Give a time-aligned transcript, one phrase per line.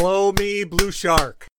[0.00, 1.49] Blow me, Blue Shark.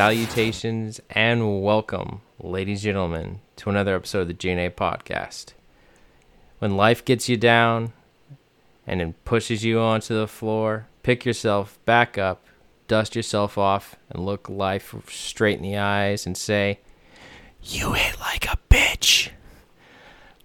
[0.00, 5.52] Salutations, and welcome, ladies and gentlemen, to another episode of the GNA podcast.
[6.58, 7.92] When life gets you down
[8.86, 12.46] and it pushes you onto the floor, pick yourself back up,
[12.88, 16.80] dust yourself off, and look life straight in the eyes and say,
[17.62, 19.28] You hit like a bitch.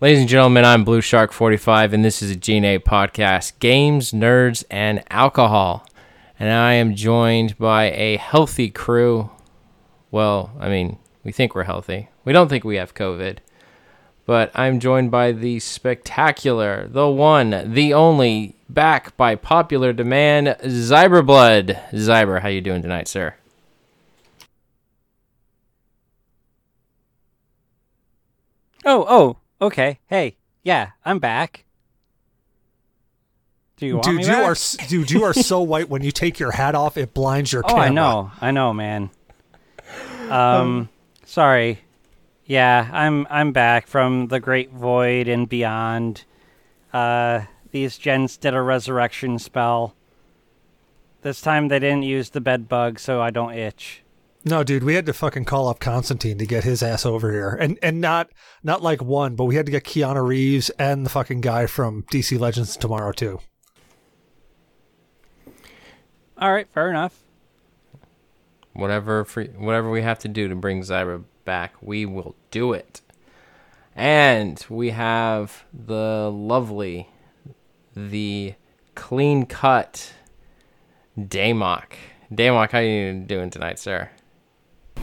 [0.01, 4.65] Ladies and gentlemen, I'm Blue Shark 45, and this is a GNA podcast Games, Nerds,
[4.69, 5.87] and Alcohol
[6.39, 9.29] and I am joined by a healthy crew.
[10.15, 12.07] Well, I mean, we think we're healthy.
[12.23, 13.39] We don't think we have COVID.
[14.25, 21.91] But I'm joined by the spectacular, the one, the only, back by popular demand, Zyberblood.
[21.91, 23.35] Zyber, how you doing tonight, sir?
[28.85, 29.99] Oh, oh, okay.
[30.07, 31.65] Hey, yeah, I'm back.
[33.75, 34.45] Do you want Dude, me you back?
[34.45, 37.63] are dude, you are so white when you take your hat off, it blinds your
[37.65, 37.83] Oh, camera.
[37.83, 39.09] I know, I know, man.
[40.29, 40.89] Um,
[41.25, 41.81] sorry.
[42.45, 46.25] Yeah, I'm I'm back from the Great Void and beyond.
[46.93, 49.95] Uh, these gents did a resurrection spell.
[51.21, 54.03] This time they didn't use the bed bug, so I don't itch.
[54.47, 57.57] No, dude, we had to fucking call up Constantine to get his ass over here,
[57.59, 58.29] and and not
[58.63, 62.03] not like one, but we had to get Keanu Reeves and the fucking guy from
[62.11, 63.39] DC Legends tomorrow too.
[66.37, 67.24] All right, fair enough.
[68.75, 73.01] Whatever free, whatever we have to do to bring Zyber back, we will do it.
[73.95, 77.09] And we have the lovely,
[77.95, 78.55] the
[78.93, 80.13] clean cut
[81.17, 81.93] Damok.
[82.33, 84.09] Damok, how you doing tonight, sir?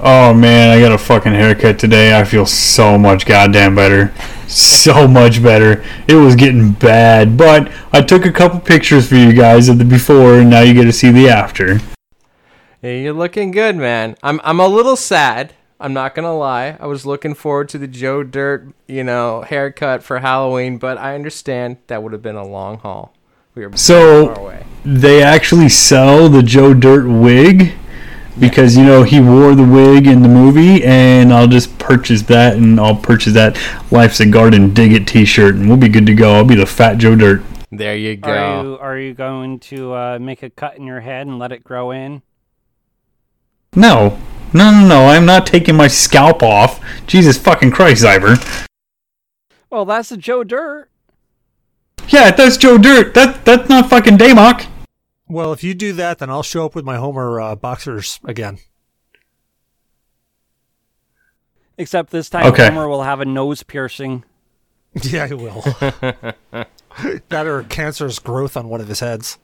[0.00, 2.18] Oh man, I got a fucking haircut today.
[2.18, 4.12] I feel so much goddamn better.
[4.48, 5.84] So much better.
[6.08, 9.84] It was getting bad, but I took a couple pictures for you guys of the
[9.84, 11.80] before and now you get to see the after.
[12.82, 14.16] Hey, you're looking good, man.
[14.24, 15.54] I'm I'm a little sad.
[15.78, 16.76] I'm not gonna lie.
[16.80, 21.14] I was looking forward to the Joe Dirt, you know, haircut for Halloween, but I
[21.14, 23.14] understand that would have been a long haul.
[23.54, 24.64] We were So- far away.
[24.84, 27.74] They actually sell the Joe Dirt wig
[28.36, 32.56] because you know he wore the wig in the movie and I'll just purchase that
[32.56, 33.56] and I'll purchase that
[33.92, 36.34] Life's a Garden Dig It t-shirt and we'll be good to go.
[36.34, 37.42] I'll be the fat Joe Dirt.
[37.70, 38.32] There you go.
[38.32, 41.52] Are you are you going to uh, make a cut in your head and let
[41.52, 42.22] it grow in?
[43.74, 44.18] No.
[44.52, 45.06] No, no, no.
[45.06, 46.80] I'm not taking my scalp off.
[47.06, 48.66] Jesus fucking Christ, Zyber.
[49.70, 50.90] Well, that's the Joe Dirt.
[52.08, 53.14] Yeah, that's Joe Dirt.
[53.14, 54.66] That that's not fucking Damok.
[55.28, 58.58] Well, if you do that, then I'll show up with my Homer uh, boxers again.
[61.78, 62.68] Except this time Okay.
[62.68, 64.24] Homer will have a nose piercing.
[65.02, 65.62] Yeah, I will.
[67.30, 69.38] that or cancerous growth on one of his heads.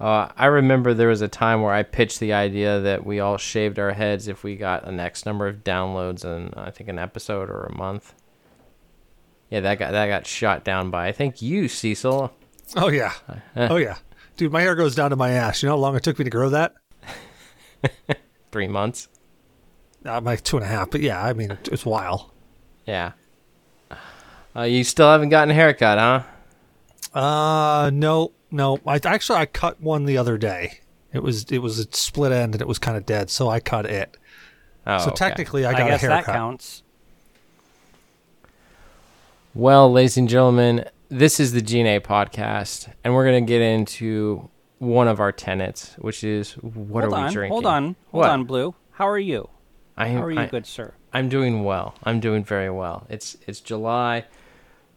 [0.00, 3.36] Uh, I remember there was a time where I pitched the idea that we all
[3.36, 6.98] shaved our heads if we got an X number of downloads in I think an
[6.98, 8.14] episode or a month.
[9.50, 12.32] Yeah, that got that got shot down by I think you, Cecil.
[12.76, 13.12] Oh yeah,
[13.56, 13.98] oh yeah,
[14.36, 15.62] dude, my hair goes down to my ass.
[15.62, 16.74] You know how long it took me to grow that?
[18.50, 19.08] Three months.
[20.04, 22.32] Uh, like two and a half, but yeah, I mean, it's a while.
[22.84, 23.12] Yeah.
[24.56, 27.18] Uh, you still haven't gotten a haircut, huh?
[27.18, 28.78] Uh, no, no.
[28.86, 30.80] I actually I cut one the other day.
[31.12, 33.60] It was it was a split end and it was kind of dead, so I
[33.60, 34.16] cut it.
[34.86, 35.16] Oh, so okay.
[35.16, 36.34] technically, I I, got guess a that haircut.
[36.34, 36.82] counts.
[39.54, 44.48] Well, ladies and gentlemen, this is the GNA podcast, and we're gonna get into
[44.78, 47.52] one of our tenets, which is what hold are on, we drinking?
[47.52, 48.30] hold on, hold What?
[48.30, 48.74] on, Blue.
[48.92, 49.48] How are you?
[49.96, 50.94] I, How are you, I, good sir?
[51.12, 51.94] I'm doing well.
[52.02, 53.06] I'm doing very well.
[53.08, 54.24] It's it's July.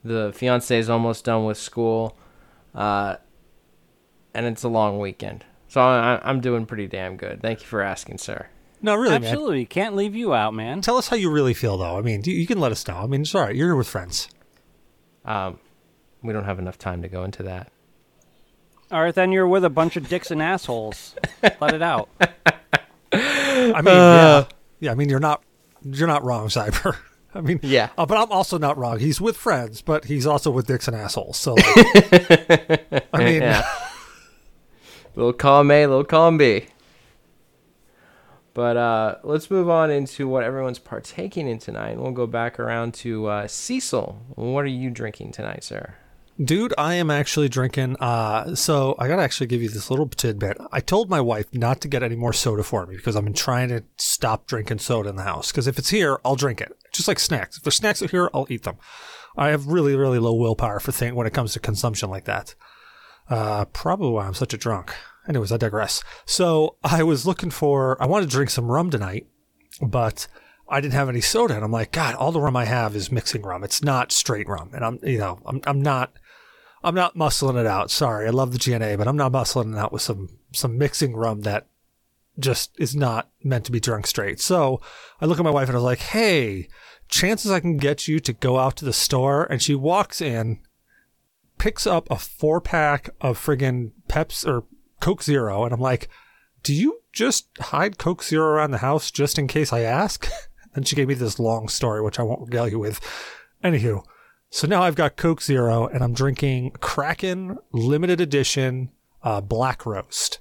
[0.03, 2.17] The fiance is almost done with school,
[2.73, 3.17] uh,
[4.37, 5.43] and it's a long weekend.
[5.67, 7.41] So I, I'm doing pretty damn good.
[7.41, 8.47] Thank you for asking, sir.
[8.81, 9.23] No, really, man.
[9.25, 10.81] Absolutely, can't leave you out, man.
[10.81, 11.97] Tell us how you really feel, though.
[11.97, 12.97] I mean, you, you can let us know.
[12.97, 13.55] I mean, it's all right.
[13.55, 14.29] You're with friends.
[15.25, 15.59] Um,
[16.21, 17.71] we don't have enough time to go into that.
[18.91, 21.15] All right, then you're with a bunch of dicks and assholes.
[21.59, 22.07] Let it out.
[23.11, 24.45] I mean, yeah,
[24.79, 24.91] yeah.
[24.91, 25.43] I mean, you're not
[25.83, 26.95] you're not wrong, Zyber.
[27.33, 27.89] I mean, Yeah.
[27.97, 28.99] uh, but I'm also not wrong.
[28.99, 31.37] He's with friends, but he's also with dicks and assholes.
[31.37, 33.67] So, like, I mean, yeah.
[35.17, 36.67] Little column A, little column B.
[38.53, 41.97] But uh, let's move on into what everyone's partaking in tonight.
[41.97, 44.19] We'll go back around to uh, Cecil.
[44.35, 45.95] What are you drinking tonight, sir?
[46.43, 47.97] Dude, I am actually drinking.
[47.99, 50.57] Uh, so I gotta actually give you this little tidbit.
[50.71, 53.33] I told my wife not to get any more soda for me because I've been
[53.33, 55.51] trying to stop drinking soda in the house.
[55.51, 57.57] Because if it's here, I'll drink it, just like snacks.
[57.57, 58.77] If there's snacks here, I'll eat them.
[59.35, 62.55] I have really, really low willpower for thing when it comes to consumption like that.
[63.29, 64.93] Uh, probably why I'm such a drunk.
[65.27, 66.03] Anyways, I digress.
[66.25, 68.01] So I was looking for.
[68.01, 69.27] I wanted to drink some rum tonight,
[69.81, 70.27] but
[70.69, 73.11] I didn't have any soda, and I'm like, God, all the rum I have is
[73.11, 73.63] mixing rum.
[73.63, 76.13] It's not straight rum, and I'm, you know, I'm, I'm not.
[76.83, 77.89] I'm not muscling it out.
[77.89, 81.15] Sorry, I love the GNA, but I'm not muscling it out with some some mixing
[81.15, 81.67] rum that
[82.39, 84.39] just is not meant to be drunk straight.
[84.39, 84.79] So
[85.19, 86.69] I look at my wife and I was like, "Hey,
[87.09, 90.59] chances I can get you to go out to the store?" And she walks in,
[91.57, 94.65] picks up a four pack of friggin' Peps or
[94.99, 96.09] Coke Zero, and I'm like,
[96.63, 100.27] "Do you just hide Coke Zero around the house just in case I ask?"
[100.75, 102.99] and she gave me this long story, which I won't regale you with.
[103.63, 104.03] Anywho,
[104.49, 108.91] so now I've got Coke Zero and I'm drinking Kraken limited edition
[109.23, 110.39] uh, black roast.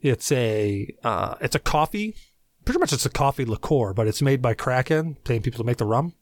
[0.00, 2.14] It's a uh, it's a coffee.
[2.64, 5.78] Pretty much it's a coffee liqueur, but it's made by Kraken, same people to make
[5.78, 6.14] the rum.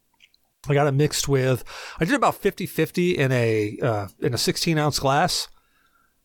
[0.69, 1.65] I got it mixed with
[1.99, 5.49] I did about 50-50 in a uh, in a 16 ounce glass.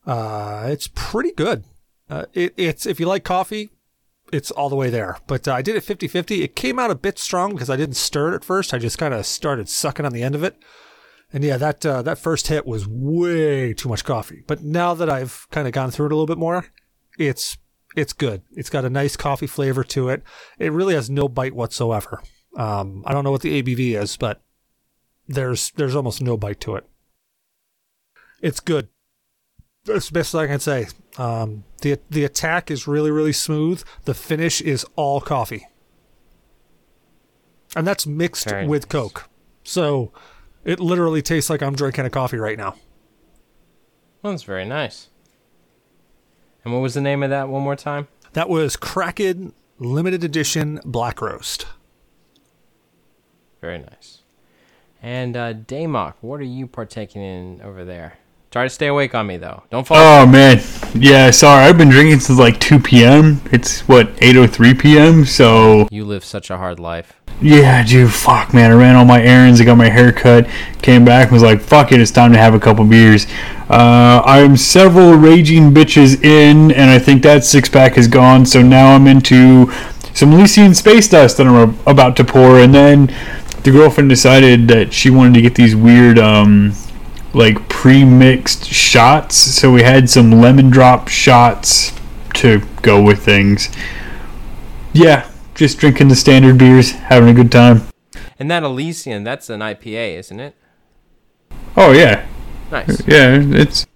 [0.06, 1.64] Uh, it's pretty good.
[2.08, 3.70] Uh, it, it's if you like coffee,
[4.32, 5.18] it's all the way there.
[5.26, 6.42] But uh, I did it 50-50.
[6.42, 8.72] It came out a bit strong because I didn't stir it at first.
[8.72, 10.56] I just kind of started sucking on the end of it.
[11.32, 14.44] And yeah, that uh, that first hit was way too much coffee.
[14.46, 16.66] But now that I've kind of gone through it a little bit more,
[17.18, 17.58] it's
[17.96, 18.42] it's good.
[18.52, 20.22] It's got a nice coffee flavor to it.
[20.58, 22.22] It really has no bite whatsoever.
[22.56, 24.42] Um, I don't know what the ABV is, but
[25.28, 26.84] there's there's almost no bite to it.
[28.40, 28.88] It's good.
[29.84, 30.88] That's the best I can say.
[31.18, 33.82] Um, the the attack is really really smooth.
[34.04, 35.68] The finish is all coffee,
[37.76, 38.90] and that's mixed Very with nice.
[38.90, 39.28] Coke.
[39.62, 40.12] So
[40.64, 42.76] it literally tastes like I'm drinking a coffee right now.
[44.22, 45.08] Well, that's very nice.
[46.64, 48.08] And what was the name of that one more time?
[48.32, 51.66] That was Kraken limited edition black roast.
[53.66, 54.18] Very nice.
[55.02, 58.16] And uh, Damok, what are you partaking in over there?
[58.52, 59.64] Try to stay awake on me though.
[59.70, 59.96] Don't fall.
[59.98, 60.60] Oh man,
[60.94, 61.32] yeah.
[61.32, 63.40] Sorry, I've been drinking since like 2 p.m.
[63.46, 65.24] It's what 8:03 p.m.
[65.24, 67.14] So You live such a hard life.
[67.42, 68.12] yeah, dude.
[68.12, 68.70] Fuck, man.
[68.70, 69.60] I ran all my errands.
[69.60, 70.48] I got my hair cut.
[70.80, 71.32] Came back.
[71.32, 72.00] Was like, fuck it.
[72.00, 73.26] It's time to have a couple beers.
[73.68, 78.46] Uh, I'm several raging bitches in, and I think that six pack is gone.
[78.46, 79.72] So now I'm into
[80.14, 83.08] some Elysian space dust that I'm about to pour, and then
[83.66, 86.72] the girlfriend decided that she wanted to get these weird um,
[87.34, 89.36] like pre-mixed shots.
[89.36, 91.92] So we had some lemon drop shots
[92.34, 93.68] to go with things.
[94.92, 97.82] Yeah just drinking the standard beers having a good time.
[98.38, 100.54] And that Elysian, that's an IPA, isn't it?
[101.76, 102.26] oh yeah.
[102.70, 103.06] Nice.
[103.06, 103.86] yeah it's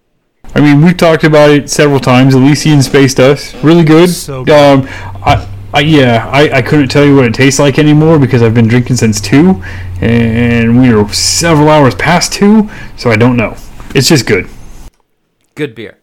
[0.54, 2.34] i mean we've talked about it several times.
[2.34, 3.54] Elysian space dust.
[3.62, 4.08] Really good.
[4.08, 4.54] So good.
[4.54, 4.88] um
[5.22, 8.54] I, I yeah I, I couldn't tell you what it tastes like anymore because i've
[8.54, 9.62] been drinking since two
[10.00, 13.56] and we are several hours past two so i don't know
[13.94, 14.48] it's just good
[15.54, 15.98] Good beer.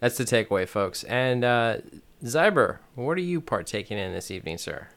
[0.00, 1.04] That's the takeaway, folks.
[1.04, 1.78] And uh,
[2.22, 4.88] Zyber, what are you partaking in this evening, sir?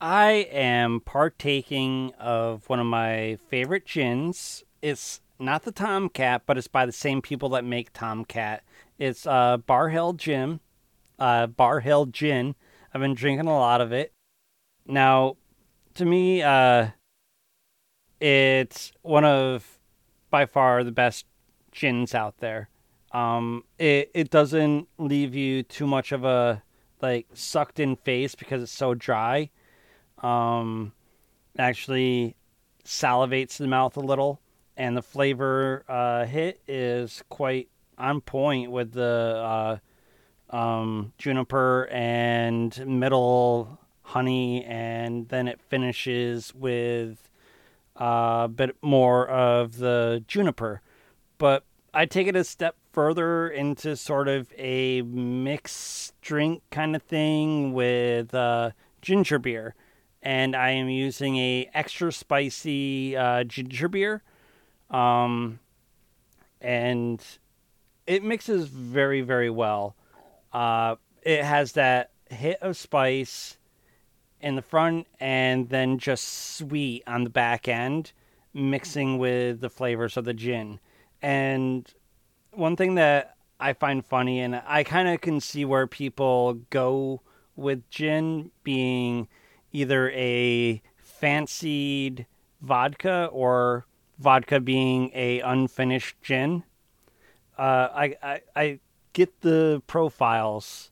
[0.00, 4.64] I am partaking of one of my favorite gins.
[4.80, 8.62] It's not the Tomcat, but it's by the same people that make Tomcat.
[8.98, 10.60] It's uh, Bar Hill Gin.
[11.18, 12.54] Uh, Bar Hill Gin.
[12.94, 14.12] I've been drinking a lot of it.
[14.86, 15.36] Now,
[15.94, 16.88] to me, uh,
[18.20, 19.78] it's one of
[20.30, 21.26] by far the best
[21.70, 22.68] gins out there.
[23.12, 26.62] Um, it it doesn't leave you too much of a
[27.00, 29.50] like sucked in face because it's so dry.
[30.22, 30.92] Um,
[31.58, 32.36] actually
[32.84, 34.40] salivates the mouth a little,
[34.76, 37.68] and the flavor uh, hit is quite
[37.98, 39.78] on point with the uh,
[40.52, 47.30] um, juniper and middle honey, and then it finishes with
[48.00, 50.82] uh, a bit more of the juniper.
[51.38, 57.02] But I take it a step further into sort of a mixed drink kind of
[57.02, 59.74] thing with uh, ginger beer,
[60.22, 64.22] and I am using a extra spicy uh, ginger beer,
[64.90, 65.58] um,
[66.60, 67.22] and
[68.06, 69.96] it mixes very very well.
[70.52, 73.56] Uh, it has that hit of spice,
[74.42, 78.12] in the front and then just sweet on the back end,
[78.52, 80.80] mixing with the flavors of the gin.
[81.22, 81.88] And
[82.50, 87.22] one thing that I find funny, and I kind of can see where people go
[87.54, 89.28] with gin being
[89.70, 92.26] either a fancied
[92.60, 93.86] vodka or
[94.18, 96.64] vodka being a unfinished gin.
[97.56, 98.80] Uh, I, I I
[99.12, 100.90] get the profiles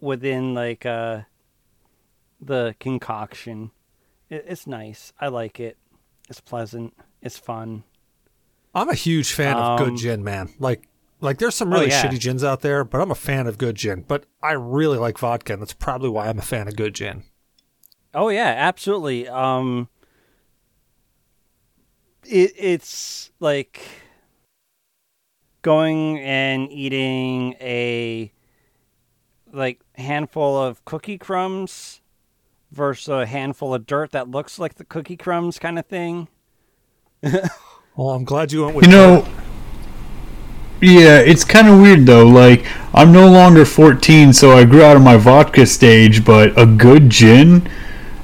[0.00, 1.22] within like uh,
[2.40, 3.70] the concoction.
[4.30, 5.12] It, it's nice.
[5.20, 5.76] I like it.
[6.28, 6.94] It's pleasant.
[7.22, 7.84] It's fun.
[8.74, 10.50] I'm a huge fan of good Um, gin, man.
[10.58, 10.86] Like,
[11.20, 12.04] like there's some Oh, really yeah.
[12.04, 14.04] shitty gins out there, but I'm a fan of good gin.
[14.06, 17.24] But I really like vodka, and that's probably why I'm a fan of good gin.
[18.14, 19.26] Oh yeah, absolutely.
[19.28, 19.88] Um,
[22.24, 23.80] it it's like
[25.68, 28.32] going and eating a
[29.52, 32.00] like handful of cookie crumbs
[32.72, 36.28] versus a handful of dirt that looks like the cookie crumbs kind of thing.
[37.96, 39.26] Well, I'm glad you went with You know,
[40.80, 42.24] yeah, it's kind of weird though.
[42.24, 46.64] Like, I'm no longer 14, so I grew out of my vodka stage, but a
[46.64, 47.68] good gin,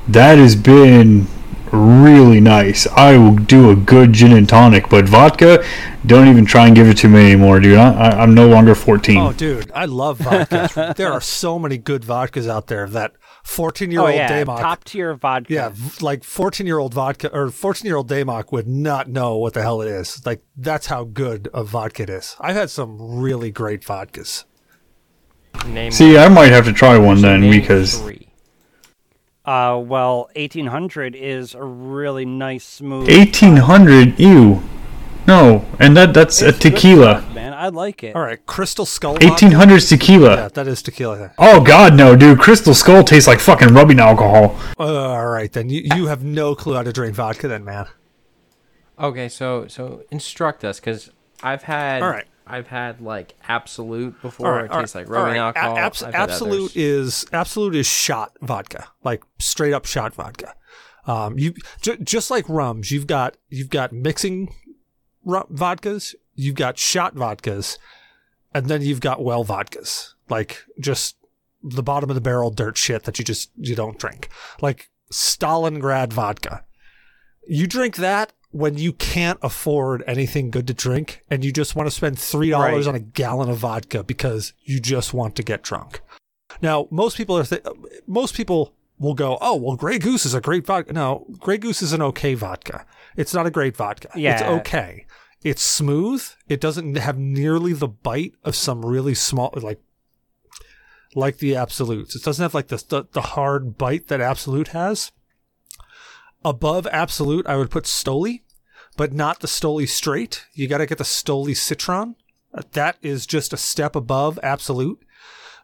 [0.07, 1.27] that has been
[1.73, 2.87] really nice.
[2.87, 5.65] I will do a good gin and tonic, but vodka,
[6.07, 7.79] don't even try and give it to me anymore, dude.
[7.79, 9.17] I, I, I'm no longer 14.
[9.19, 10.97] Oh, dude, I love vodkas.
[10.97, 13.13] there are so many good vodkas out there that
[13.45, 15.53] 14 year Oh old yeah, Damok, top tier vodka.
[15.53, 19.53] yeah, like 14 year old vodka or 14 year old Damok would not know what
[19.53, 20.25] the hell it is.
[20.25, 22.37] Like that's how good a vodka it is.
[22.41, 24.45] I've had some really great vodkas.
[25.67, 28.24] Name See, I might have to try one then name because three.
[29.45, 33.09] Uh, well, 1800 is a really nice smooth.
[33.09, 34.63] 1800, ew.
[35.27, 37.21] No, and that that's a It's good tequila.
[37.23, 37.55] stuff, man.
[37.55, 38.15] I like it.
[38.15, 39.13] All right, Crystal Skull.
[39.15, 40.37] 1800 tequila.
[40.37, 41.33] Yeah, that is tequila.
[41.39, 42.39] Oh god, no, dude!
[42.39, 44.55] Crystal Skull tastes like fucking rubbing alcohol.
[44.79, 47.87] Uh, all right, then you, you have no clue how to drink vodka, then, man.
[48.99, 51.11] Okay, so so instruct us because
[51.43, 52.27] I've had All right.
[52.47, 54.53] I've had like Absolut before.
[54.53, 55.57] Right, it tastes right, like rubbing right.
[55.57, 55.79] Alcohol.
[55.79, 56.77] abs- Absolut others.
[56.77, 60.55] is Absolut is shot vodka, like straight up shot vodka.
[61.07, 64.55] Um, you j- just like rums, you've got you've got mixing
[65.25, 67.79] rum- vodkas, you've got shot vodkas,
[68.55, 71.17] and then you've got well vodkas, like just
[71.63, 74.29] the bottom of the barrel dirt shit that you just you don't drink,
[74.61, 76.65] like Stalingrad vodka.
[77.47, 81.89] You drink that when you can't afford anything good to drink and you just want
[81.89, 82.91] to spend three dollars Right.
[82.91, 86.01] on a gallon of vodka because you just want to get drunk.
[86.63, 87.65] Now, most people are th-
[88.07, 91.83] most people will go, "Oh, well, Grey Goose is a great vodka." No, Grey Goose
[91.83, 92.87] is an okay vodka.
[93.17, 94.09] It's not a great vodka.
[94.15, 94.35] Yeah.
[94.35, 95.07] It's okay.
[95.43, 96.25] It's smooth.
[96.49, 99.81] It doesn't have nearly the bite of some really small like
[101.17, 102.15] like the Absoluts.
[102.15, 105.11] It doesn't have like the the, the hard bite that Absolut has.
[106.45, 108.43] Above Absolut, I would put Stoli,
[108.97, 110.47] but not the Stoli straight.
[110.53, 112.17] You got to get the Stoli Citron.
[112.53, 115.05] Uh, That is just a step above Absolut.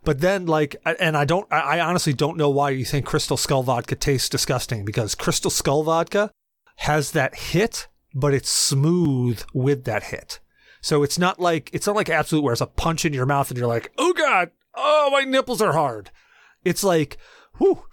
[0.02, 3.62] But then, like, and I don't, I honestly don't know why you think Crystal Skull
[3.62, 6.30] vodka tastes disgusting because Crystal Skull vodka
[6.76, 10.40] has that hit, but it's smooth with that hit.
[10.80, 13.50] So it's not like, it's not like Absolut where it's a punch in your mouth
[13.50, 16.10] and you're like, oh God, oh, my nipples are hard.
[16.64, 17.18] It's like,
[17.58, 17.84] whoo,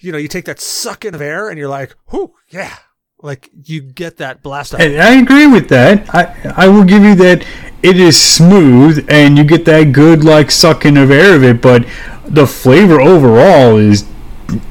[0.00, 2.76] you know, you take that suck in of air and you're like, whoo, yeah.
[3.22, 4.80] Like you get that blast out.
[4.80, 6.12] I, I agree with that.
[6.12, 7.46] I I will give you that.
[7.82, 11.60] It is smooth, and you get that good like sucking of air of it.
[11.62, 11.86] But
[12.26, 14.06] the flavor overall is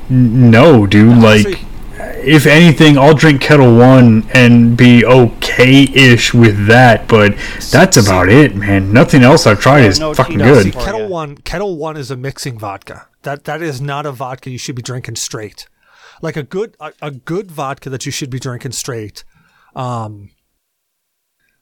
[0.10, 1.18] no, dude.
[1.18, 1.64] Like,
[2.24, 7.08] if anything, I'll drink Ketel One and be okay-ish with that.
[7.08, 7.36] But
[7.72, 8.92] that's about it, man.
[8.94, 10.74] Nothing else I've tried is no fucking good.
[10.74, 11.08] Ketel.
[11.08, 13.08] One, Ketel One is a mixing vodka.
[13.24, 15.68] That that is not a vodka you should be drinking straight.
[16.22, 19.24] Like a good a, a good vodka that you should be drinking straight.
[19.76, 20.30] Um,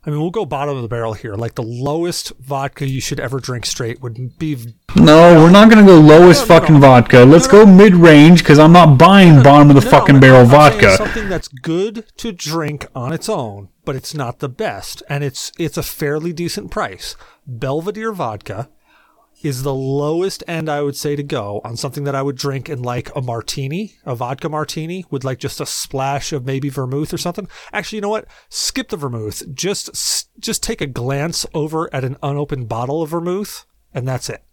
[0.06, 1.36] I mean, we'll go bottom of the barrel here.
[1.36, 4.58] Like the lowest vodka you should ever drink straight would be
[4.96, 6.60] No, we're not gonna go lowest No, no, no.
[6.62, 7.20] fucking vodka.
[7.26, 7.66] Let's No, no.
[7.66, 10.96] go mid-range because I'm not buying bottom of the No, fucking barrel vodka.
[10.96, 15.52] Something that's good to drink on its own, but it's not the best, and it's
[15.60, 17.16] it's a fairly decent price.
[17.46, 18.70] Belvedere vodka
[19.42, 22.70] is the lowest end I would say to go on something that I would drink
[22.70, 27.14] in like a martini, a vodka martini with like just a splash of maybe vermouth
[27.14, 27.48] or something.
[27.72, 28.28] Actually, you know what?
[28.50, 29.44] Skip the vermouth.
[29.54, 34.44] Just just take a glance over at an unopened bottle of vermouth, and that's it.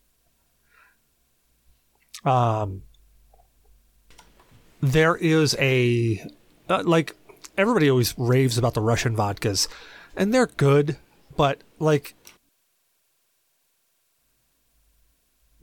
[2.24, 2.82] Um,
[4.80, 6.24] there is a
[6.68, 7.14] uh, like
[7.56, 9.68] everybody always raves about the Russian vodkas,
[10.16, 10.96] and they're good,
[11.36, 12.14] but like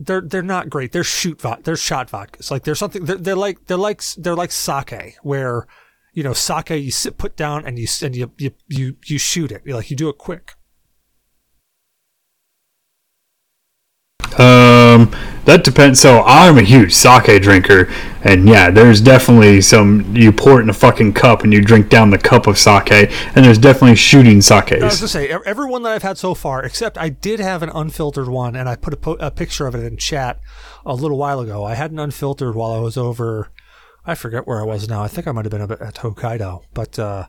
[0.06, 0.92] they're they're not great.
[0.92, 1.64] They're shoot vod.
[1.64, 2.52] They're shot vodkas.
[2.52, 3.06] Like there's something.
[3.06, 5.68] They're, they're like they're like they're like sake, where
[6.14, 9.52] you know sake you sit put down and you and you you you, you shoot
[9.52, 9.68] it.
[9.68, 10.56] Like you do it quick.
[14.40, 15.12] Um,
[15.46, 16.00] that depends.
[16.00, 17.92] So I'm a huge sake drinker,
[18.24, 20.16] and yeah, there's definitely some.
[20.16, 22.92] You pour it in a fucking cup and you drink down the cup of sake,
[22.92, 26.34] and there's definitely shooting I was gonna say ev- every one that I've had so
[26.34, 29.68] far, except I did have an unfiltered one, and I put a, po- a picture
[29.68, 30.40] of it in chat
[30.86, 31.64] a little while ago.
[31.66, 33.52] I had an unfiltered while I was over.
[34.06, 35.02] I forget where I was now.
[35.04, 37.28] I think I might have been at Hokkaido, but uh,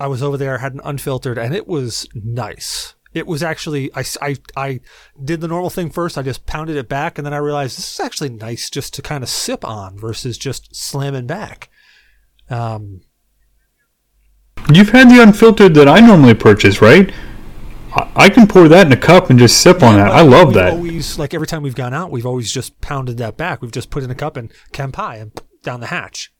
[0.00, 2.94] I was over there, had an unfiltered, and it was nice.
[3.14, 4.80] It was actually I, I, I
[5.22, 6.18] did the normal thing first.
[6.18, 9.02] I just pounded it back, and then I realized this is actually nice just to
[9.02, 11.70] kind of sip on versus just slamming back.
[12.50, 13.00] Um,
[14.72, 17.12] You've had the unfiltered that I normally purchase, right?
[17.94, 20.10] I, I can pour that in a cup and just sip on that.
[20.10, 20.72] I love that.
[20.72, 23.62] Always like every time we've gone out, we've always just pounded that back.
[23.62, 26.33] We've just put it in a cup and kampai and down the hatch.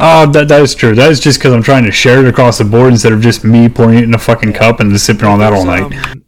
[0.00, 0.94] Oh, that that is true.
[0.94, 3.44] That is just because I'm trying to share it across the board instead of just
[3.44, 5.92] me pouring it in a fucking cup and sipping on that all night.
[5.92, 6.24] Um,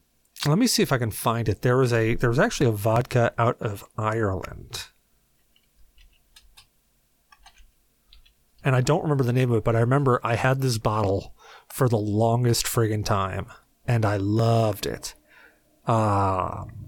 [0.47, 1.63] let me see if I can find it.
[1.63, 4.87] There was a there was actually a vodka out of Ireland.
[8.65, 11.35] And I don't remember the name of it, but I remember I had this bottle
[11.69, 13.47] for the longest friggin' time,
[13.87, 15.15] and I loved it.
[15.87, 16.80] Um,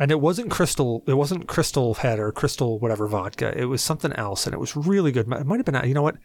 [0.00, 1.04] and it wasn't crystal.
[1.06, 3.56] It wasn't crystal head or crystal whatever vodka.
[3.56, 5.30] It was something else, and it was really good.
[5.30, 5.76] It might have been.
[5.76, 6.16] out- You know what?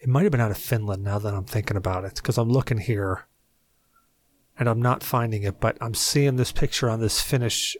[0.00, 1.04] It might have been out of Finland.
[1.04, 3.26] Now that I'm thinking about it, because I'm looking here,
[4.58, 7.76] and I'm not finding it, but I'm seeing this picture on this Finnish.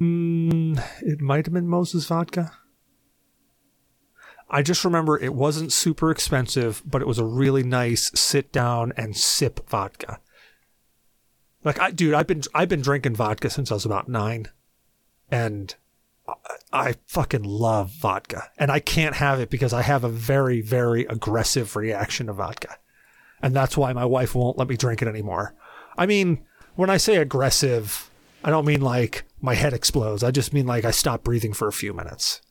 [0.00, 2.52] Mm, it might have been Moses vodka.
[4.48, 8.92] I just remember it wasn't super expensive, but it was a really nice sit down
[8.96, 10.20] and sip vodka.
[11.64, 14.48] Like I, dude, I've been I've been drinking vodka since I was about nine,
[15.30, 15.74] and
[16.28, 16.34] I,
[16.72, 21.06] I fucking love vodka, and I can't have it because I have a very very
[21.06, 22.76] aggressive reaction to vodka,
[23.42, 25.54] and that's why my wife won't let me drink it anymore.
[25.96, 28.10] I mean, when I say aggressive,
[28.44, 30.22] I don't mean like my head explodes.
[30.22, 32.42] I just mean like I stop breathing for a few minutes.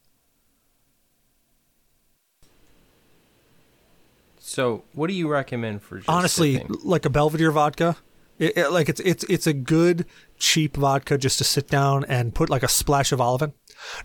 [4.40, 6.78] So, what do you recommend for just honestly sipping?
[6.84, 7.98] like a belvedere vodka
[8.40, 10.06] it, it- like it's it's it's a good
[10.38, 13.54] cheap vodka just to sit down and put like a splash of olive in.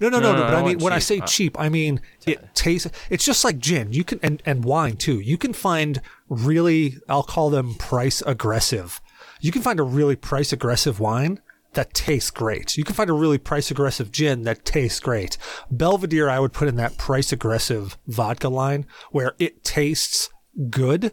[0.01, 1.59] No no no No, no, but I i mean want when i say Uh, cheap
[1.59, 3.93] i mean it tastes it's just like gin.
[3.93, 5.21] You can and, and wine too.
[5.21, 9.01] You can find really i'll call them price aggressive.
[9.41, 11.41] You can find a really price aggressive wine
[11.75, 12.77] that tastes great.
[12.77, 15.37] You can find a really price aggressive gin that tastes great.
[15.71, 20.31] Belvedere, I would put in that price aggressive vodka line where it tastes
[20.71, 21.12] good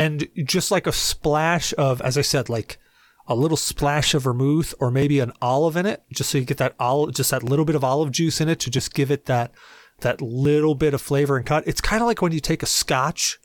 [0.00, 2.78] and just like a splash of, as I said, like
[3.26, 6.56] a little splash of vermouth or maybe an olive in it, just so you get
[6.56, 9.26] that olive, just that little bit of olive juice in it to just give it
[9.26, 9.52] that
[10.00, 11.68] that little bit of flavor and cut.
[11.68, 13.38] It's kind of like when you take a scotch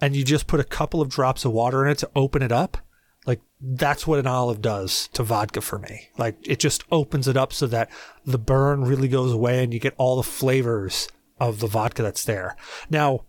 [0.00, 2.52] and you just put a couple of drops of water in it to open it
[2.52, 2.78] up.
[3.26, 6.08] Like that's what an olive does to vodka for me.
[6.16, 7.90] Like it just opens it up so that
[8.24, 11.06] the burn really goes away and you get all the flavors
[11.38, 12.56] of the vodka that's there.
[12.88, 13.26] Now,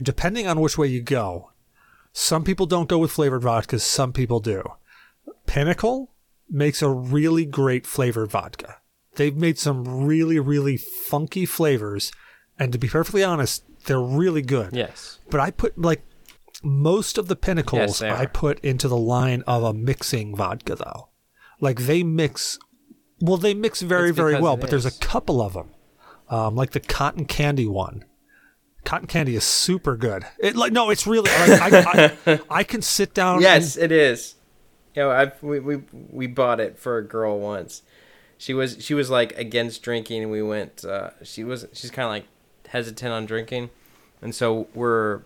[0.00, 1.50] depending on which way you go,
[2.18, 4.62] some people don't go with flavored vodkas, some people do.
[5.44, 6.14] Pinnacle
[6.48, 8.76] makes a really great flavored vodka.
[9.16, 12.10] They've made some really, really funky flavors,
[12.58, 14.74] and to be perfectly honest, they're really good.
[14.74, 15.18] Yes.
[15.28, 16.06] But I put like
[16.62, 21.10] most of the pinnacles Yes, I put into the line of a mixing vodka though.
[21.60, 22.58] Like they mix
[23.20, 25.68] well they mix very very well, but there's a couple of them.
[26.30, 28.06] Um, like the cotton candy one.
[28.86, 30.24] Cotton candy is super good.
[30.38, 33.92] It like no, it's really like I, I, I can sit down Yes, and- it
[33.92, 34.36] is.
[34.94, 37.82] You know, I we, we we bought it for a girl once.
[38.38, 40.84] She was she was like against drinking, and we went.
[40.84, 42.24] Uh, she was she's kind of like
[42.68, 43.68] hesitant on drinking,
[44.22, 45.20] and so we're.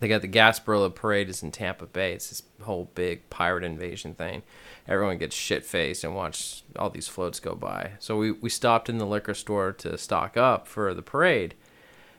[0.00, 2.12] They got the Gasparilla Parade is in Tampa Bay.
[2.12, 4.44] It's this whole big pirate invasion thing.
[4.86, 7.94] Everyone gets shit faced and watch all these floats go by.
[7.98, 11.56] So we, we stopped in the liquor store to stock up for the parade,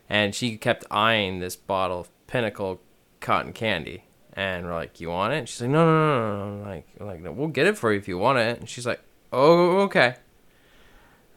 [0.10, 2.82] and she kept eyeing this bottle of Pinnacle
[3.20, 4.04] cotton candy.
[4.34, 6.88] And we're like, "You want it?" She's like, "No, no, no, no." no." I'm like,
[7.00, 9.02] I'm like, no, "We'll get it for you if you want it." And she's like,
[9.34, 10.16] "Oh, okay."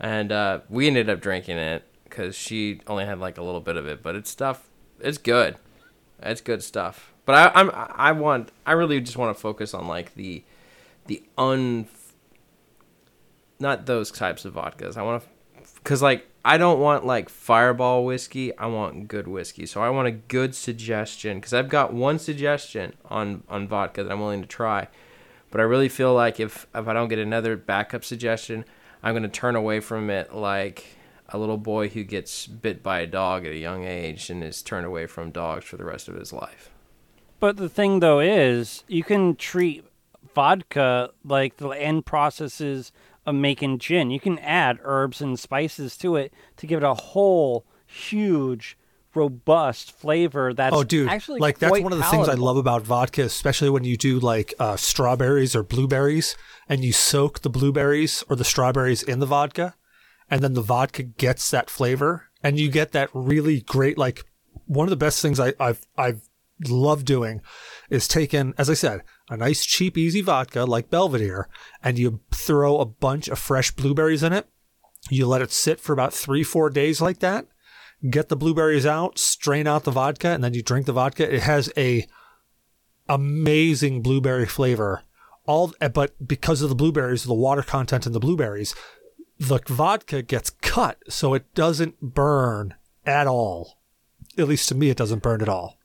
[0.00, 3.76] And uh, we ended up drinking it because she only had like a little bit
[3.76, 4.68] of it, but it's stuff.
[5.00, 5.56] It's good.
[6.22, 7.12] It's good stuff.
[7.24, 10.44] But I, I'm I want I really just want to focus on like the
[11.06, 11.86] the un
[13.58, 14.96] not those types of vodkas.
[14.96, 15.28] I want to
[15.76, 18.56] because like I don't want like fireball whiskey.
[18.56, 19.66] I want good whiskey.
[19.66, 24.12] So I want a good suggestion because I've got one suggestion on on vodka that
[24.12, 24.88] I'm willing to try.
[25.50, 28.64] But I really feel like if if I don't get another backup suggestion,
[29.02, 30.96] I'm gonna turn away from it like
[31.28, 34.62] a little boy who gets bit by a dog at a young age and is
[34.62, 36.70] turned away from dogs for the rest of his life.
[37.40, 39.84] But the thing though is, you can treat
[40.34, 42.92] vodka like the end processes
[43.26, 44.10] of making gin.
[44.10, 48.76] You can add herbs and spices to it to give it a whole huge,
[49.14, 50.52] robust flavor.
[50.52, 53.70] That's oh, dude, actually like that's one of the things I love about vodka, especially
[53.70, 56.36] when you do like uh, strawberries or blueberries,
[56.68, 59.74] and you soak the blueberries or the strawberries in the vodka,
[60.30, 64.24] and then the vodka gets that flavor, and you get that really great like
[64.66, 66.28] one of the best things I, I've I've
[66.68, 67.40] loved doing
[67.90, 71.48] is taking, as I said, a nice cheap easy vodka like Belvedere,
[71.82, 74.46] and you throw a bunch of fresh blueberries in it.
[75.10, 77.46] You let it sit for about three four days like that
[78.10, 81.32] get the blueberries out, strain out the vodka, and then you drink the vodka.
[81.32, 82.06] It has a
[83.08, 85.02] amazing blueberry flavor.
[85.46, 88.74] All but because of the blueberries, the water content in the blueberries,
[89.38, 93.78] the vodka gets cut so it doesn't burn at all.
[94.38, 95.78] At least to me, it doesn't burn at all.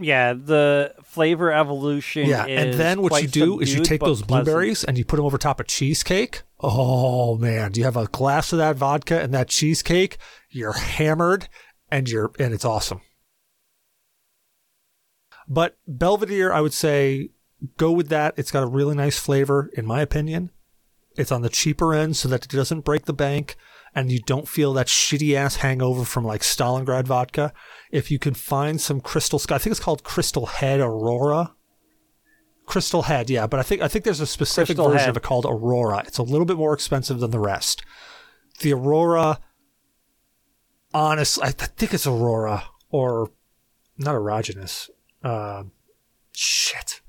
[0.00, 2.26] Yeah, the flavor evolution.
[2.26, 4.46] Yeah, and then what you do is you take those pleasant.
[4.46, 6.42] blueberries and you put them over top of cheesecake.
[6.58, 10.16] Oh man, do you have a glass of that vodka and that cheesecake?
[10.48, 11.48] You're hammered,
[11.90, 13.02] and you're and it's awesome.
[15.46, 17.30] But Belvedere, I would say,
[17.76, 18.34] go with that.
[18.36, 20.50] It's got a really nice flavor, in my opinion.
[21.16, 23.56] It's on the cheaper end, so that it doesn't break the bank,
[23.94, 27.52] and you don't feel that shitty ass hangover from like Stalingrad vodka.
[27.90, 31.54] If you can find some Crystal Sky, I think it's called Crystal Head Aurora.
[32.66, 35.08] Crystal Head, yeah, but I think I think there's a specific Crystal version Head.
[35.10, 36.04] of it called Aurora.
[36.06, 37.82] It's a little bit more expensive than the rest.
[38.60, 39.40] The Aurora,
[40.94, 43.32] honestly, I th- think it's Aurora or
[43.98, 44.88] not erogenous.
[45.24, 45.64] Uh,
[46.32, 47.00] shit.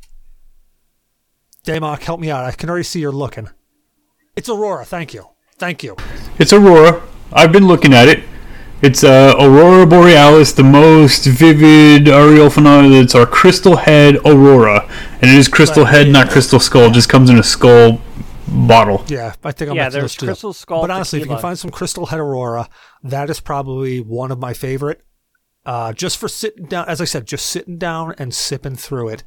[1.63, 2.43] Damok, help me out.
[2.43, 3.49] I can already see you're looking.
[4.35, 4.83] It's Aurora.
[4.83, 5.30] Thank you.
[5.62, 5.95] Thank you.
[6.39, 7.04] It's Aurora.
[7.32, 8.24] I've been looking at it.
[8.82, 13.00] It's uh, Aurora Borealis, the most vivid aerial phenomena.
[13.00, 14.89] That's our Crystal Head Aurora,
[15.21, 15.93] and it is Crystal Right.
[15.93, 16.86] Head, not Crystal Skull.
[16.89, 18.02] It just comes in a skull
[18.47, 19.06] bottle.
[19.08, 20.30] Yeah, I think I'm Yeah, mixing there's those two up.
[20.30, 21.50] Crystal Skull But honestly, if you can tequila.
[21.52, 22.67] find some Crystal Head Aurora,
[23.04, 25.04] that is probably one of my favorite.
[25.63, 29.24] Uh, just for sitting down, as I said, just sitting down and sipping through it.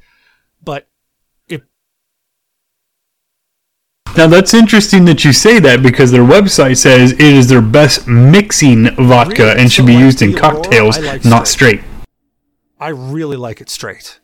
[0.61, 0.89] But
[1.47, 1.63] it,
[4.17, 8.07] Now that's interesting that you say that because their website says it is their best
[8.07, 9.61] mixing vodka Really?
[9.61, 11.79] and should So be like used in Aurora, cocktails, like not straight.
[11.81, 12.07] straight.
[12.79, 14.19] I really like it straight.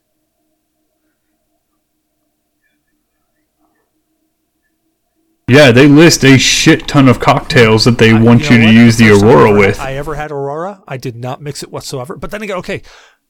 [5.47, 8.71] Yeah, they list a shit ton of cocktails that they I- want you, know to
[8.73, 9.79] use the I Aurora ever with.
[9.79, 10.81] I ever had Aurora.
[10.87, 12.15] I did not mix it whatsoever.
[12.15, 12.81] But then again, okay,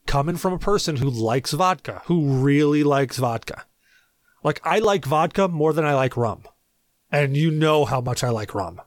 [0.06, 3.66] coming from a person who likes vodka, who really likes vodka.
[4.44, 6.44] Like I like vodka more than I like rum.
[7.12, 8.82] And you know how much I like rum.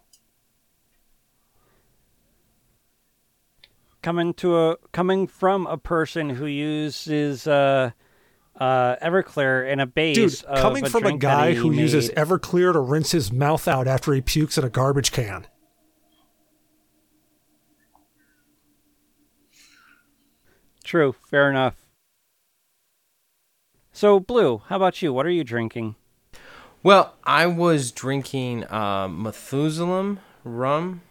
[4.04, 7.90] coming to a coming from a person who uses uh,
[8.60, 10.42] uh, Everclear in a base.
[10.42, 12.10] Dude, coming a from a guy who uses.
[12.10, 15.48] Everclear to rinse his mouth out after he pukes in a garbage can.
[20.84, 21.83] True, fair enough.
[23.96, 25.12] So, Blue, how about you?
[25.12, 25.94] What are you drinking?
[26.82, 31.02] Well, I was drinking um, Methuselah rum.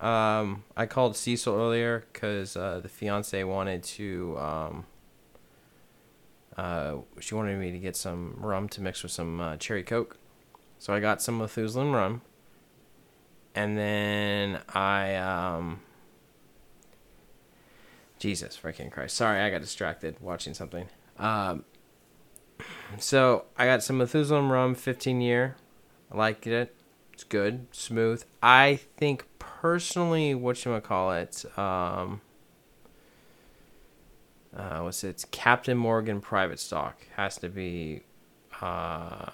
[0.00, 4.38] Um, I called Cecil earlier because uh, the fiance wanted to.
[4.38, 4.86] Um,
[6.56, 10.16] uh, she wanted me to get some rum to mix with some uh, cherry coke,
[10.78, 12.22] so I got some Methuselah rum,
[13.54, 15.82] and then I um.
[18.18, 19.14] Jesus freaking Christ!
[19.14, 20.86] Sorry, I got distracted watching something.
[21.18, 21.64] Um,
[22.98, 25.56] so I got some Methuselah rum, 15 year.
[26.10, 26.74] I like it.
[27.12, 28.24] It's good, smooth.
[28.42, 32.20] I think personally, what you call it, um,
[34.56, 35.24] uh, what's it?
[35.30, 38.02] Captain Morgan Private Stock has to be
[38.60, 39.30] uh,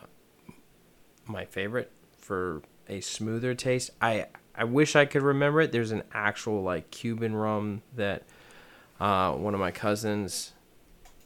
[1.27, 3.91] my favorite for a smoother taste.
[4.01, 5.73] I I wish I could remember it.
[5.73, 8.25] There's an actual like Cuban rum that
[9.01, 10.53] uh, one of my cousins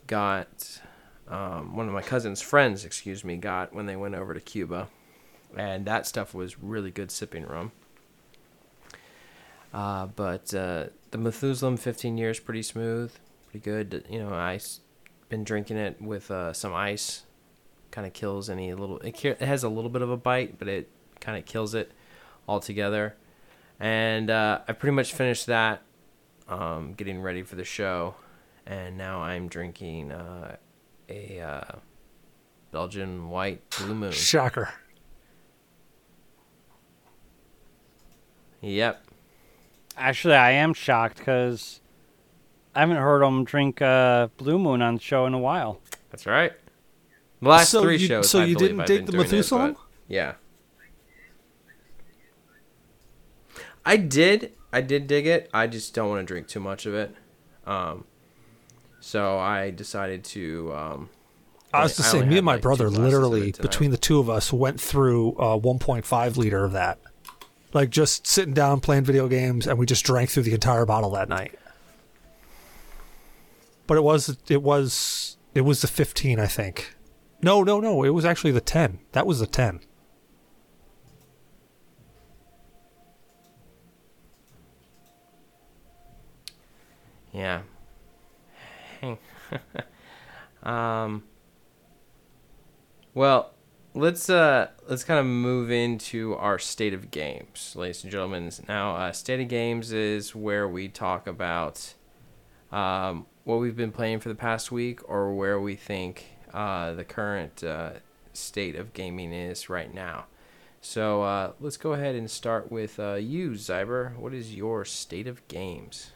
[0.06, 0.80] got
[1.28, 4.88] um, one of my cousin's friends, excuse me, got when they went over to Cuba,
[5.56, 7.72] and that stuff was really good sipping rum.
[9.72, 13.12] Uh, but uh, the Methuselah 15 years pretty smooth,
[13.50, 14.04] pretty good.
[14.08, 14.66] You know, I've
[15.28, 17.22] been drinking it with uh, some ice,
[17.90, 18.98] kind of kills any little.
[18.98, 21.90] It, it has a little bit of a bite, but it kind of kills it
[22.46, 23.16] altogether.
[23.80, 25.82] and uh, I pretty much finished that,
[26.48, 28.14] um, getting ready for the show,
[28.66, 30.56] and now I'm drinking uh,
[31.08, 31.76] a uh,
[32.72, 34.12] Belgian White Blue Moon.
[34.12, 34.72] Shocker.
[38.62, 39.04] Yep.
[39.96, 41.80] Actually, I am shocked because
[42.74, 45.80] I haven't heard him drink uh, Blue Moon on the show in a while.
[46.10, 46.52] That's right.
[47.42, 48.30] The last So three you- shows.
[48.30, 49.76] so I you didn't I've dig the doing it, Methuselah?
[50.08, 50.34] yeah.
[53.84, 54.52] I did.
[54.72, 55.50] I did dig it.
[55.52, 57.14] I just don't want to drink too much of it.
[57.66, 58.06] Um,
[59.04, 60.72] so I decided to.
[60.74, 61.10] Um,
[61.74, 64.50] I was to say, me and my like, brother literally, between the two of us,
[64.50, 66.98] went through uh, 1.5 liter of that.
[67.74, 71.10] Like just sitting down playing video games, and we just drank through the entire bottle
[71.10, 71.58] that night.
[73.86, 76.94] But it was it was it was the 15, I think.
[77.42, 78.04] No, no, no.
[78.04, 79.00] It was actually the 10.
[79.12, 79.80] That was the 10.
[87.34, 87.62] Yeah.
[90.62, 91.24] um.
[93.14, 93.52] Well,
[93.94, 98.50] let's uh let's kind of move into our state of games, ladies and gentlemen.
[98.68, 101.94] Now, uh, state of games is where we talk about
[102.72, 107.04] um, what we've been playing for the past week, or where we think uh, the
[107.04, 107.90] current uh,
[108.32, 110.26] state of gaming is right now.
[110.80, 114.16] So uh, let's go ahead and start with uh, you, Zyber.
[114.16, 116.10] What is your state of games?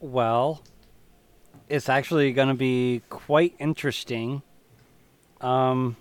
[0.00, 0.62] Well,
[1.68, 4.42] it's actually going to be quite interesting.
[5.40, 5.96] Um,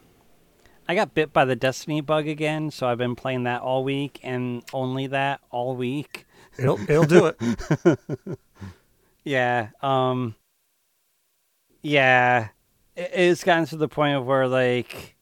[0.88, 4.20] I got bit by the Destiny bug again, so I've been playing that all week
[4.24, 6.26] and only that all week.
[6.58, 8.00] It'll it'll do it.
[9.24, 9.72] Yeah.
[9.82, 10.36] Um.
[11.82, 12.48] Yeah,
[12.96, 15.16] it, it's gotten to the point of where like.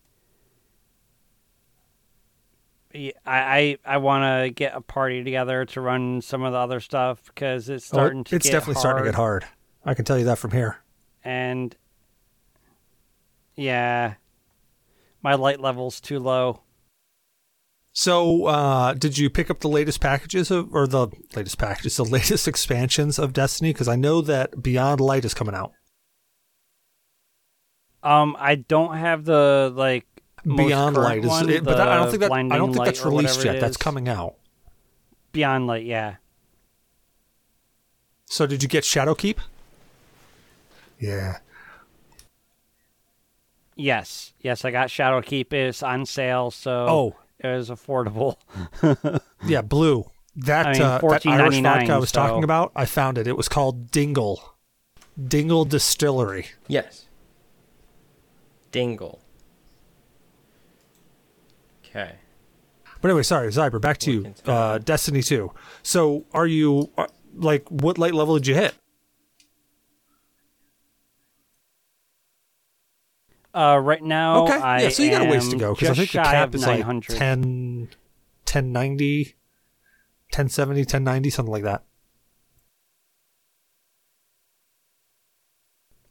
[2.94, 6.80] I, I, I want to get a party together to run some of the other
[6.80, 9.46] stuff because it's Oh, starting to it's definitely starting to get hard.
[9.86, 10.78] I can tell you that from here.
[11.24, 11.76] and
[13.56, 14.16] yeah,
[15.24, 16.62] my light level's too low.
[17.94, 22.04] So, uh, did you pick up the latest packages of, or the latest packages, the
[22.04, 23.72] latest expansions of Destiny?
[23.72, 25.72] Because I know that Beyond Light is coming out.
[28.04, 30.06] Um, I don't have the like
[30.44, 33.06] Beyond Light is, one, it- but that, I don't think that I don't think that's
[33.06, 33.60] released yet.
[33.62, 34.36] That's coming out.
[35.32, 35.86] Beyond Light.
[35.86, 36.16] Yeah,
[38.26, 39.38] So, did you get Shadowkeep?
[41.00, 41.38] Yeah.
[43.76, 44.64] yes, yes.
[44.66, 45.52] I got Shadowkeep.
[45.54, 48.38] It's on sale, so Oh, it was affordable.
[49.46, 50.10] yeah, Blue.
[50.38, 53.28] That I mean, uh, that Irish vodka I was so- talking about, I found it.
[53.28, 54.56] It was called Dingle.
[55.22, 56.48] Dingle Distillery.
[56.68, 57.06] Yes.
[58.72, 59.22] Dingle.
[61.86, 62.16] Okay.
[63.02, 64.34] But anyway, sorry, Zyber, back to you.
[64.46, 65.52] Uh, Destiny 2.
[65.84, 68.76] So, are you, uh, like, what light level did you hit?
[73.56, 74.54] Uh, right now, Okay.
[74.54, 76.68] I yeah, so you got a ways to go because I think the cap is
[76.68, 77.18] like 900.
[77.18, 77.88] 10,
[78.44, 79.36] 1090,
[80.30, 81.86] 1070, 1090, something like that.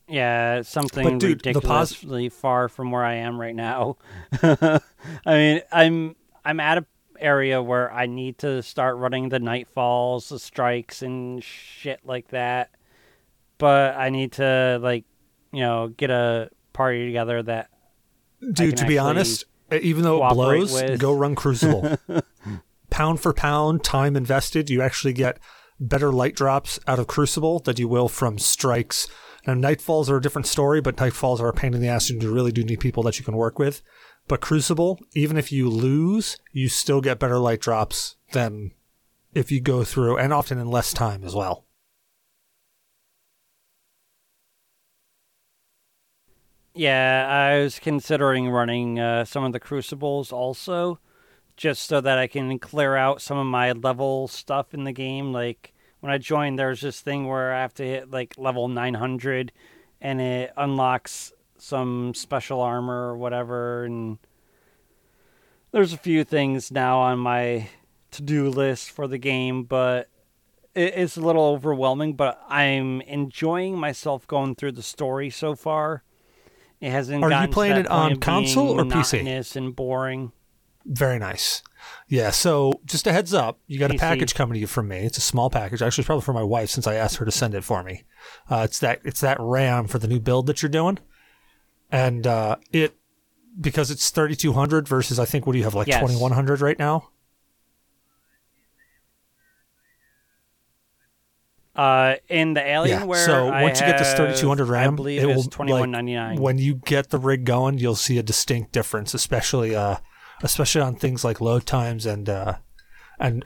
[0.08, 3.98] Yeah, something dude, the pos- ridiculously far from where I am right now.
[4.42, 4.80] I
[5.26, 6.86] mean, I'm I'm at a
[7.18, 12.70] area where I need to start running the nightfalls, the strikes, and shit like that.
[13.58, 15.04] But I need to like,
[15.52, 17.70] you know, get a party together that
[18.52, 21.00] Dude, to be honest, even though it blows, with.
[21.00, 21.96] go run Crucible.
[22.90, 25.38] pound for pound, time invested, you actually get
[25.80, 29.08] better light drops out of Crucible than you will from strikes.
[29.46, 32.22] Now, Nightfalls are a different story, but Nightfalls are a pain in the ass, and
[32.22, 33.82] you really do need people that you can work with.
[34.26, 38.70] But Crucible, even if you lose, you still get better light drops than
[39.34, 41.63] if you go through, and often in less time as well.
[46.76, 50.98] Yeah, I was considering running uh, some of the crucibles also,
[51.56, 55.32] just so that I can clear out some of my level stuff in the game.
[55.32, 59.52] Like when I joined, there's this thing where I have to hit like level 900,
[60.00, 63.84] and it unlocks some special armor or whatever.
[63.84, 64.18] And
[65.70, 67.68] there's a few things now on my
[68.10, 70.08] to-do list for the game, but
[70.74, 72.14] it's a little overwhelming.
[72.14, 76.02] But I'm enjoying myself going through the story so far.
[76.84, 77.24] It hasn't.
[77.24, 79.56] Are you playing it on console or PC?
[79.56, 80.32] And boring.
[80.84, 81.62] Very nice.
[82.08, 84.98] Yeah, so just a heads up, you got a package coming to you from me.
[84.98, 85.80] It's a small package.
[85.80, 88.02] Actually, it's probably for my wife since I asked her to send it for me.
[88.50, 90.98] Uh, it's that it's that RAM for the new build that you're doing,
[91.90, 92.94] and uh, it
[93.58, 96.00] because it's 3200 versus I think what do you have like Yes.
[96.00, 97.08] 2100 right now.
[101.74, 103.26] Uh, in the Alienware, yeah.
[103.26, 106.16] So I once you get this 3200 RAM, I believe it will twenty one ninety
[106.16, 109.96] like, when you get the rig going, you'll see a distinct difference, especially uh,
[110.42, 112.58] especially on things like load times and uh,
[113.18, 113.42] and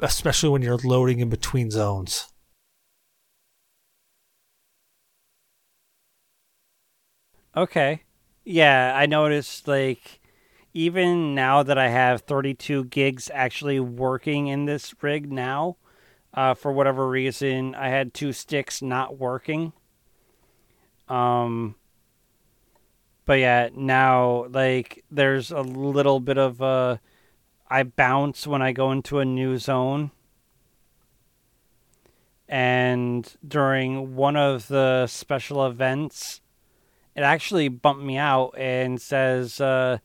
[0.00, 2.28] especially when you're loading in between zones.
[7.56, 8.02] Okay.
[8.44, 10.20] Yeah, I noticed like
[10.72, 15.76] even now that I have 32 gigs actually working in this rig now,
[16.34, 19.72] uh, for whatever reason, I had two sticks not working.
[21.08, 21.74] Um,
[23.24, 27.00] but yeah, now like there's a little bit of a
[27.68, 30.10] I bounce when I go into a new zone.
[32.48, 36.42] And during one of the special events,
[37.16, 39.98] it actually bumped me out and says uh,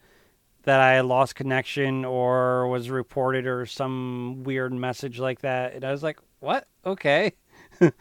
[0.68, 5.74] that I lost connection or was reported or some weird message like that.
[5.74, 6.68] And I was like, what?
[6.86, 7.32] Okay.
[7.80, 7.94] but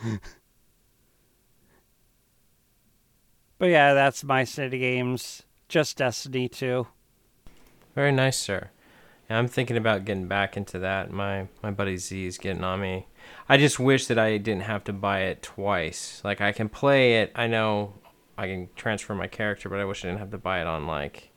[3.60, 5.44] yeah, that's my City Games.
[5.68, 6.88] Just Destiny 2.
[7.94, 8.70] Very nice, sir.
[9.30, 11.12] Yeah, I'm thinking about getting back into that.
[11.12, 13.06] My my buddy Z is getting on me.
[13.48, 16.20] I just wish that I didn't have to buy it twice.
[16.24, 17.30] Like I can play it.
[17.36, 17.94] I know
[18.36, 20.88] I can transfer my character, but I wish I didn't have to buy it on
[20.88, 21.30] like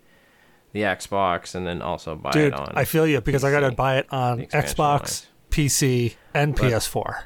[0.72, 2.72] the Xbox and then also buy Dude, it on.
[2.76, 5.28] I feel you because I got to buy it on Xbox, wise.
[5.50, 7.24] PC, and But- PS4.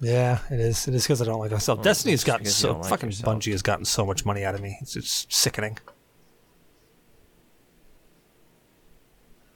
[0.00, 0.88] Yeah, it is.
[0.88, 1.78] It is because I don't like myself.
[1.78, 3.36] Well, Destiny's gotten so like fucking yourself.
[3.38, 4.76] Bungie has gotten so much money out of me.
[4.80, 5.78] It's just sickening.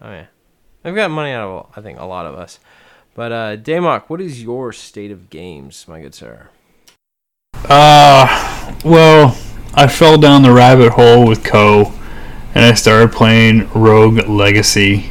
[0.00, 0.26] Oh yeah,
[0.84, 2.60] I've got money out of I think a lot of us.
[3.14, 6.48] But uh, Damok, what is your state of games, my good sir?
[7.68, 9.36] Uh, well,
[9.78, 11.92] I fell down the rabbit hole with Co,
[12.54, 15.10] and I started playing Rogue Legacy.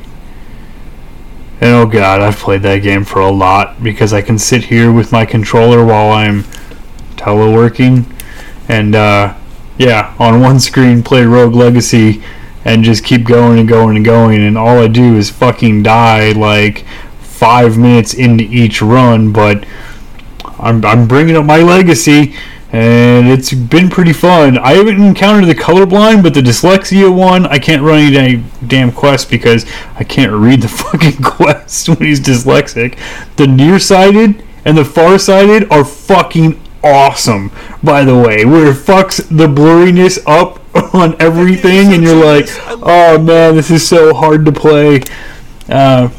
[1.61, 4.91] And oh god, I've played that game for a lot because I can sit here
[4.91, 6.43] with my controller while I'm
[7.15, 8.11] teleworking,
[8.67, 9.35] and uh,
[9.77, 12.23] yeah, on one screen play Rogue Legacy,
[12.65, 16.31] and just keep going and going and going, and all I do is fucking die
[16.31, 16.85] like
[17.19, 19.63] five minutes into each run, but
[20.57, 22.35] I'm, I'm bringing up my legacy,
[22.75, 24.57] and it's been pretty fun.
[24.57, 29.29] I haven't encountered the colorblind, but the dyslexia one, I can't run any damn- quest
[29.29, 29.65] because
[29.97, 32.97] I can't read the fucking quest when he's dyslexic.
[33.37, 37.49] The nearsighted and the farsighted are fucking awesome,
[37.81, 40.59] by the way, where it fucks the blurriness up
[40.93, 45.01] on everything, and you're like, oh man, this is so hard to play.
[45.69, 46.09] Uh,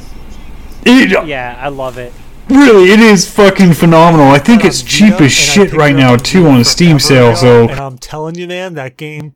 [0.87, 2.15] it, Yeah, I love it.
[2.49, 4.29] Really, it is fucking phenomenal.
[4.29, 7.31] I think it's cheap Vita, as shit right now too on a Steam sale.
[7.31, 9.35] ago, So and I'm telling you, man, that game,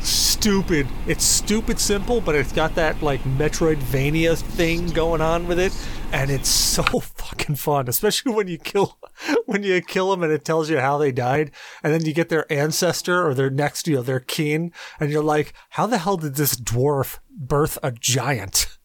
[0.00, 0.88] stupid.
[1.06, 5.72] It's stupid simple, but it's got that like Metroidvania thing going on with it,
[6.12, 7.88] and it's so fucking fun.
[7.88, 8.98] Especially when you kill
[9.46, 11.52] when you kill them and it tells you how they died,
[11.84, 15.22] and then you get their ancestor or their next, you know, their kin, and you're
[15.22, 18.77] like, how the hell did this dwarf birth a giant?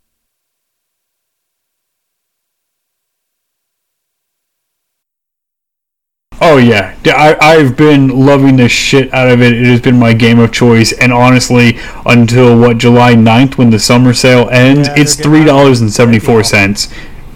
[6.45, 6.93] Oh yeah,
[7.39, 9.53] i've been loving the shit out of it.
[9.53, 13.79] It has been my game of choice, and honestly, until what July 9th when the
[13.79, 16.93] summer sale ends, Yeah, it's three dollars and seventy four cents.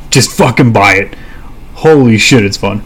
[0.09, 1.15] Just fucking buy it.
[1.75, 2.83] Holy shit, it's fun.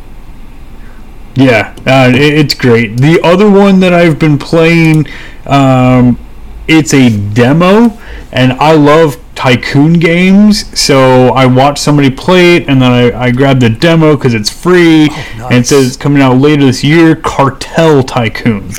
[1.33, 2.97] Yeah, uh, it, it's great.
[2.97, 5.07] The other one that I've been playing,
[5.47, 6.19] um,
[6.67, 7.97] it's a demo,
[8.31, 10.79] and I love tycoon games.
[10.79, 14.51] So I watched somebody play it, and then I, I grabbed the demo because it's
[14.51, 17.15] free, and it says it's coming out later this year.
[17.15, 18.71] Cartel Tycoon.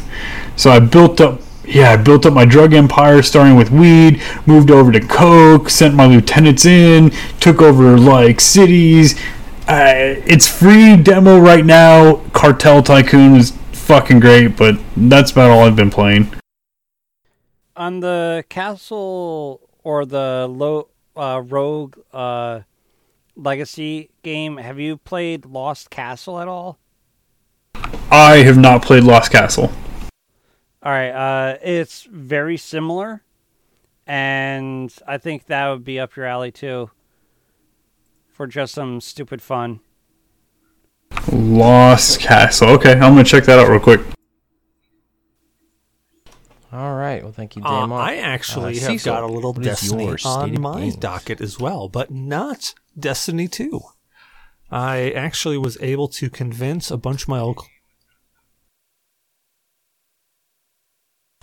[0.55, 1.41] So I built up.
[1.65, 5.95] Yeah, I built up my drug empire starting with weed, moved over to coke, sent
[5.95, 9.19] my lieutenants in, took over like cities.
[9.67, 12.17] Uh, it's free demo right now.
[12.35, 16.33] Cartel Tycoon is fucking great, but that's about all I've been playing.
[17.75, 22.61] On the castle or the low uh, rogue uh,
[23.37, 26.79] legacy game, have you played Lost Castle at all?
[28.11, 29.73] I have not played Lost Castle.
[30.83, 33.23] All right, uh, it's very similar,
[34.07, 36.91] and I think that would be up your alley too.
[38.33, 39.81] For just some stupid fun.
[41.31, 42.71] Lost Castle.
[42.71, 44.01] Okay, I'm gonna check that out real quick.
[46.73, 47.23] All right.
[47.23, 50.07] Well, thank you, Uh, I actually Uh, have Cecil, got a little what is Destiny
[50.07, 50.97] your state on my games?
[50.97, 53.81] docket as well, but not Destiny 2.
[54.71, 57.61] I actually was able to convince a bunch of my old.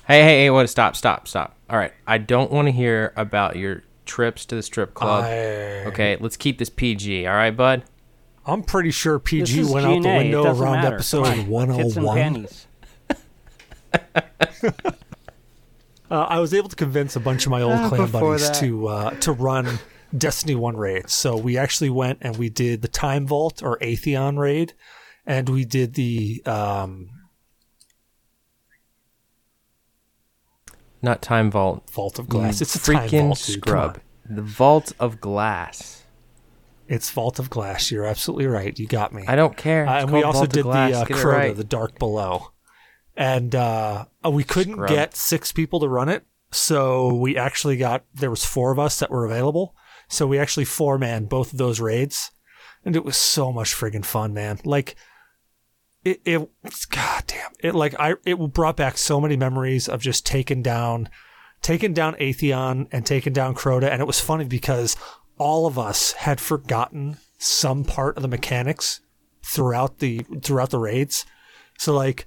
[0.07, 0.49] Hey, hey, hey!
[0.49, 0.67] What?
[0.67, 1.55] Stop, stop, stop!
[1.69, 5.25] All right, I don't want to hear about your trips to the strip club.
[5.25, 7.27] I, okay, let's keep this PG.
[7.27, 7.83] All right, bud.
[8.47, 10.95] I'm pretty sure PG is went out the G&A, it window around matter.
[10.95, 11.77] episode Come on.
[11.77, 12.47] Tits and 101.
[16.09, 16.29] panties.
[16.29, 18.55] Uh, I was able to convince a bunch of my old Ah, clan buddies that.
[18.59, 19.79] to uh, to run
[20.17, 21.09] Destiny One raid.
[21.09, 24.73] So we actually went and we did the Time Vault or Atheon raid,
[25.25, 27.09] and we did the um,
[31.01, 31.89] Not time vault.
[31.91, 32.59] Vault of Glass.
[32.59, 33.99] You It's a Time freaking Vault, scrub.
[34.29, 36.03] The vault of glass.
[36.87, 37.89] It's Vault of Glass.
[37.91, 38.77] You're absolutely right.
[38.77, 39.23] You got me.
[39.27, 39.87] I don't care.
[39.87, 41.55] Uh, and we also Vault did the uh, Crota, right.
[41.55, 42.51] the Dark Below,
[43.19, 44.89] and uh, uh, we couldn't Scrub.
[44.89, 48.97] get six people to run it, so we actually got there was four of us
[48.99, 49.75] that were available,
[50.07, 52.31] so we actually four man both of those raids,
[52.85, 54.59] and it was so much friggin' fun, man.
[54.63, 54.95] Like
[56.05, 56.49] it, it,
[56.89, 61.09] god damn, it like I it brought back so many memories of just taking down,
[61.61, 64.95] taking down Atheon and taking down Crota, and it was funny because
[65.37, 69.01] all of us had forgotten some part of the mechanics
[69.43, 71.25] throughout the throughout the raids.
[71.77, 72.25] So like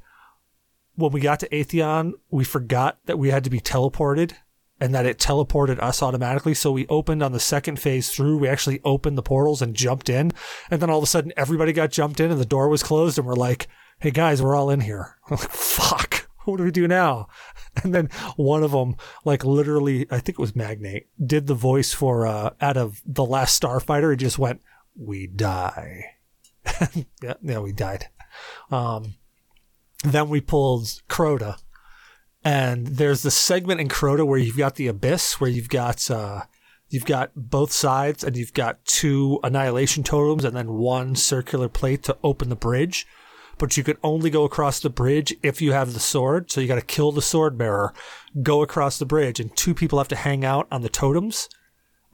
[1.03, 4.35] when we got to Atheon, we forgot that we had to be teleported
[4.81, 6.55] and that it teleported us automatically.
[6.55, 8.39] So we opened on the second phase through.
[8.39, 10.33] We actually opened the portals and jumped in.
[10.71, 13.19] And then all of a sudden everybody got jumped in and the door was closed
[13.19, 13.67] and we're like,
[13.99, 15.17] Hey guys, we're all in here.
[15.31, 16.29] I'm like, fuck.
[16.45, 17.29] What do we do now?
[17.83, 21.95] And then one of them, like literally, I think it was Magnate, did the voice
[21.95, 24.11] for, uh, out of the last Starfighter.
[24.11, 24.61] He just went,
[24.95, 26.17] we die.
[27.23, 28.09] yeah, yeah, we died.
[28.71, 29.15] Um,
[30.03, 31.59] then we pulled Crota,
[32.45, 36.43] and there's the segment in Crota where you've got the abyss, where you've got uh,
[36.89, 42.03] you've got both sides, and you've got two annihilation totems, and then one circular plate
[42.05, 43.07] to open the bridge.
[43.59, 46.51] But you can only go across the bridge if you have the sword.
[46.51, 47.95] So you got to kill the sword bearer,
[48.43, 51.49] go across the bridge, and two people have to hang out on the totems.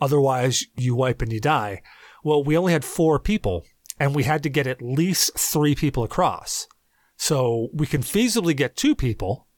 [0.00, 1.80] Otherwise, you wipe and you die.
[2.22, 3.64] Well, we only had four people,
[3.98, 6.66] and we had to get at least three people across.
[7.18, 9.48] So we can feasibly get two people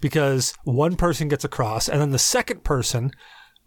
[0.00, 3.10] because one person gets across, and then the second person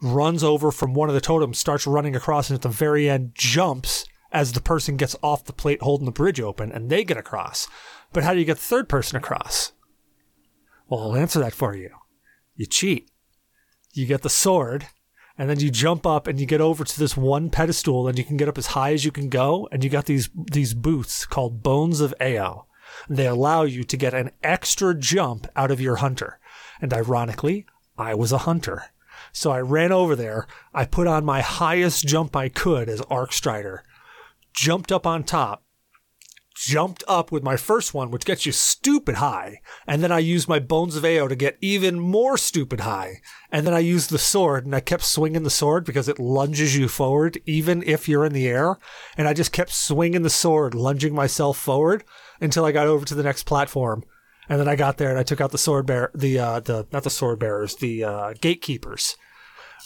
[0.02, 3.34] runs over from one of the totems, starts running across, and at the very end
[3.36, 7.18] jumps as the person gets off the plate holding the bridge open, and they get
[7.18, 7.68] across.
[8.14, 9.74] But how do you get the third person across?
[10.88, 11.90] Well, I'll answer that for you.
[12.56, 13.12] You cheat.
[13.92, 14.88] You get the sword,
[15.38, 18.24] and then you jump up and you get over to this one pedestal, and you
[18.24, 21.26] can get up as high as you can go, and you got these these booths
[21.26, 22.64] called Bones of Eao.
[23.10, 26.40] They allow you to get an extra jump out of your hunter.
[26.82, 27.66] And ironically,
[27.98, 28.86] I was a hunter.
[29.32, 30.48] So I ran over there.
[30.74, 33.84] I put on my highest jump I could as Arc Strider,
[34.54, 35.64] jumped up on top,
[36.56, 39.60] jumped up with my first one, which gets you stupid high.
[39.88, 43.22] And then I used my Bones of Eao to get even more stupid high.
[43.52, 46.78] And then I used the sword and I kept swinging the sword because it lunges
[46.78, 48.78] you forward even if you're in the air.
[49.18, 52.04] And I just kept swinging the sword, lunging myself forward
[52.42, 54.04] until I got over to the next platform.
[54.50, 56.86] And then I got there and I took out the sword bear, the, uh, the,
[56.92, 59.16] not the sword bearers, the, uh, gatekeepers,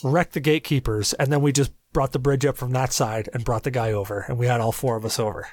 [0.03, 1.13] wrecked the gatekeepers.
[1.13, 3.91] And then we just brought the bridge up from that side and brought the guy
[3.91, 5.47] over and we had all four of us over.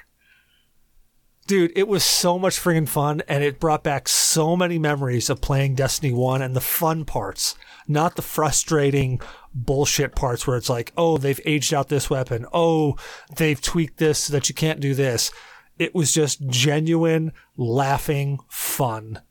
[1.47, 5.41] Dude, it was so much friggin' fun and it brought back so many memories of
[5.41, 7.55] playing Destiny 1 and the fun parts,
[7.87, 9.21] not the frustrating
[9.53, 12.47] bullshit parts where it's like, oh, they've aged out this weapon.
[12.51, 12.95] Oh,
[13.35, 15.31] they've tweaked this so that you can't do this.
[15.77, 19.21] It was just genuine, laughing fun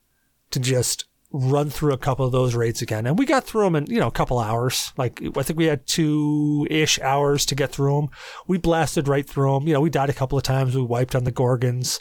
[0.51, 3.07] to just run through a couple of those raids again.
[3.07, 4.93] And we got through them in, you know, a couple hours.
[4.97, 8.11] Like, I think we had two ish hours to get through them.
[8.47, 9.67] We blasted right through them.
[9.67, 10.77] You know, we died a couple of times.
[10.77, 11.99] We wiped on the Gorgons.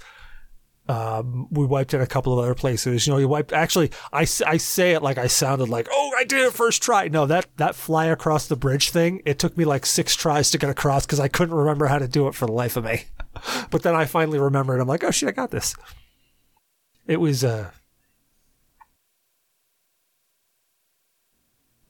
[0.89, 3.07] Um, we wiped in a couple of other places.
[3.07, 6.25] You know, you wiped, actually, I, I say it like I sounded like, oh, I
[6.25, 7.07] did it first try.
[7.07, 10.57] No, that, that fly across the bridge thing, it took me like six tries to
[10.57, 13.05] get across because I couldn't remember how to do it for the life of me.
[13.71, 14.81] but then I finally remembered.
[14.81, 15.73] I'm like, oh shit, I got this.
[17.07, 17.71] It was, uh,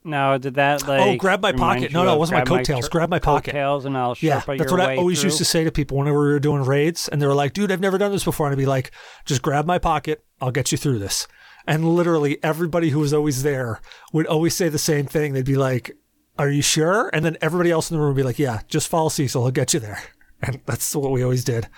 [0.05, 1.01] Now, did that oh, like?
[1.01, 1.91] Oh, grab my pocket.
[1.93, 2.87] No, no, it wasn't my coattails.
[2.87, 3.51] tr- Grab my pocket.
[3.51, 5.29] Coattails, and I'll Yeah, that's what I always through.
[5.29, 7.71] used to say to people whenever we were doing raids, and they were like, "Dude,
[7.71, 8.91] I've never done this before," and I'd be like,
[9.25, 10.23] "Just grab my pocket.
[10.41, 11.27] I'll get you through this."
[11.65, 13.79] And literally, everybody who was always there
[14.11, 15.31] would always say the same thing.
[15.33, 15.91] They'd be like,
[16.37, 18.89] "Are you sure?" And then everybody else in the room would be like, "Yeah, just
[18.89, 19.43] follow Cecil.
[19.43, 20.01] He'll get you there."
[20.45, 21.69] And that's what we always did.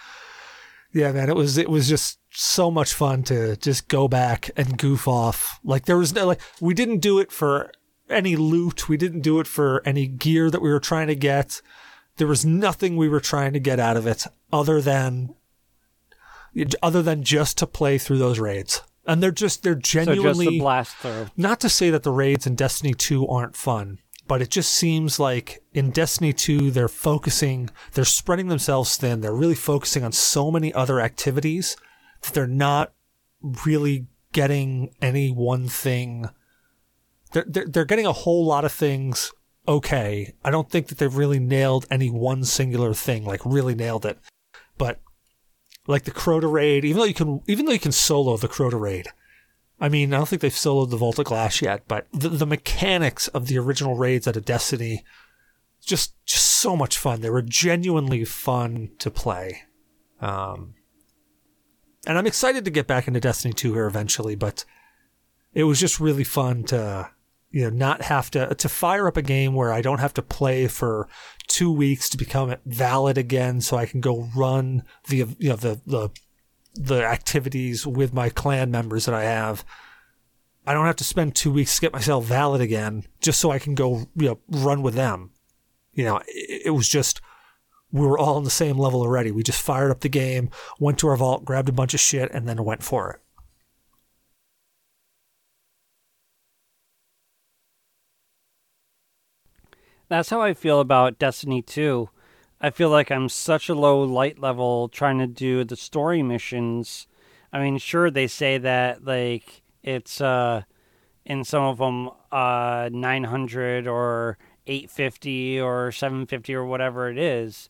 [0.92, 4.76] Yeah, man, it was it was just so much fun to just go back and
[4.78, 5.60] goof off.
[5.64, 7.72] Like there was no like we didn't do it for
[8.10, 8.88] any loot.
[8.90, 11.62] We didn't do it for any gear that we were trying to get.
[12.18, 15.36] There was nothing we were trying to get out of it other than
[16.82, 18.82] other than just to play through those raids.
[19.06, 21.28] And they're just they're So just genuinely blast through.
[21.36, 24.00] not to say that the raids in Destiny 2 aren't fun.
[24.28, 29.22] but it just seems like in Destiny 2, they're focusing, they're spreading themselves thin.
[29.22, 31.78] They're really focusing on so many other activities
[32.24, 32.94] that they're not
[33.66, 36.30] really getting any one thing.
[37.36, 39.34] They're, they're, they're getting a whole lot of things
[39.68, 40.34] okay.
[40.44, 44.18] I don't think that they've really nailed any one singular thing, like really nailed it.
[44.78, 45.02] But
[45.86, 48.80] like the Crota raid, even though you can, even though you can solo the Crota
[48.80, 49.08] raid,
[49.82, 53.28] I mean, I don't think they've soloed the of Glass yet, but the, the mechanics
[53.28, 55.04] of the original raids out of Destiny,
[55.82, 57.20] just just so much fun.
[57.20, 59.64] They were genuinely fun to play.
[60.22, 60.76] Um,
[62.08, 64.64] and I'm excited to get back into Destiny 2 here eventually, but
[65.54, 67.10] it was just really fun to
[67.56, 70.22] you know not have to to fire up a game where I don't have to
[70.22, 71.08] play for
[71.48, 75.80] two weeks to become valid again, so I can go run the you know the
[75.88, 76.10] the
[76.74, 79.64] the activities with my clan members that I have.
[80.68, 83.60] I don't have to spend two weeks to get myself valid again just so I
[83.60, 85.32] can go you know run with them.
[85.94, 87.22] You know, it, it was just
[87.90, 89.32] we were all on the same level already.
[89.32, 92.30] We just fired up the game, went to our vault, grabbed a bunch of shit,
[92.34, 93.22] and then went for it.
[100.08, 102.10] That's how I feel about Destiny 2.
[102.62, 107.08] I feel like I'm such a low light level trying to do the story missions.
[107.52, 110.64] I mean, sure they say that like it's uh
[111.26, 114.38] in some of them uh 900 or
[114.68, 117.70] 850 or 750 or whatever it is.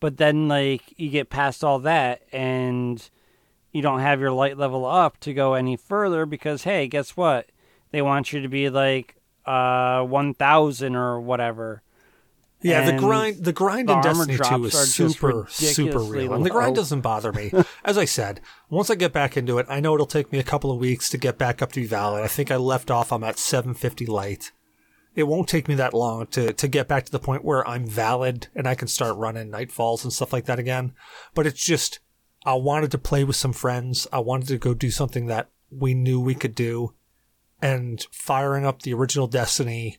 [0.00, 3.08] But then like you get past all that and
[3.72, 7.50] you don't have your light level up to go any further because hey, guess what?
[7.92, 9.15] They want you to be like
[9.46, 11.82] uh 1000 or whatever.
[12.62, 16.34] Yeah, the grind the grind the in Destiny 2 is super super real.
[16.34, 17.52] And the grind doesn't bother me.
[17.84, 18.40] As I said,
[18.70, 21.10] once I get back into it, I know it'll take me a couple of weeks
[21.10, 22.24] to get back up to be valid.
[22.24, 24.52] I think I left off I'm at 750 light.
[25.14, 27.86] It won't take me that long to to get back to the point where I'm
[27.86, 30.92] valid and I can start running nightfalls and stuff like that again.
[31.34, 32.00] But it's just
[32.44, 34.06] I wanted to play with some friends.
[34.12, 36.94] I wanted to go do something that we knew we could do
[37.60, 39.98] and firing up the original Destiny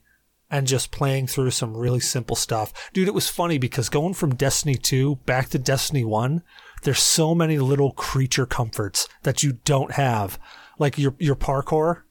[0.50, 2.90] and just playing through some really simple stuff.
[2.94, 6.42] Dude, it was funny because going from Destiny 2 back to Destiny 1,
[6.84, 10.40] there's so many little creature comforts that you don't have.
[10.80, 12.04] Like your your parkour.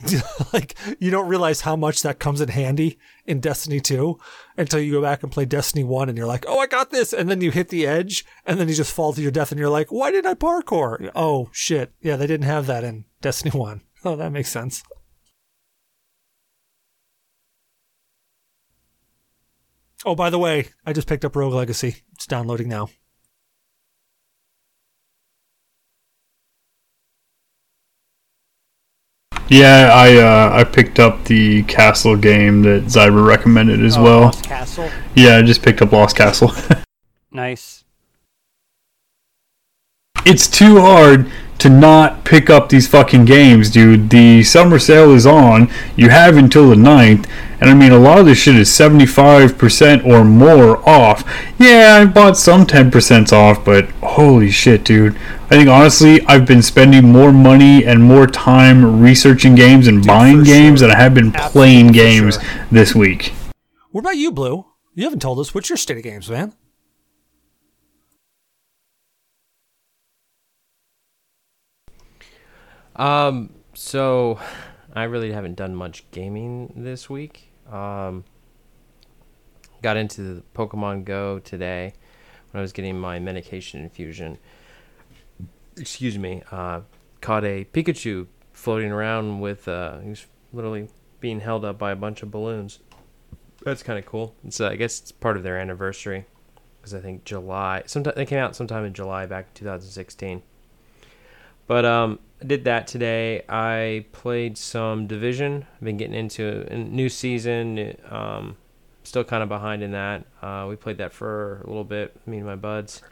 [0.52, 4.16] like you don't realize how much that comes in handy in Destiny 2
[4.56, 7.12] until you go back and play Destiny 1 and you're like, "Oh, I got this."
[7.12, 9.58] And then you hit the edge and then you just fall to your death and
[9.58, 11.92] you're like, "Why did I parkour?" Oh, shit.
[12.00, 13.80] Yeah, they didn't have that in Destiny 1.
[14.04, 14.82] Oh, that makes sense.
[20.06, 21.96] Oh, by the way, I just picked up Rogue Legacy.
[22.12, 22.88] It's downloading now.
[29.48, 34.20] Yeah, I uh, I picked up the Castle game that Zyber recommended as Oh, well.
[34.22, 34.90] Lost Castle.
[35.14, 36.52] Yeah, I just picked up Lost Castle.
[37.30, 37.84] Nice.
[40.24, 44.10] it's too hard to not pick up these fucking games, dude.
[44.10, 45.70] The summer sale is on.
[45.96, 47.28] You have until the 9th.
[47.60, 51.24] And I mean, a lot of this shit is 75% or more off.
[51.58, 55.16] Yeah, I bought some 10% off, but holy shit, dude.
[55.50, 60.44] I think honestly, I've been spending more money and more time researching games and buying
[60.44, 60.88] games sure.
[60.88, 62.66] than I have been Absolutely, playing games sure.
[62.70, 63.32] this week.
[63.90, 64.66] What about you, Blue?
[64.94, 65.54] You haven't told us.
[65.54, 66.54] What's your state of games, man?
[72.98, 74.40] Um, so
[74.94, 77.52] I really haven't done much gaming this week.
[77.70, 78.24] Um,
[79.82, 81.94] got into Pokemon Go today
[82.50, 84.38] when I was getting my medication infusion.
[85.76, 86.42] Excuse me.
[86.50, 86.80] Uh,
[87.20, 89.68] caught a Pikachu floating around with.
[89.68, 90.88] Uh, he was literally
[91.20, 92.80] being held up by a bunch of balloons.
[93.62, 94.34] That's kind of cool.
[94.44, 96.26] It's uh, I guess it's part of their anniversary
[96.80, 97.82] because I think July.
[97.86, 100.42] Sometime they came out sometime in July back in 2016.
[101.66, 103.42] But um, did that today.
[103.48, 105.66] I played some Division.
[105.74, 107.96] I've been getting into a new season.
[108.08, 108.56] Um,
[109.02, 110.24] still kind of behind in that.
[110.40, 113.02] Uh, we played that for a little bit, me and my buds.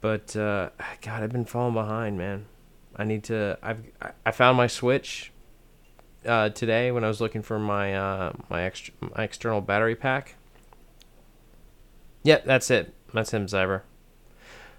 [0.00, 0.70] But uh,
[1.02, 2.46] God, I've been falling behind, man.
[2.96, 3.58] I need to.
[3.62, 3.82] I've
[4.24, 5.32] I- found my Switch
[6.26, 10.36] uh, today when I was looking for my uh, my extra my external battery pack.
[12.22, 12.94] Yep, that's it.
[13.12, 13.82] That's him, Zyber.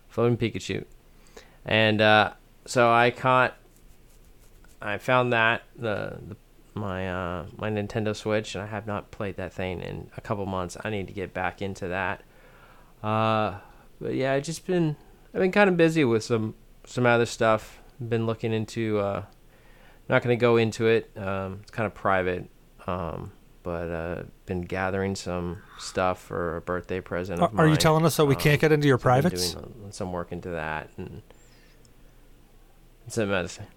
[0.09, 0.85] Floating Pikachu.
[1.65, 2.33] And uh,
[2.65, 3.55] so I caught.
[4.81, 6.35] I found that the, the
[6.73, 10.45] my uh, my Nintendo Switch, and I have not played that thing in a couple
[10.45, 10.77] months.
[10.83, 12.21] I need to get back into that.
[13.01, 13.55] Uh,
[13.99, 14.95] but yeah, I've just been
[15.33, 16.55] I've been kind of busy with some
[16.85, 17.79] some other stuff.
[17.99, 18.99] Been looking into.
[18.99, 19.23] Uh,
[20.07, 21.09] not going to go into it.
[21.17, 22.47] Um, it's kind of private.
[22.85, 23.31] Um,
[23.63, 27.41] but uh, been gathering some stuff for a birthday present.
[27.41, 29.53] Are, you telling us that we Um, can't get into your privates?
[29.53, 31.23] Doing some work into that and
[33.07, 33.67] some medicine.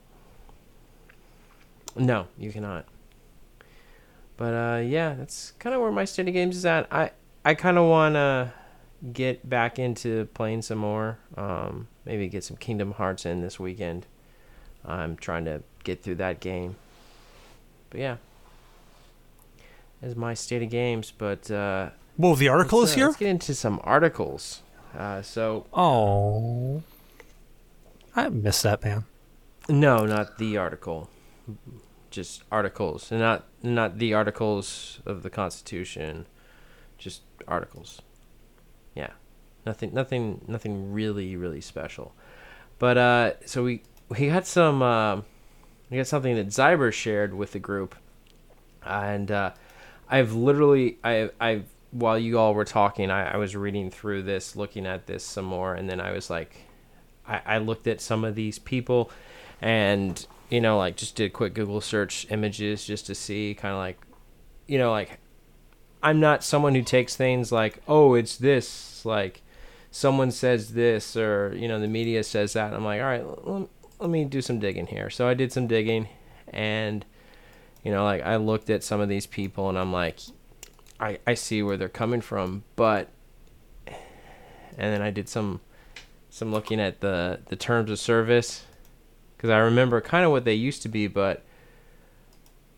[1.97, 2.87] No, you cannot.
[4.37, 6.87] But uh, yeah, that's kind of where my state of games is at.
[6.93, 7.11] I
[7.45, 8.53] I kind of want to
[9.12, 11.18] get back into playing some more.
[11.37, 14.07] Um, maybe get some Kingdom Hearts in this weekend.
[14.85, 16.76] I'm trying to get through that game.
[17.91, 18.16] But yeah,
[20.03, 21.12] is my state of games.
[21.16, 23.07] But uh, Well, the article is uh, here.
[23.07, 24.62] Let's get into some articles.
[24.97, 26.83] Uh, so Oh,
[28.14, 29.05] I missed that man.
[29.68, 31.10] No, not the article,
[32.10, 36.26] just articles, and not not the articles of the Constitution,
[36.96, 38.00] just articles.
[38.94, 39.10] Yeah,
[39.66, 42.14] nothing, nothing, nothing really, really special.
[42.78, 45.22] But uh, so we we got some uh,
[45.90, 47.94] we got something that Zyber shared with the group,
[48.84, 49.52] and uh,
[50.08, 54.56] I've literally I I've while you all were talking, I, I was reading through this,
[54.56, 56.54] looking at this some more, and then I was like,
[57.26, 59.10] I, I looked at some of these people,
[59.61, 63.72] and you know, like just did a quick Google search images just to see, kind
[63.72, 63.98] of like,
[64.66, 65.18] you know, like
[66.02, 69.42] I'm not someone who takes things like, oh, it's this, like
[69.90, 72.72] someone says this, or you know, the media says that.
[72.72, 75.11] I'm like, all right, let, let me do some digging here.
[75.11, 76.09] So I did some digging,
[76.48, 77.04] and
[77.82, 80.20] you know, like I looked at some of these people, and I'm like,
[80.98, 83.09] I I see where they're coming from, but
[83.86, 85.61] and then I did some
[86.30, 88.64] some looking at the the terms of service
[89.39, 91.45] because I remember kind of what they used to be, but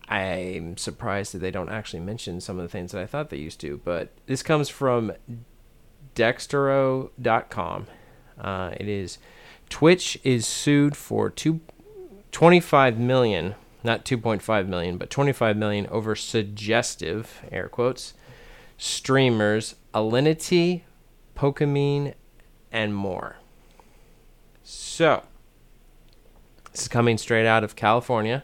[0.07, 3.37] I'm surprised that they don't actually mention some of the things that I thought they
[3.37, 3.81] used to.
[3.83, 5.11] But this comes from
[6.15, 7.87] Dexerto.com.
[8.39, 9.17] Uh, it is
[9.69, 11.61] Twitch is sued for two,
[12.31, 18.13] 25 million, not 2.5 million, but 25 million over suggestive air quotes
[18.77, 20.81] streamers Alinity,
[21.35, 22.15] Pokimane,
[22.71, 23.37] and more.
[24.63, 25.23] So,
[26.71, 28.43] this is coming straight out of California.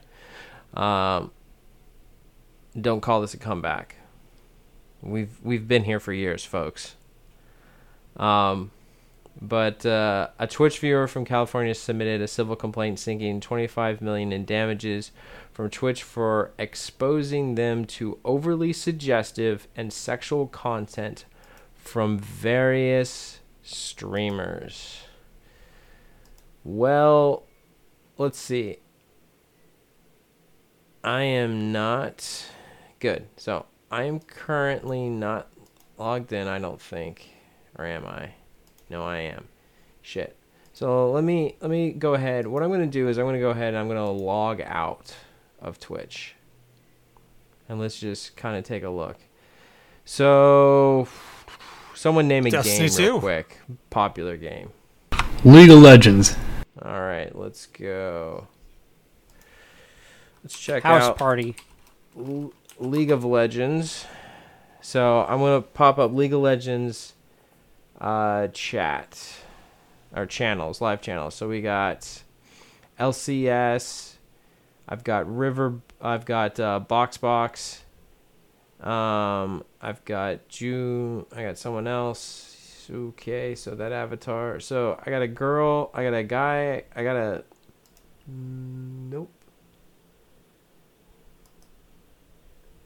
[0.73, 1.31] Um,
[2.79, 3.95] don't call this a comeback.
[5.01, 6.95] We've we've been here for years, folks.
[8.17, 8.71] Um,
[9.41, 14.45] but uh, a Twitch viewer from California submitted a civil complaint seeking 25 million in
[14.45, 15.11] damages
[15.53, 21.25] from Twitch for exposing them to overly suggestive and sexual content
[21.75, 25.01] from various streamers.
[26.63, 27.43] Well,
[28.17, 28.77] let's see.
[31.03, 32.45] I am not
[32.99, 33.27] good.
[33.37, 35.47] So I am currently not
[35.97, 36.47] logged in.
[36.47, 37.29] I don't think,
[37.77, 38.31] or am I?
[38.89, 39.47] No, I am.
[40.01, 40.35] Shit.
[40.73, 42.47] So let me let me go ahead.
[42.47, 45.15] What I'm gonna do is I'm gonna go ahead and I'm gonna log out
[45.59, 46.35] of Twitch,
[47.67, 49.17] and let's just kind of take a look.
[50.05, 51.07] So,
[51.93, 53.19] someone name a Destiny game real 2.
[53.19, 53.57] quick.
[53.89, 54.69] Popular game.
[55.43, 56.37] League of Legends.
[56.81, 58.47] All right, let's go.
[60.43, 61.55] Let's check House out party.
[62.17, 64.05] L- League of Legends.
[64.81, 67.13] So I'm gonna pop up League of Legends
[67.99, 69.37] uh, chat
[70.15, 71.35] or channels, live channels.
[71.35, 72.23] So we got
[72.99, 74.13] LCS.
[74.87, 75.81] I've got River.
[75.99, 77.79] I've got uh, BoxBox.
[78.79, 81.25] Um, I've got June.
[81.35, 82.53] I got someone else.
[82.89, 84.59] Okay, so that avatar.
[84.59, 85.89] So I got a girl.
[85.93, 86.83] I got a guy.
[86.95, 87.43] I got a.
[88.27, 89.31] Nope.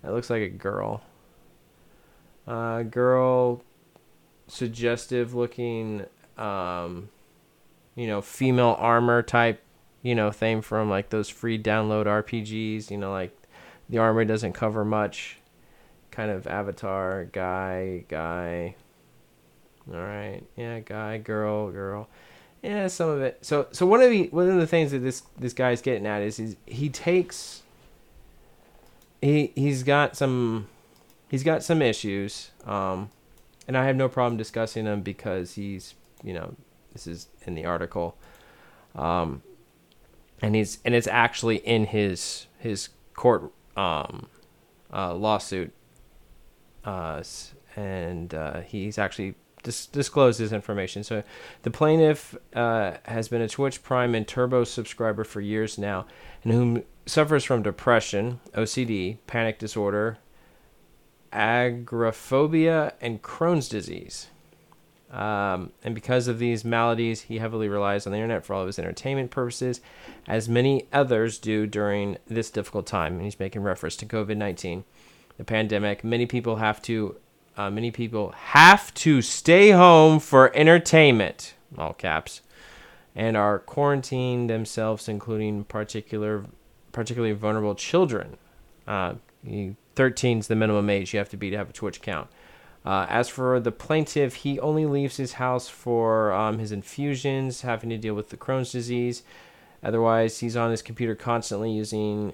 [0.01, 1.03] That looks like a girl.
[2.47, 3.61] Uh, girl,
[4.47, 6.05] suggestive looking,
[6.37, 7.09] um,
[7.95, 9.61] you know, female armor type,
[10.01, 12.89] you know, thing from like those free download RPGs.
[12.89, 13.35] You know, like
[13.89, 15.37] the armor doesn't cover much.
[16.09, 18.75] Kind of avatar, guy, guy.
[19.89, 22.07] All right, yeah, guy, girl, girl.
[22.61, 23.39] Yeah, some of it.
[23.41, 26.21] So, so one of the one of the things that this this guy's getting at
[26.21, 27.63] is, is he takes
[29.21, 30.67] he he's got some
[31.29, 33.09] he's got some issues um
[33.67, 36.55] and i have no problem discussing them because he's you know
[36.93, 38.17] this is in the article
[38.95, 39.41] um
[40.41, 44.27] and he's and it's actually in his his court um
[44.91, 45.71] uh lawsuit
[46.83, 47.21] uh
[47.75, 51.23] and uh he's actually dis- disclosed this information so
[51.63, 56.05] the plaintiff uh has been a twitch prime and turbo subscriber for years now
[56.43, 60.17] and whom suffers from depression, OCD, panic disorder,
[61.31, 64.27] agoraphobia, and Crohn's disease.
[65.11, 68.67] Um, and because of these maladies, he heavily relies on the internet for all of
[68.67, 69.81] his entertainment purposes,
[70.25, 73.15] as many others do during this difficult time.
[73.15, 74.85] And he's making reference to COVID 19.
[75.37, 76.03] the pandemic.
[76.03, 77.17] Many people have to
[77.57, 82.41] uh, many people have to stay home for entertainment, all caps,
[83.15, 86.45] and are quarantining themselves, including particular
[86.91, 88.37] particularly vulnerable children.
[88.85, 89.13] Uh,
[89.95, 92.29] 13 is the minimum age you have to be to have a Twitch account.
[92.83, 97.89] Uh, as for the plaintiff, he only leaves his house for um, his infusions, having
[97.89, 99.23] to deal with the Crohn's disease.
[99.83, 102.33] Otherwise, he's on his computer constantly using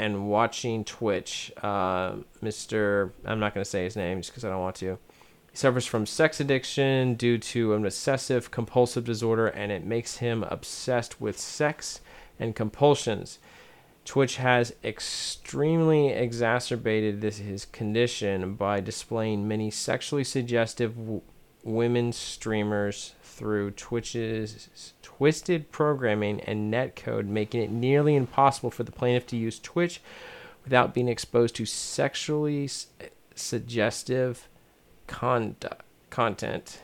[0.00, 1.52] and watching Twitch.
[1.62, 3.12] Uh, Mr.
[3.24, 4.98] I'm not going to say his name just because I don't want to.
[5.50, 10.42] He suffers from sex addiction due to an obsessive compulsive disorder, and it makes him
[10.44, 12.00] obsessed with sex
[12.38, 13.38] and compulsions.
[14.06, 21.20] Twitch has extremely exacerbated this his condition by displaying many sexually suggestive w-
[21.62, 29.26] women streamers through Twitch's twisted programming and netcode, making it nearly impossible for the plaintiff
[29.26, 30.00] to use Twitch
[30.64, 32.66] without being exposed to sexually
[33.34, 34.48] suggestive
[35.06, 36.80] conduct, content,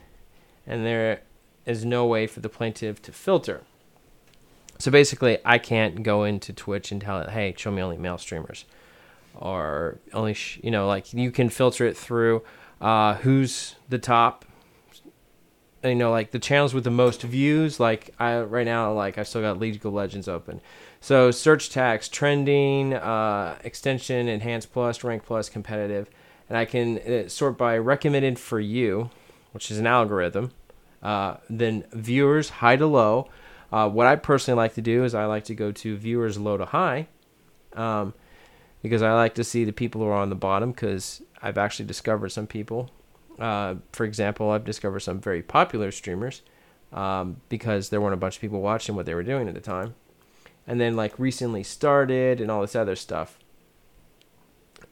[0.66, 1.22] and there
[1.64, 3.62] is no way for the plaintiff to filter.
[4.78, 8.18] So basically, I can't go into Twitch and tell it, "Hey, show me only male
[8.18, 8.66] streamers,"
[9.34, 12.42] or only, sh-, you know, like you can filter it through
[12.82, 14.44] uh, who's the top.
[15.84, 17.78] You know, like the channels with the most views.
[17.78, 20.60] Like I right now, like I still got League of Legends open.
[21.00, 26.08] So search tags, trending, uh, extension, enhanced plus, rank plus, competitive,
[26.48, 29.10] and I can uh, sort by recommended for you,
[29.52, 30.52] which is an algorithm.
[31.02, 33.28] Uh, then viewers high to low
[33.72, 36.56] uh, what I personally like to do is I like to go to viewers low
[36.56, 37.08] to high,
[37.74, 38.14] um,
[38.82, 40.70] because I like to see the people who are on the bottom.
[40.70, 42.90] Because I've actually discovered some people.
[43.38, 46.42] Uh, for example, I've discovered some very popular streamers
[46.92, 49.60] um, because there weren't a bunch of people watching what they were doing at the
[49.60, 49.94] time,
[50.66, 53.38] and then like recently started and all this other stuff.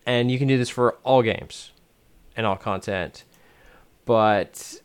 [0.06, 1.72] And you can do this for all games
[2.36, 3.24] and all content,
[4.04, 4.80] but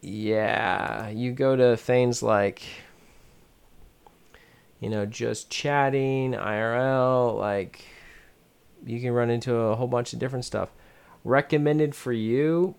[0.00, 2.62] yeah, you go to things like
[4.80, 7.84] you know, just chatting, IRL, like
[8.84, 10.70] you can run into a whole bunch of different stuff.
[11.24, 12.74] Recommended for you,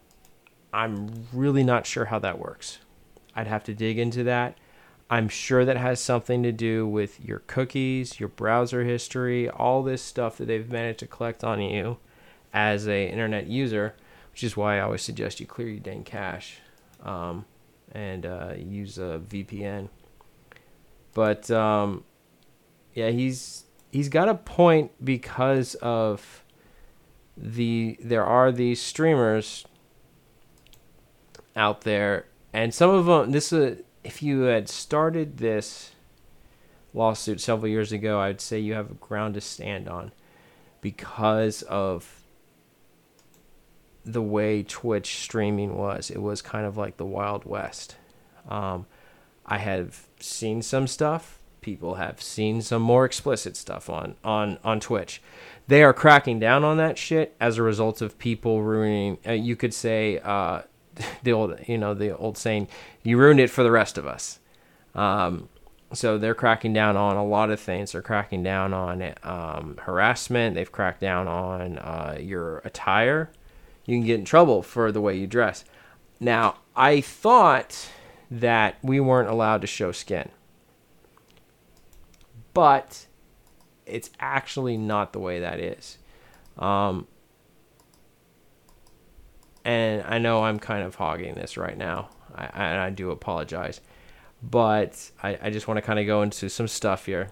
[0.78, 2.78] I'm really not sure how that works.
[3.36, 4.59] I'd have to dig into that.
[5.09, 10.03] I'm sure that has something to do with your cookies, your browser history, all this
[10.03, 11.97] stuff that they've managed to collect on you
[12.53, 13.95] as a internet user,
[14.32, 16.59] which is why I always suggest you clear your dang cache
[17.03, 17.45] um,
[17.93, 19.89] and uh, use a VPN.
[21.15, 22.03] But um,
[22.93, 26.43] yeah, he's he's got a point because of
[27.36, 29.65] the there are these streamers
[31.58, 33.32] out there, and some of them.
[33.32, 35.91] This is if you had started this
[36.93, 40.14] lawsuit several years ago, I'd say you have a ground to stand on
[40.80, 42.22] because of
[44.05, 46.10] the way Twitch streaming was.
[46.10, 47.97] It was kind of like the Wild West.
[48.47, 48.86] Um,
[49.45, 51.39] I have seen some stuff.
[51.60, 55.22] People have seen some more explicit stuff on on on Twitch.
[55.68, 59.18] They are cracking down on that shit as a result of people ruining.
[59.28, 60.62] Uh, you could say uh,
[61.24, 62.68] the old, you know, the old saying,
[63.04, 64.39] "You ruined it for the rest of us."
[64.95, 65.50] Um,
[65.93, 67.91] so they're cracking down on a lot of things.
[67.91, 70.56] They're cracking down on um, harassment.
[70.56, 73.32] They've cracked down on uh, your attire.
[73.86, 75.64] You can get in trouble for the way you dress.
[76.20, 77.89] Now, I thought
[78.30, 80.30] that we weren't allowed to show skin.
[82.54, 83.06] But
[83.86, 85.98] it's actually not the way that is.
[86.58, 87.08] Um,
[89.68, 93.82] and I know I'm kind of hogging this right now, I, and I do apologize.
[94.41, 97.32] But I, I just want to kind of go into some stuff here.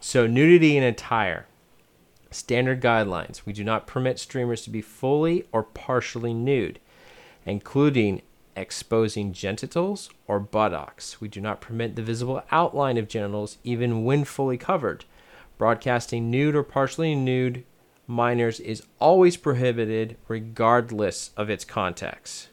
[0.00, 1.46] So, nudity in attire.
[2.32, 3.46] Standard guidelines.
[3.46, 6.80] We do not permit streamers to be fully or partially nude,
[7.44, 8.22] including
[8.56, 11.20] exposing genitals or buttocks.
[11.20, 15.04] We do not permit the visible outline of genitals even when fully covered.
[15.56, 17.62] Broadcasting nude or partially nude
[18.06, 22.48] minors is always prohibited regardless of its context.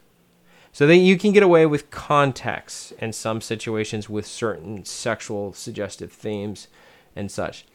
[0.72, 6.12] So that you can get away with context in some situations with certain sexual suggestive
[6.12, 6.68] themes
[7.16, 7.66] and such.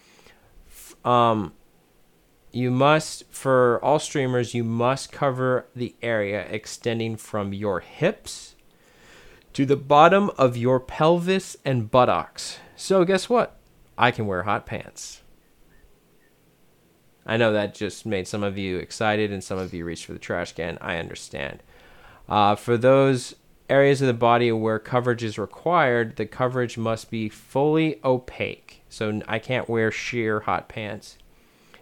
[1.05, 1.53] Um,
[2.53, 8.55] you must for all streamers you must cover the area extending from your hips
[9.53, 13.59] to the bottom of your pelvis and buttocks so guess what
[13.97, 15.22] i can wear hot pants
[17.29, 20.12] i know that just made some of you excited and some of you reached for
[20.12, 20.79] the trash can.
[20.81, 21.62] I understand.
[22.29, 23.37] Uh, for those
[23.70, 28.83] areas of the body where coverage is required the coverage must be fully opaque.
[28.89, 31.18] So i can't wear sheer hot pants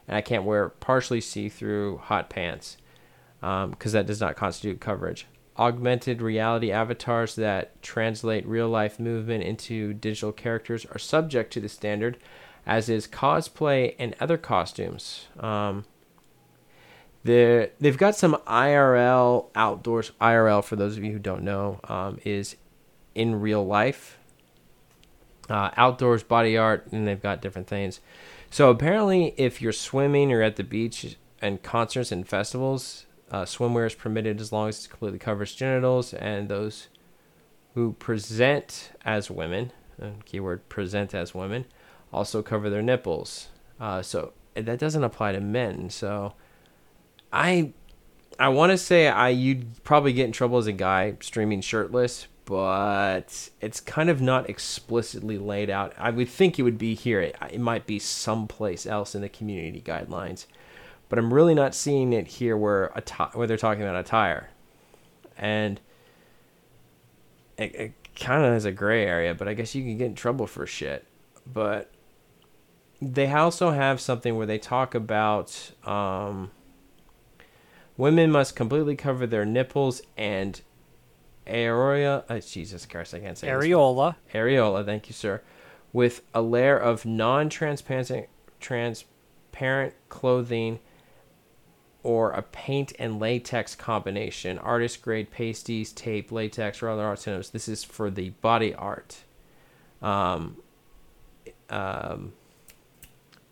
[0.09, 2.77] and I can't wear partially see-through hot pants
[3.41, 5.27] because that does not constitute coverage.
[5.59, 12.19] Augmented reality avatars that translate real-life movement into digital characters are subject to the standard,
[12.67, 15.27] as is cosplay and other costumes.
[15.39, 15.85] Um,
[17.25, 20.13] they're- they've got some IRL outdoors.
[20.21, 22.57] IRL, for those of you who don't know, um, is
[23.15, 24.19] in real life.
[25.49, 28.01] Uh, outdoors body art, and they've got different things.
[28.51, 33.87] So apparently, if you're swimming or at the beach and concerts and festivals, uh, swimwear
[33.87, 36.89] is permitted as long as it completely covers genitals, and those
[37.75, 39.73] who present as women,
[40.25, 41.65] keyword present as women,
[42.13, 43.49] also cover their nipples.
[43.81, 45.91] Uh, so that doesn't apply to men.
[45.91, 46.35] So
[47.33, 47.73] I
[48.39, 52.27] I want to say I you'd probably get in trouble as a guy streaming shirtless,
[52.45, 55.93] but it's kind of not explicitly laid out.
[55.99, 57.21] I would think it would be here.
[57.21, 60.47] It, it might be someplace else in the community guidelines,
[61.09, 64.51] but I'm really not seeing it here where atti- where they're talking about attire,
[65.37, 65.81] and
[67.59, 69.35] it, it kind of is a gray area.
[69.35, 71.07] But I guess you can get in trouble for shit.
[71.53, 71.91] But
[73.01, 75.73] they also have something where they talk about.
[75.85, 76.51] Um,
[77.97, 80.61] Women must completely cover their nipples and
[81.47, 82.25] areola.
[82.29, 83.57] Uh, Jesus Christ, I can't say this.
[83.57, 84.17] Areola.
[84.35, 85.43] Areola, thank you, sir.
[85.93, 88.29] With a layer of non-transparent,
[88.61, 90.81] transparent clothing,
[92.03, 97.51] or a paint and latex combination, artist grade pasties, tape, latex, or other art items.
[97.51, 99.25] This is for the body art.
[100.03, 100.59] Um,
[101.71, 102.35] um,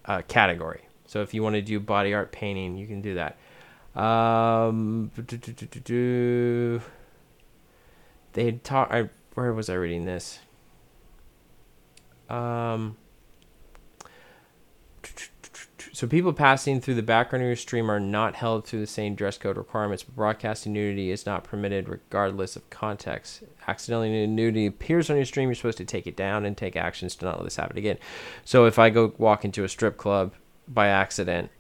[0.04, 0.82] uh, category.
[1.06, 3.36] So if you want to do body art painting, you can do that.
[4.00, 6.80] Um, do, do, do,
[8.32, 8.60] they had.
[8.70, 10.40] I where was I reading this?
[12.28, 12.96] Um.
[15.94, 19.14] So people passing through the background of your stream are not held to the same
[19.14, 23.44] dress code requirements, but broadcasting nudity is not permitted regardless of context.
[23.68, 27.14] Accidentally nudity appears on your stream, you're supposed to take it down and take actions
[27.14, 27.98] to not let this happen again.
[28.44, 30.32] So if I go walk into a strip club
[30.66, 31.52] by accident,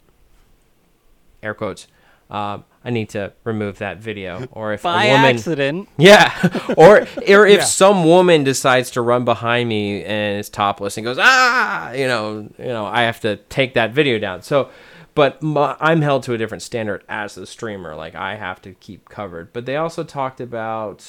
[1.40, 1.86] air quotes,
[2.30, 4.46] um, I need to remove that video.
[4.52, 5.88] Or if By a woman, accident.
[5.96, 6.32] yeah,
[6.76, 7.64] or or if Yeah.
[7.64, 12.48] some woman decides to run behind me and is topless and goes ah, you know,
[12.58, 14.42] you know, I have to take that video down.
[14.42, 14.68] So,
[15.14, 17.94] but my, I'm held to a different standard as the streamer.
[17.94, 19.52] Like I have to keep covered.
[19.52, 21.06] But they also talked about,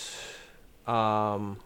[0.87, 1.57] um,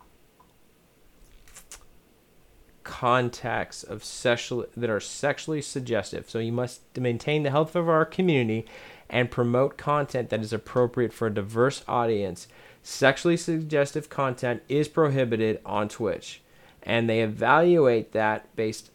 [2.83, 6.29] contacts of sexual that are sexually suggestive.
[6.29, 8.65] So you must maintain the health of our community
[9.09, 12.47] and promote content that is appropriate for a diverse audience.
[12.83, 16.41] Sexually suggestive content is prohibited on Twitch,
[16.83, 18.91] and they evaluate that based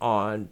[0.00, 0.48] on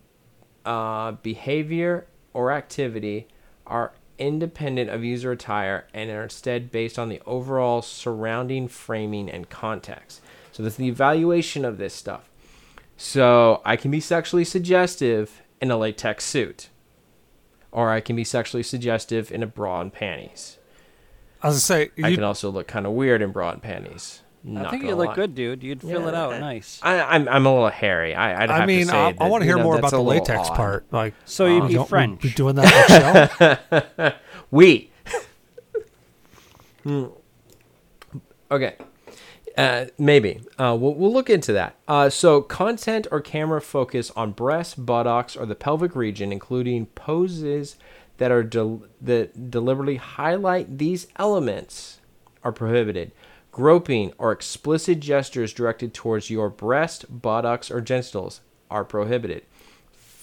[0.64, 3.26] uh, behavior or activity
[3.66, 9.49] are independent of user attire and are instead based on the overall surrounding framing and
[9.49, 10.20] context.
[10.53, 12.28] So that's the evaluation of this stuff.
[12.97, 16.68] So I can be sexually suggestive in a latex suit,
[17.72, 20.58] or I can be sexually suggestive in a bra and panties.
[21.42, 23.62] I was gonna say, I you, can also look kind of weird in bra and
[23.62, 24.22] panties.
[24.56, 25.14] I think you look lie.
[25.14, 25.62] good, dude.
[25.62, 26.22] You'd fill it Yeah.
[26.22, 26.80] out nice.
[26.82, 28.14] I, I'm I'm a little hairy.
[28.14, 29.90] I I'd have I mean, to say I, I want to hear know, more about
[29.90, 30.56] the latex odd.
[30.56, 30.86] part.
[30.90, 32.22] Like, So you'd uh, be don't we French.
[32.22, 34.16] Be doing that on the show.
[34.50, 34.90] We.
[36.84, 37.06] Hmm.
[38.50, 38.76] Okay.
[39.57, 40.40] Uh, maybe.
[40.59, 41.76] Uh, we'll, we'll look into that.
[41.88, 47.76] Uh, so, content or camera focus on breasts, buttocks, or the pelvic region, including poses
[48.18, 52.01] that are del- that deliberately highlight these elements,
[52.44, 53.12] are prohibited.
[53.53, 58.40] Groping or explicit gestures directed towards your breast, buttocks, or genitals
[58.70, 59.44] are prohibited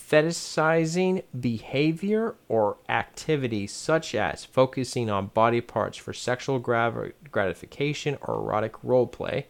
[0.10, 8.76] fetishizing behavior or activity such as focusing on body parts for sexual gratification or erotic
[8.84, 9.48] role play,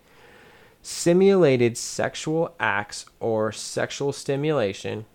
[0.81, 5.05] simulated sexual acts or sexual stimulation,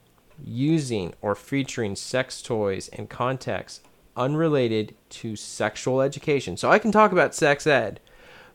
[0.44, 3.80] using or featuring sex toys in contexts
[4.16, 6.56] unrelated to sexual education.
[6.56, 8.00] So I can talk about sex ed,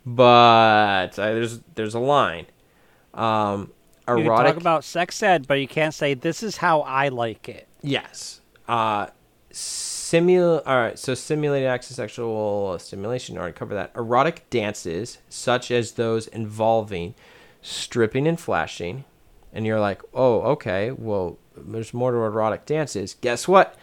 [0.06, 2.46] but uh, there's there's a line.
[3.14, 3.72] Um,
[4.08, 7.50] You can talk about sex ed, but you can't say this is how I like
[7.50, 7.68] it.
[7.82, 8.42] Yes.
[8.68, 9.08] Uh,
[9.52, 10.62] simul.
[10.66, 10.98] All right.
[10.98, 13.38] So simulated acts of sexual stimulation.
[13.38, 13.92] Already cover that.
[13.96, 17.16] Erotic dances, such as those involving
[17.62, 19.04] stripping and flashing,
[19.52, 20.92] and you're like, oh, okay.
[20.92, 23.16] Well, there's more to erotic dances.
[23.20, 23.76] Guess what?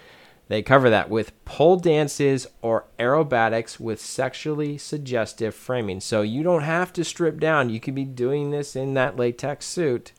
[0.49, 6.01] They cover that with pole dances or aerobatics with sexually suggestive framing.
[6.01, 7.71] So you don't have to strip down.
[7.71, 10.13] You could be doing this in that latex suit,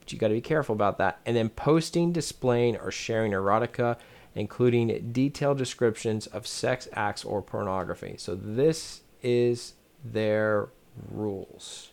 [0.00, 1.20] But you got to be careful about that.
[1.24, 3.96] And then posting, displaying, or sharing erotica,
[4.34, 8.16] including detailed descriptions of sex acts or pornography.
[8.18, 9.74] So this is
[10.04, 10.70] their
[11.10, 11.90] rules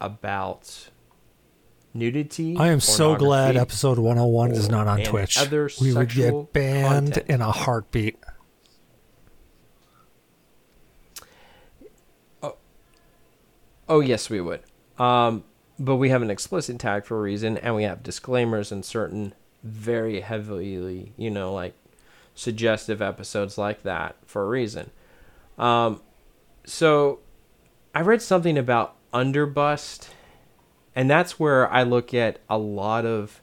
[0.00, 0.88] about
[1.94, 2.56] nudity.
[2.56, 5.38] I am so glad episode 101 is not on Twitch.
[5.38, 7.30] other We would get banned content.
[7.30, 8.18] in a heartbeat.
[13.88, 14.60] Oh yes, we would.
[14.98, 15.44] Um,
[15.78, 19.32] but we have an explicit tag for a reason, and we have disclaimers in certain
[19.62, 21.74] very heavily, you know, like
[22.34, 24.90] suggestive episodes like that for a reason.
[25.58, 26.02] Um,
[26.64, 27.20] so
[27.94, 30.08] I read something about underbust,
[30.98, 33.40] and that's where I look at a lot of.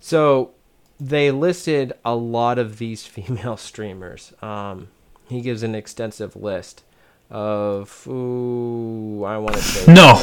[0.00, 0.52] So
[0.98, 4.32] they listed a lot of these female streamers.
[4.40, 4.88] Um,
[5.28, 6.82] he gives an extensive list
[7.30, 10.14] of ooh, I want to say No,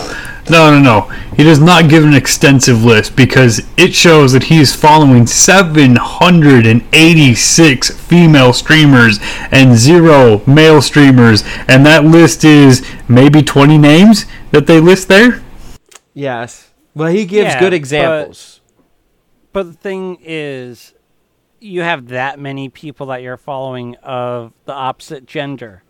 [0.49, 1.01] no, no, no.
[1.37, 7.91] He does not give an extensive list because it shows that he is following 786
[7.91, 9.19] female streamers
[9.51, 15.43] and zero male streamers, and that list is maybe 20 names that they list there.
[16.15, 16.71] Yes.
[16.95, 18.61] Well, he gives Yeah, good examples.
[19.53, 20.93] But the thing is,
[21.59, 25.83] you have that many people that you're following of the opposite gender.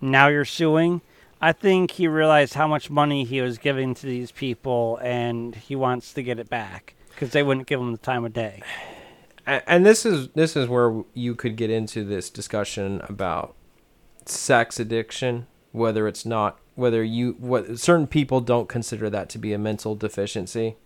[0.00, 1.02] Now you're suing.
[1.40, 5.76] I think he realized how much money he was giving to these people, and he
[5.76, 8.62] wants to get it back because they wouldn't give him the time of day.
[9.46, 13.54] And this is this is where you could get into this discussion about
[14.26, 19.52] sex addiction, whether it's not whether you what certain people don't consider that to be
[19.52, 20.76] a mental deficiency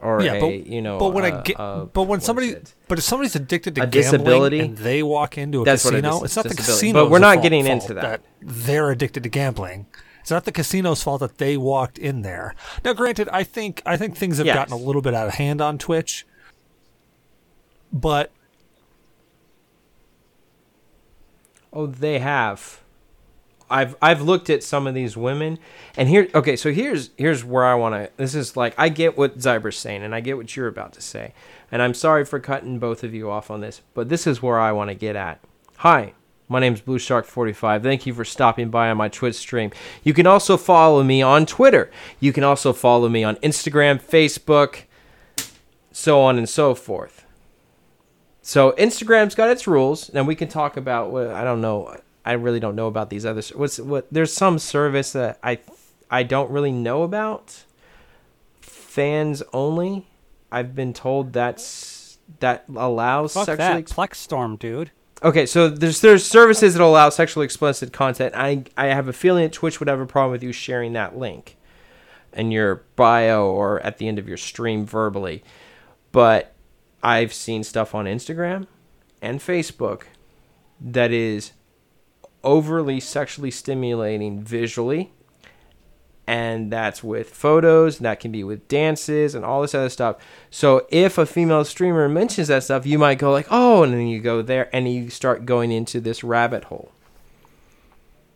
[0.00, 2.48] or yeah, a but you know but when a- I get, a- but when somebody,
[2.50, 2.74] it?
[2.88, 4.58] but if somebody's addicted to A gambling disability?
[4.60, 7.04] and they walk into a That's what it casino, is, it's not the casino.
[7.04, 8.22] But we're not getting into that.
[8.42, 9.86] They're addicted to gambling.
[10.20, 12.54] It's not the casino's fault that they walked in there.
[12.84, 14.56] Now, granted, I think I think things have Yes.
[14.56, 16.26] gotten a little bit out of hand on Twitch,
[17.92, 18.32] but
[21.72, 22.80] Oh, they have.
[23.70, 25.58] I've I've looked at some of these women,
[25.96, 26.28] and here.
[26.34, 28.10] Okay, so here's here's where I want to.
[28.16, 31.00] This is like I get what Zyber's saying, and I get what you're about to
[31.00, 31.32] say,
[31.72, 34.60] and I'm sorry for cutting both of you off on this, but this is where
[34.60, 35.40] I want to get at.
[35.76, 36.12] Hi,
[36.48, 37.82] my name's Blue Shark 45.
[37.82, 39.72] Thank you for stopping by on my Twitch stream.
[40.02, 41.90] You can also follow me on Twitter.
[42.20, 44.82] You can also follow me on Instagram, Facebook,
[45.90, 47.24] so on and so forth.
[48.42, 51.98] So Instagram's got its rules, and we can talk about what I don't know.
[52.24, 53.50] I really don't know about these others.
[53.50, 54.06] What's what?
[54.10, 55.58] There's some service that I
[56.10, 57.64] I don't really know about.
[58.60, 60.06] Fans only.
[60.50, 63.82] I've been told that's that allows Fuck sexually.
[63.82, 64.90] that, Plex Storm, dude.
[65.22, 68.34] Okay, so there's there's services that allow sexually explicit content.
[68.36, 71.16] I I have a feeling that Twitch would have a problem with you sharing that
[71.16, 71.56] link
[72.32, 75.42] in your bio or at the end of your stream verbally.
[76.12, 76.52] But
[77.02, 78.66] I've seen stuff on Instagram
[79.20, 80.02] and Facebook
[80.80, 81.52] that is
[82.44, 85.10] overly sexually stimulating visually
[86.26, 90.16] and that's with photos and that can be with dances and all this other stuff.
[90.50, 94.06] So if a female streamer mentions that stuff you might go like oh and then
[94.06, 96.92] you go there and you start going into this rabbit hole.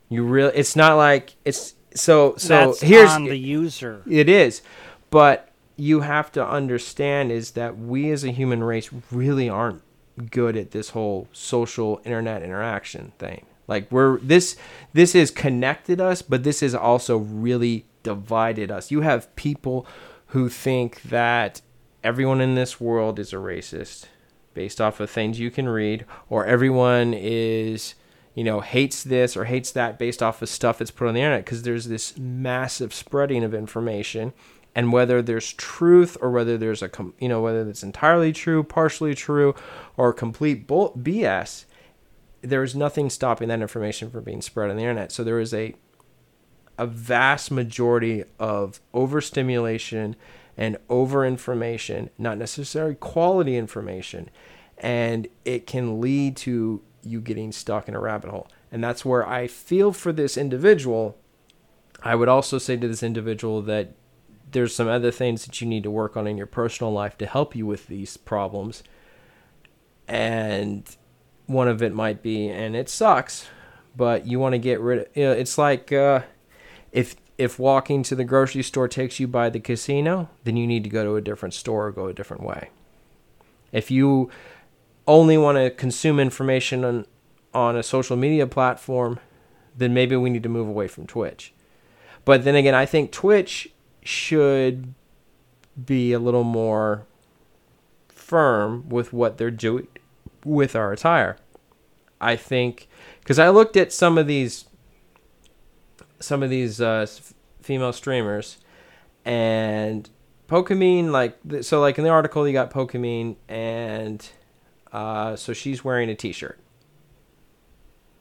[0.09, 4.03] You really it's not like it's so so That's here's on the user.
[4.09, 4.63] it is.
[5.11, 9.83] But you have to understand is that we as a human race really aren't
[10.31, 14.57] good at this whole social internet interaction thing like we're this
[14.93, 18.91] this has connected us but this has also really divided us.
[18.91, 19.87] You have people
[20.29, 21.61] who think that
[22.03, 24.07] everyone in this world is a racist
[24.55, 27.95] based off of things you can read or everyone is
[28.35, 31.21] you know hates this or hates that based off of stuff that's put on the
[31.21, 34.33] internet because there's this massive spreading of information.
[34.75, 39.15] And whether there's truth or whether there's a you know whether it's entirely true partially
[39.15, 39.55] true
[39.97, 41.65] or complete bull- bs
[42.43, 45.53] there is nothing stopping that information from being spread on the internet so there is
[45.53, 45.75] a
[46.79, 50.15] a vast majority of overstimulation
[50.57, 54.31] and over information, not necessarily quality information,
[54.79, 58.49] and it can lead to you getting stuck in a rabbit hole.
[58.71, 61.17] And that's where I feel for this individual.
[62.03, 63.95] I would also say to this individual that
[64.51, 67.27] there's some other things that you need to work on in your personal life to
[67.27, 68.83] help you with these problems.
[70.07, 70.85] And
[71.49, 73.49] one of it might be, and it sucks,
[73.97, 75.07] but you want to get rid of.
[75.17, 76.21] It's like uh,
[76.93, 80.85] if if walking to the grocery store takes you by the casino, then you need
[80.85, 82.71] to go to a different store or go a different way.
[83.73, 84.31] If you
[85.07, 87.07] only want to consume information on
[87.55, 89.19] on a social media platform,
[89.75, 91.55] then maybe we need to move away from Twitch.
[92.27, 93.71] But then again, I think Twitch
[94.03, 94.93] should
[95.83, 97.07] be a little more
[98.09, 99.89] firm with what they're doing
[100.45, 101.37] with our attire.
[102.21, 102.89] I think
[103.21, 104.65] because I looked at some of these
[106.21, 108.59] some of these uh, s- female streamers
[109.25, 110.09] and
[110.49, 114.29] Pokimane like so like in the article you got Pokimane and
[114.93, 116.59] uh, so she's wearing a t-shirt.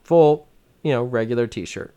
[0.04, 0.46] Full
[0.82, 1.94] you know regular t-shirt.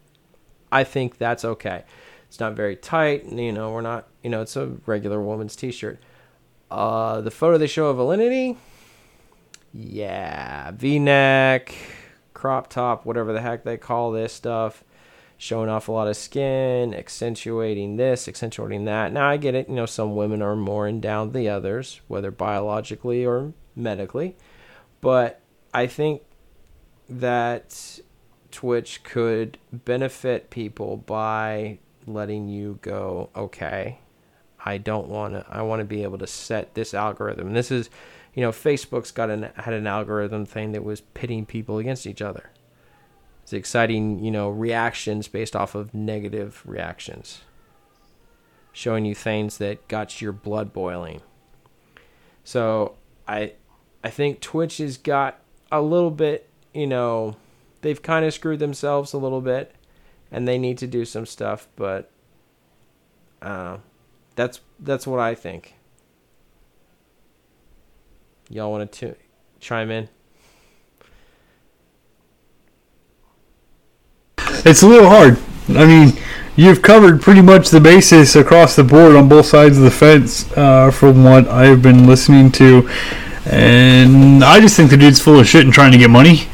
[0.72, 1.84] I think that's okay.
[2.28, 5.56] It's not very tight and, you know we're not you know it's a regular woman's
[5.56, 6.00] t-shirt.
[6.72, 8.56] Uh, the photo they show of Alinity
[9.74, 11.74] yeah v-neck
[12.34, 14.84] crop top whatever the heck they call this stuff
[15.42, 19.12] showing off a lot of skin, accentuating this, accentuating that.
[19.12, 22.30] Now I get it, you know, some women are more endowed than the others, whether
[22.30, 24.36] biologically or medically.
[25.02, 25.42] But
[25.74, 26.22] I think
[27.10, 28.00] that
[28.52, 33.98] Twitch could benefit people by letting you go, okay,
[34.64, 37.54] I don't want to I want to be able to set this algorithm.
[37.54, 37.90] This is
[38.34, 42.22] you know, Facebook's got an had an algorithm thing that was pitting people against each
[42.22, 42.52] other.
[43.44, 47.42] It's exciting, you know, reactions based off of negative reactions.
[48.72, 51.22] Showing you things that got your blood boiling.
[52.44, 52.96] So
[53.28, 53.54] I
[54.04, 55.40] I think Twitch has got
[55.72, 57.36] a little bit, you know,
[57.82, 59.76] they've kind of screwed themselves a little bit
[60.32, 62.10] and they need to do some stuff, but
[63.42, 63.78] uh,
[64.36, 65.76] that's that's what I think.
[68.52, 69.16] Y'all want to
[69.62, 70.10] chime in?
[74.66, 75.40] It's a little hard.
[75.70, 76.20] I mean,
[76.58, 80.52] you've covered pretty much the basis across the board on both sides of the fence,
[80.58, 82.90] uh, from what I've been listening to,
[83.46, 86.50] and I just think the dude's full of shit and trying to get money.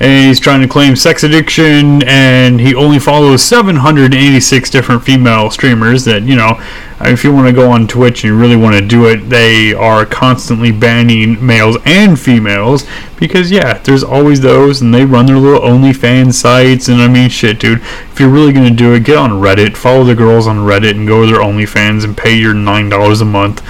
[0.00, 6.04] And he's trying to claim sex addiction, and he only follows 786 different female streamers.
[6.04, 6.60] That you know,
[7.00, 9.72] if you want to go on Twitch and you really want to do it, they
[9.72, 12.84] are constantly banning males and females
[13.20, 16.88] because yeah, there's always those, and they run their little OnlyFans sites.
[16.88, 20.02] And I mean, shit, dude, if you're really gonna do it, get on Reddit, follow
[20.02, 23.24] the girls on Reddit, and go to their OnlyFans and pay your nine dollars a
[23.24, 23.62] month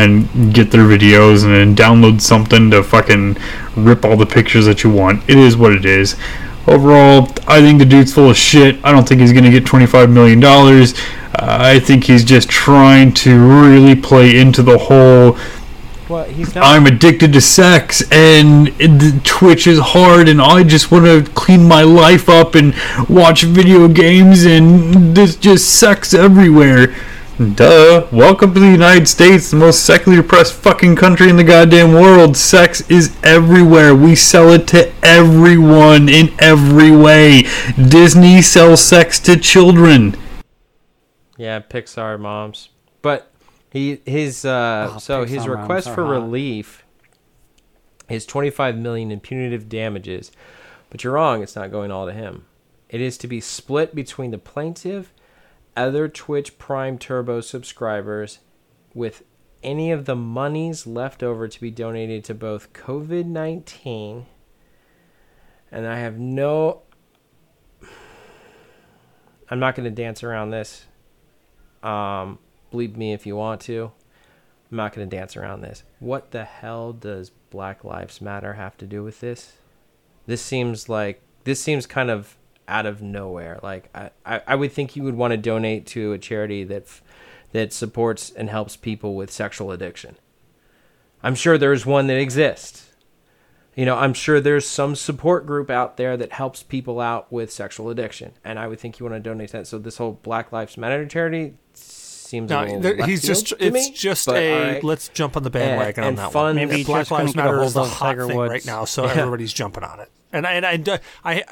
[0.00, 3.36] and get their videos and then download something to fucking
[3.76, 5.28] rip all the pictures that you want.
[5.28, 6.16] It is what it is.
[6.66, 8.78] Overall, I think the dude's full of shit.
[8.84, 10.42] I don't think he's going to get $25 million.
[10.44, 10.86] Uh,
[11.40, 15.38] I think he's just trying to really play into the whole
[16.08, 16.64] Well, he's not.
[16.64, 21.66] I'm addicted to sex and it, Twitch is hard and I just want to clean
[21.66, 22.74] my life up and
[23.08, 26.94] watch video games and there's just sex everywhere.
[27.40, 28.06] Duh.
[28.12, 32.36] Welcome to the United States, the most sexually repressed fucking country in the goddamn world.
[32.36, 33.94] Sex is everywhere.
[33.94, 37.44] We sell it to everyone in every way.
[37.88, 40.18] Disney sells sex to children.
[41.38, 42.68] Yeah, Pixar moms.
[43.00, 43.32] But
[43.70, 46.10] he his uh Oh, so his Pixar moms request for hot.
[46.10, 46.84] relief
[48.10, 50.30] is 25 million in punitive damages.
[50.90, 52.44] But you're wrong, it's not going all to him.
[52.90, 55.14] It is to be split between the plaintiff,
[55.80, 58.40] other Twitch Prime Turbo subscribers
[58.94, 59.22] with
[59.62, 64.24] any of the monies left over to be donated to both COVID-19
[65.72, 66.82] and I have no
[69.50, 70.84] I'm not going to dance around this.
[71.82, 72.38] Um,
[72.70, 73.90] believe me if you want to.
[74.70, 75.82] I'm not going to dance around this.
[75.98, 79.54] What the hell does Black Lives Matter have to do with this?
[80.26, 82.36] This seems like this seems kind of
[82.70, 83.58] out of nowhere.
[83.62, 86.86] Like I, I, I would think you would want to donate to a charity that
[87.52, 90.16] that supports and helps people with sexual addiction.
[91.22, 92.86] I'm sure there's one that exists.
[93.74, 97.52] You know, I'm sure there's some support group out there that helps people out with
[97.52, 99.66] sexual addiction, and I would think you want to donate to that.
[99.66, 103.72] So this whole Black Lives Matter charity seems a No, little there- he's just it's
[103.74, 104.84] me, just a alright.
[104.84, 106.68] let's jump on the bandwagon And- on that fun- one.
[106.68, 109.12] Maybe Black Lives couldn't get a Matter is the hot thing right now, so Yeah.
[109.12, 110.10] everybody's jumping on it.
[110.32, 111.44] And I, and I, do- I,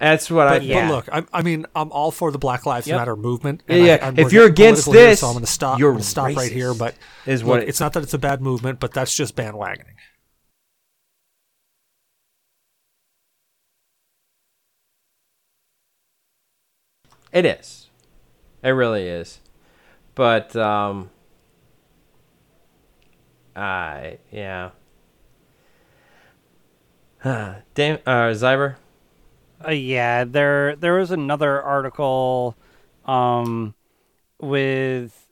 [0.00, 0.58] That's what I.
[0.58, 0.88] but, yeah.
[0.88, 2.96] but look, I, I mean, I'm all for the Black Lives Yep.
[2.96, 3.62] Matter movement.
[3.68, 3.98] Yeah, and yeah.
[4.02, 5.78] I, If you're against political here, this, so I'm going to stop.
[5.78, 6.72] you're I'm gonna stop right here.
[6.72, 6.94] But
[7.26, 9.84] is look, what it's not that it's a bad movement, but that's just bandwagoning.
[17.30, 17.90] It is.
[18.62, 19.40] It really is.
[20.14, 21.10] But um
[23.54, 24.70] I yeah.
[27.74, 28.76] Dame uh Zyber?
[29.66, 32.56] Uh, yeah, there there was another article
[33.04, 33.74] um,
[34.40, 35.26] with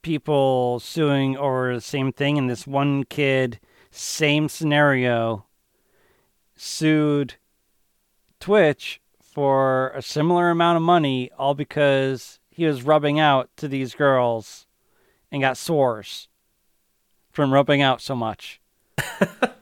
[0.00, 5.44] people suing over the same thing, and this one kid, same scenario,
[6.54, 7.34] sued
[8.40, 13.94] Twitch for a similar amount of money, all because he was rubbing out to these
[13.94, 14.66] girls
[15.30, 16.28] and got sores
[17.30, 18.58] from rubbing out so much.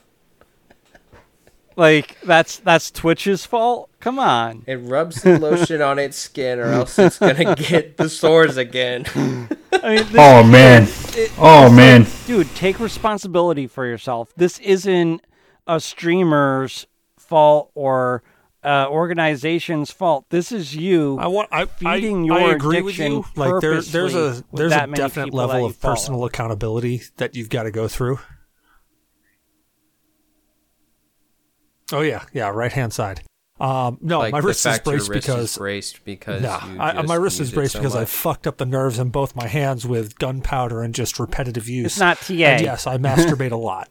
[1.77, 3.91] like that's that's Twitch's fault.
[4.01, 4.65] Come on.
[4.67, 9.05] It rubs the lotion on its skin, or else it's gonna get the sores again.
[9.17, 10.87] I mean, this, Oh man.
[11.39, 12.07] Oh man.
[12.27, 14.33] dude, take responsibility for yourself.
[14.37, 15.23] This isn't
[15.67, 16.87] a streamer's
[17.19, 18.23] fault or
[18.63, 20.27] uh, organization's fault.
[20.31, 21.19] This is you.
[21.21, 21.49] I want.
[21.53, 23.19] I, feeding I, your I agree with you.
[23.19, 25.95] addiction Like there's there's a there's a definite level of follow.
[25.95, 28.19] personal accountability that you've got to go through.
[31.95, 32.49] Oh yeah, yeah.
[32.49, 33.23] Right hand side.
[33.61, 36.43] Um, no, like my the wrist is fact your braced wrist because is braced because
[36.43, 39.11] Nah, you I, my wrist is braced so because I fucked up the nerves in
[39.11, 41.87] both my hands with gunpowder and just repetitive use.
[41.87, 42.33] It's not TA.
[42.33, 43.89] And yes, I masturbate a lot.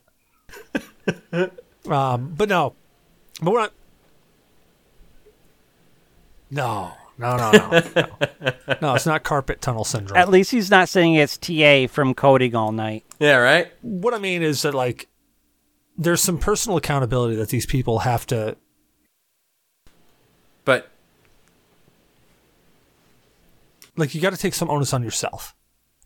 [1.90, 2.76] um, but no,
[3.42, 3.74] but we're not.
[6.52, 8.76] No, no, no, no, no.
[8.82, 10.18] no, it's not carpet tunnel syndrome.
[10.18, 13.06] At least he's not saying it's TA from coding all night.
[13.20, 13.72] Yeah, right.
[13.82, 15.08] what I mean is that like,
[15.98, 18.57] there's some personal accountability that these people have to.
[20.65, 20.90] But
[23.95, 25.56] Like, you got to take some onus on yourself.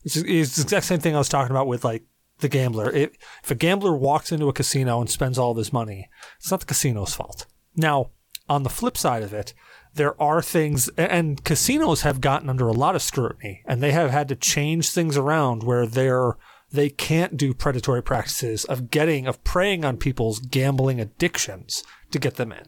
[0.04, 2.04] It's, it's the exact same thing I was talking about with like
[2.38, 2.90] the gambler.
[2.90, 3.10] If,
[3.42, 6.08] if a gambler walks into a casino and spends all of his money,
[6.38, 7.46] it's not the casino's fault.
[7.76, 8.10] Now,
[8.48, 9.54] on the flip side of it,
[9.94, 14.10] there are things, and casinos have gotten under a lot of scrutiny, and they have
[14.10, 16.36] had to change things around where they're
[16.70, 22.36] they can't do predatory practices of getting of preying on people's gambling addictions to get
[22.36, 22.66] them in.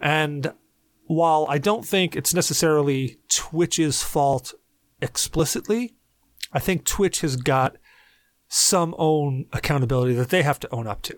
[0.00, 0.52] And
[1.06, 4.54] while I don't think it's necessarily Twitch's fault
[5.00, 5.94] explicitly,
[6.52, 7.76] I think Twitch has got
[8.48, 11.16] some own accountability that they have to own up to.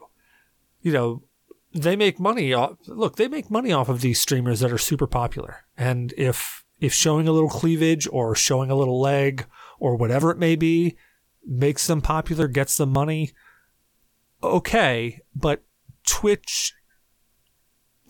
[0.81, 1.23] You know,
[1.73, 5.09] they make money off look, they make money off of these streamers that are super
[5.09, 5.65] popular.
[5.77, 9.47] And if if showing a little cleavage or showing a little leg
[9.81, 10.97] or whatever it may be
[11.47, 13.33] makes them popular, gets them money,
[14.43, 15.63] okay, but
[16.07, 16.75] Twitch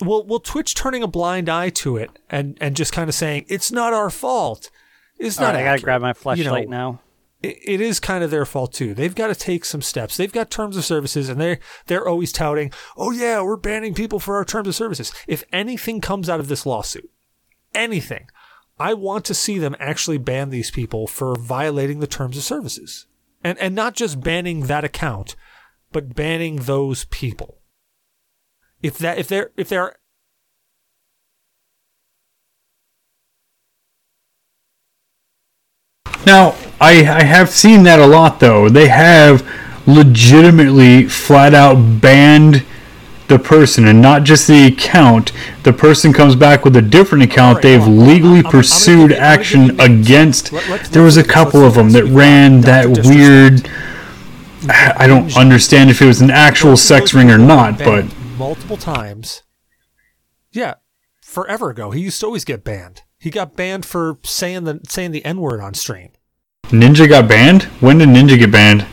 [0.03, 3.45] will well, Twitch turning a blind eye to it and and just kind of saying
[3.47, 4.69] it's not our fault
[5.39, 5.53] All not.
[5.53, 6.99] right, I gotta grab my You flashlight know, now.
[7.41, 8.93] it, it is kind of their fault too.
[8.93, 10.17] They've got to take some steps.
[10.17, 14.19] They've got terms of services, and they're they're always touting, "Oh yeah, we're banning people
[14.19, 17.09] for our terms of services." If anything comes out of this lawsuit,
[17.73, 18.27] anything,
[18.77, 23.05] I want to see them actually ban these people for violating the terms of services,
[23.45, 25.35] and and not just banning that account,
[25.91, 27.61] but banning those people.
[28.81, 29.97] If that if they're if they're
[36.25, 38.67] Now, I I have seen that a lot though.
[38.67, 39.47] They have
[39.85, 42.65] legitimately flat out banned
[43.27, 45.31] the person and not just the account.
[45.63, 47.61] The person comes back with a different account.
[47.61, 50.51] They've legally I'm- I'm gonna pursued give you- I'm gonna action against.
[50.91, 53.67] There was a couple of them that ran that weird.
[54.69, 58.05] I don't understand if it was an actual sex ring or not, but
[58.37, 59.41] multiple times.
[60.51, 60.75] Yeah,
[61.21, 63.01] forever ago, he used to always get banned.
[63.19, 66.09] He got banned for saying the saying the n word on stream,
[66.69, 67.63] Ninja got banned.
[67.79, 68.85] When did Ninja get banned?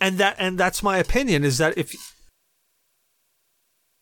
[0.00, 1.94] and that and that's my opinion is that if.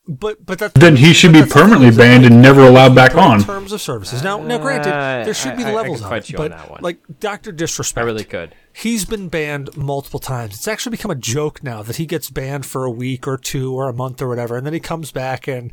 [0.08, 2.94] But but that Then he should be that's the thing permanently banned and never allowed
[2.94, 3.40] back on.
[3.40, 4.22] Terms of services.
[4.22, 6.38] Now, now, granted, Uh, there should be I- I- I levels can of it, you
[6.38, 6.80] on but that one.
[6.82, 8.54] like Doctor Disrespect, I really could.
[8.72, 10.54] He's been banned multiple times.
[10.54, 13.74] It's actually become a joke now that he gets banned for a week or two
[13.74, 15.72] or a month or whatever, and then he comes back and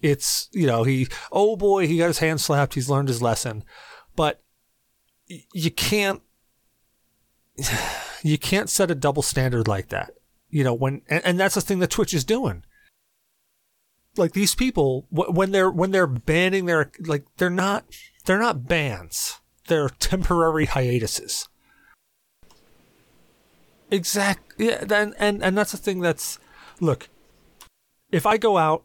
[0.00, 2.72] it's you know he oh boy he got his hand slapped.
[2.74, 3.64] He's learned his lesson,
[4.16, 4.42] but
[5.28, 6.22] y- you can't
[8.22, 10.12] you can't set a double standard like that.
[10.48, 12.64] You know when and, and that's the thing that Twitch is doing.
[14.16, 17.84] Like these people when they're when they're banning their like they're not
[18.24, 19.40] they're not bans.
[19.66, 21.48] They're temporary hiatuses.
[23.90, 24.52] Exact.
[24.58, 24.84] Yeah.
[24.84, 26.00] Then and and that's the thing.
[26.00, 26.38] That's
[26.80, 27.08] look.
[28.12, 28.84] If I go out,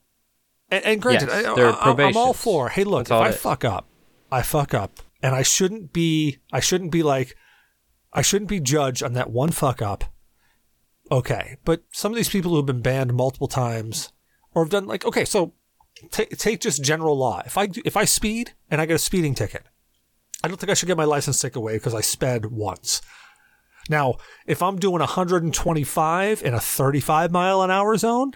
[0.72, 2.69] and, and granted, Yes, I, there are I, I'm all for.
[2.69, 3.88] Hey, look, That's if I fuck up,
[4.31, 6.38] I fuck up, and I shouldn't be.
[6.51, 7.35] I shouldn't be like.
[8.11, 10.06] I shouldn't be judged on that one fuck up.
[11.11, 14.11] Okay, but some of these people who have been banned multiple times,
[14.53, 15.53] or have done like okay, so
[16.11, 17.41] take take just general law.
[17.45, 19.63] If I if I speed and I get a speeding ticket,
[20.43, 23.01] I don't think I should get my license taken away because I sped once.
[23.89, 24.15] Now,
[24.45, 28.34] if I'm doing 125 in a 35 mile an hour zone,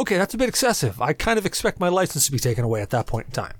[0.00, 1.00] okay, that's a bit excessive.
[1.00, 3.54] I kind of expect my license to be taken away at that point in time.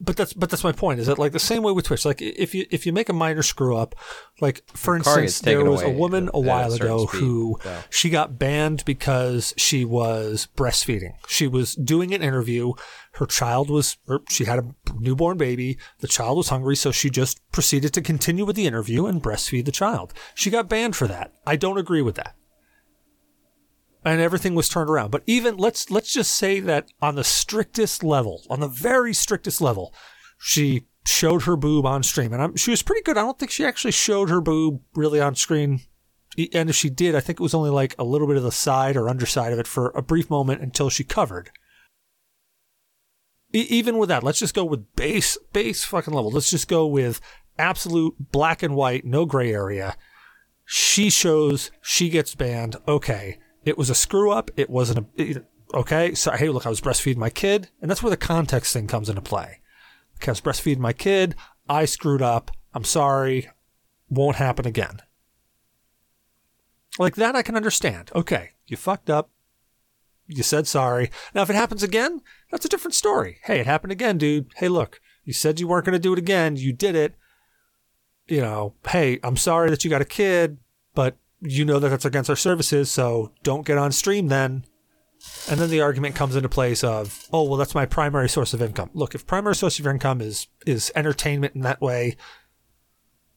[0.00, 0.98] But that's but that's my point.
[0.98, 2.04] Is that like the same way with Twitch?
[2.04, 3.94] Like if you if you make a minor screw up,
[4.40, 7.58] like for instance, there was a woman at- a at a while ago speed, who
[7.62, 7.76] so.
[7.90, 11.12] she got banned because she was breastfeeding.
[11.28, 12.72] She was doing an interview.
[13.14, 15.78] Her child was or she had a newborn baby.
[15.98, 19.66] The child was hungry, so she just proceeded to continue with the interview and breastfeed
[19.66, 20.14] the child.
[20.34, 21.32] She got banned for that.
[21.46, 22.36] I don't agree with that
[24.04, 25.10] and everything was turned around.
[25.10, 29.60] But even let's let's just say that on the strictest level, on the very strictest
[29.60, 29.94] level,
[30.38, 33.16] she showed her boob on stream, and I'm, she was pretty good.
[33.16, 35.80] I don't think she actually showed her boob really on screen.
[36.54, 38.52] And if she did, I think it was only like a little bit of the
[38.52, 41.50] side or underside of it for a brief moment until she covered.
[43.52, 46.30] E- even with that, let's just go with base base fucking level.
[46.30, 47.20] Let's just go with
[47.58, 49.96] absolute black and white, no gray area.
[50.64, 52.76] She shows, she gets banned.
[52.86, 54.50] Okay, it was a screw up.
[54.56, 56.14] It wasn't a it- okay.
[56.14, 59.08] So hey, look, I was breastfeeding my kid, and that's where the context thing comes
[59.08, 59.60] into play.
[60.16, 61.34] Okay, I was breastfeeding my kid.
[61.68, 62.50] I screwed up.
[62.74, 63.48] I'm sorry.
[64.08, 65.00] Won't happen again.
[66.98, 68.10] Like that, I can understand.
[68.14, 69.30] Okay, you fucked up.
[70.26, 71.10] You said sorry.
[71.34, 72.20] Now, if it happens again,
[72.50, 73.38] that's a different story.
[73.44, 74.52] Hey, it happened again, dude.
[74.56, 76.56] Hey, look, you said you weren't going to do it again.
[76.56, 77.14] You did it.
[78.28, 80.58] You know, hey, I'm sorry that you got a kid,
[80.94, 84.64] but you know that that's against our services, so don't get on stream then.
[85.50, 88.62] And then the argument comes into place of, oh, well, that's my primary source of
[88.62, 88.90] income.
[88.94, 92.16] Look, if primary source of income is is entertainment in that way,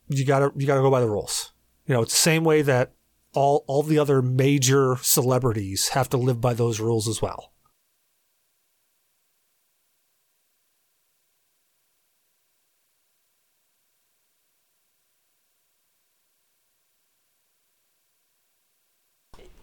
[0.08, 1.52] you gotta you gotta go by the rules.
[1.86, 2.94] You know, it's the same way that
[3.34, 7.52] all all the other major celebrities have to live by those rules as well.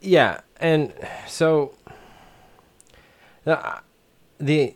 [0.01, 0.95] Yeah, and
[1.27, 1.75] so
[3.47, 3.81] uh,
[4.39, 4.75] the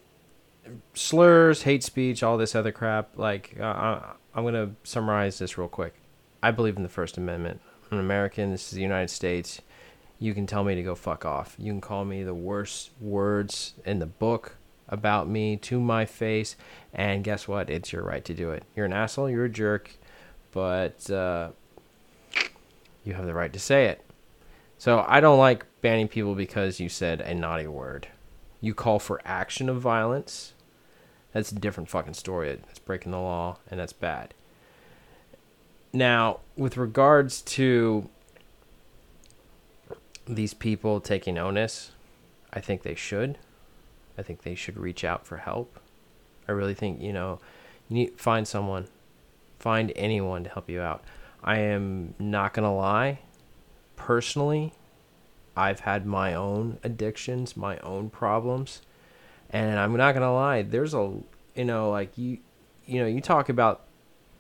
[0.95, 3.17] slurs, hate speech, all this other crap.
[3.17, 5.95] Like, uh, I- I'm gonna summarize this real quick.
[6.43, 7.61] I believe in the First Amendment.
[7.91, 8.51] I'm an American.
[8.51, 9.61] This is the United States.
[10.19, 11.55] You can tell me to go fuck off.
[11.59, 14.57] You can call me the worst words in the book
[14.89, 16.57] about me to my face,
[16.93, 17.71] and guess what?
[17.71, 18.65] It's your right to do it.
[18.77, 19.31] You're an asshole.
[19.31, 19.97] You're a jerk,
[20.53, 21.51] but uh,
[23.05, 24.04] you have the right to say it.
[24.85, 28.09] So I don't like banning people because you said a naughty word.
[28.61, 30.53] You call for action of violence.
[31.33, 32.55] That's a different fucking story.
[32.67, 34.35] That's breaking the law and that's bad.
[35.95, 38.11] Now, with regards to
[40.27, 41.93] these people taking onus,
[42.53, 43.39] I think they should.
[44.19, 45.81] I think they should reach out for help.
[46.47, 47.41] I really think, you know,
[47.89, 48.89] you need find someone,
[49.59, 51.03] find anyone to help you out.
[51.43, 53.21] I am not going to lie
[53.97, 54.73] personally,
[55.57, 58.83] I've had my own addictions, my own problems,
[59.51, 60.63] and I'm not gonna lie.
[60.63, 61.19] There's a,
[61.55, 62.39] you know, like you,
[62.87, 63.83] you know, you talk about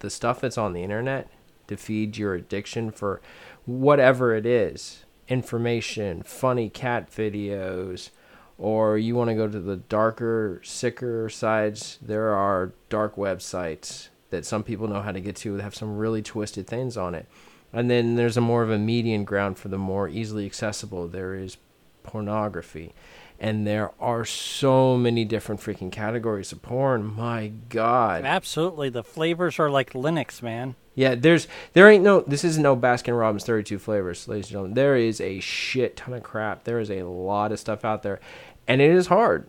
[0.00, 1.28] the stuff that's on the internet
[1.68, 3.20] to feed your addiction for
[3.64, 8.10] whatever it is, information, funny cat videos,
[8.58, 11.98] or you want to go to the darker, sicker sides.
[12.02, 15.96] There are dark websites that some people know how to get to that have some
[15.96, 17.26] really twisted things on it.
[17.74, 21.08] And then there's a more of a median ground for the more easily accessible.
[21.08, 21.56] There is
[22.02, 22.94] pornography.
[23.40, 27.04] And there are so many different freaking categories of porn.
[27.04, 28.24] My God.
[28.24, 30.76] Absolutely, the flavors are like Linux, man.
[30.94, 34.74] Yeah, there's there ain't no this is no Baskin Robbins 32 flavors, ladies and gentlemen.
[34.74, 36.62] There is a shit ton of crap.
[36.62, 38.20] There is a lot of stuff out there,
[38.68, 39.48] and it is hard.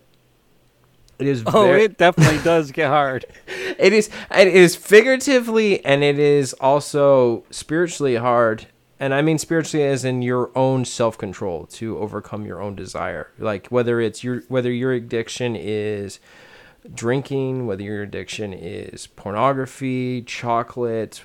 [1.18, 3.24] It is Oh, very, it definitely does get hard.
[3.78, 8.66] it is it is figuratively and it is also spiritually hard
[8.98, 13.66] and i mean spiritually as in your own self-control to overcome your own desire like
[13.68, 16.18] whether it's your whether your addiction is
[16.94, 21.22] drinking whether your addiction is pornography chocolate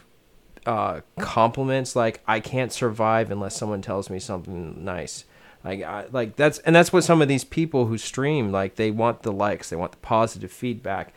[0.65, 5.23] uh compliments like i can't survive unless someone tells me something nice
[5.63, 8.91] like I, like that's and that's what some of these people who stream like they
[8.91, 11.13] want the likes they want the positive feedback.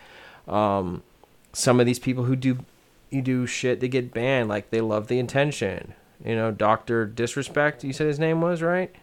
[0.49, 1.03] Um
[1.53, 2.59] some of these people who do
[3.11, 5.95] you do shit they get banned like they love the intention.
[6.25, 8.95] You know dr disrespect you said his name was right?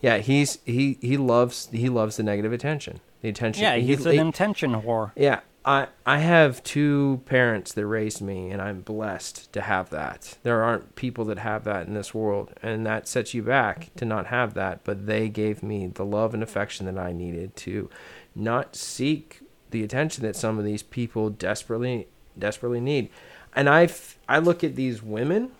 [0.00, 3.00] Yeah he's he he loves he loves the negative attention.
[3.22, 5.12] The attention Yeah, he- he's an he- intention whore.
[5.16, 10.38] yeah, I I have two parents that raised me, and I'm blessed to have that.
[10.42, 14.06] There aren't people that have that in this world, and that sets you back to
[14.06, 14.82] not have that.
[14.82, 17.90] But they gave me the love and affection that I needed to
[18.34, 22.08] not seek the attention that some of these people desperately
[22.38, 23.10] desperately need.
[23.54, 23.90] And I
[24.26, 25.50] I look at these women,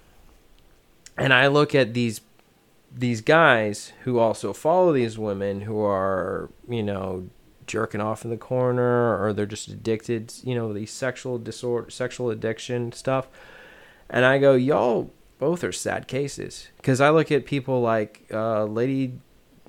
[1.18, 2.22] and I look at these
[2.90, 7.28] these guys who also follow these women who are you know
[7.68, 12.30] jerking off in the corner or they're just addicted, you know, these sexual disorder, sexual
[12.30, 13.28] addiction stuff.
[14.10, 18.64] And I go, y'all both are sad cases because I look at people like uh,
[18.64, 19.12] Lady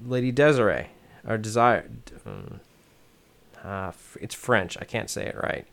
[0.05, 0.87] Lady Desiree
[1.27, 1.89] or Desire.
[2.25, 2.59] Um,
[3.63, 4.77] uh, it's French.
[4.79, 5.67] I can't say it right.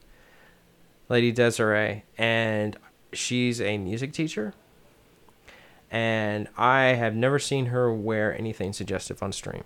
[1.08, 2.76] Lady Desiree, and
[3.12, 4.54] she's a music teacher.
[5.90, 9.62] And I have never seen her wear anything suggestive on stream.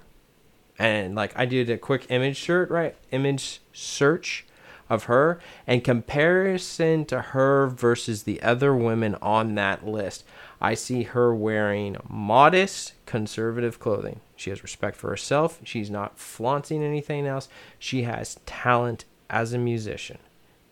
[0.80, 2.96] And like I did a quick image shirt, right?
[3.10, 4.46] Image search
[4.88, 10.24] of her and comparison to her versus the other women on that list.
[10.58, 14.20] I see her wearing modest conservative clothing.
[14.36, 15.60] She has respect for herself.
[15.64, 17.50] She's not flaunting anything else.
[17.78, 20.16] She has talent as a musician.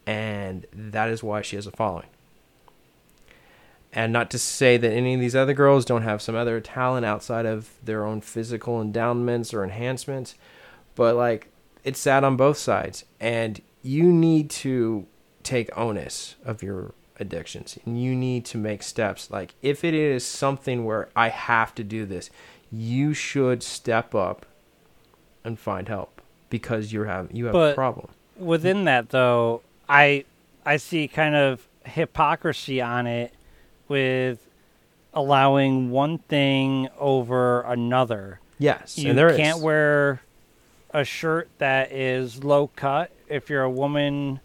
[0.07, 2.09] And that is why she has a following.
[3.93, 7.07] And not to say that any of these other girls don't have some other talent
[7.07, 10.35] outside of their own physical endowments or enhancements,
[10.95, 11.49] but like
[11.85, 13.05] it's sad on both sides.
[13.19, 15.07] And you need to
[15.43, 17.79] take onus of your addictions.
[17.87, 19.31] And you need to make steps.
[19.31, 22.31] Like if it is something where i have to do this
[22.71, 24.45] you should step up
[25.43, 26.21] and find help
[26.51, 28.09] because you're having you have But- a problem.
[28.37, 30.25] within that though i
[30.67, 33.33] i see kind of hypocrisy on it
[33.89, 34.39] with
[35.15, 39.63] allowing one thing over another yes you and there can't is.
[39.63, 40.21] wear
[40.93, 44.41] a shirt that is low cut if you're a woman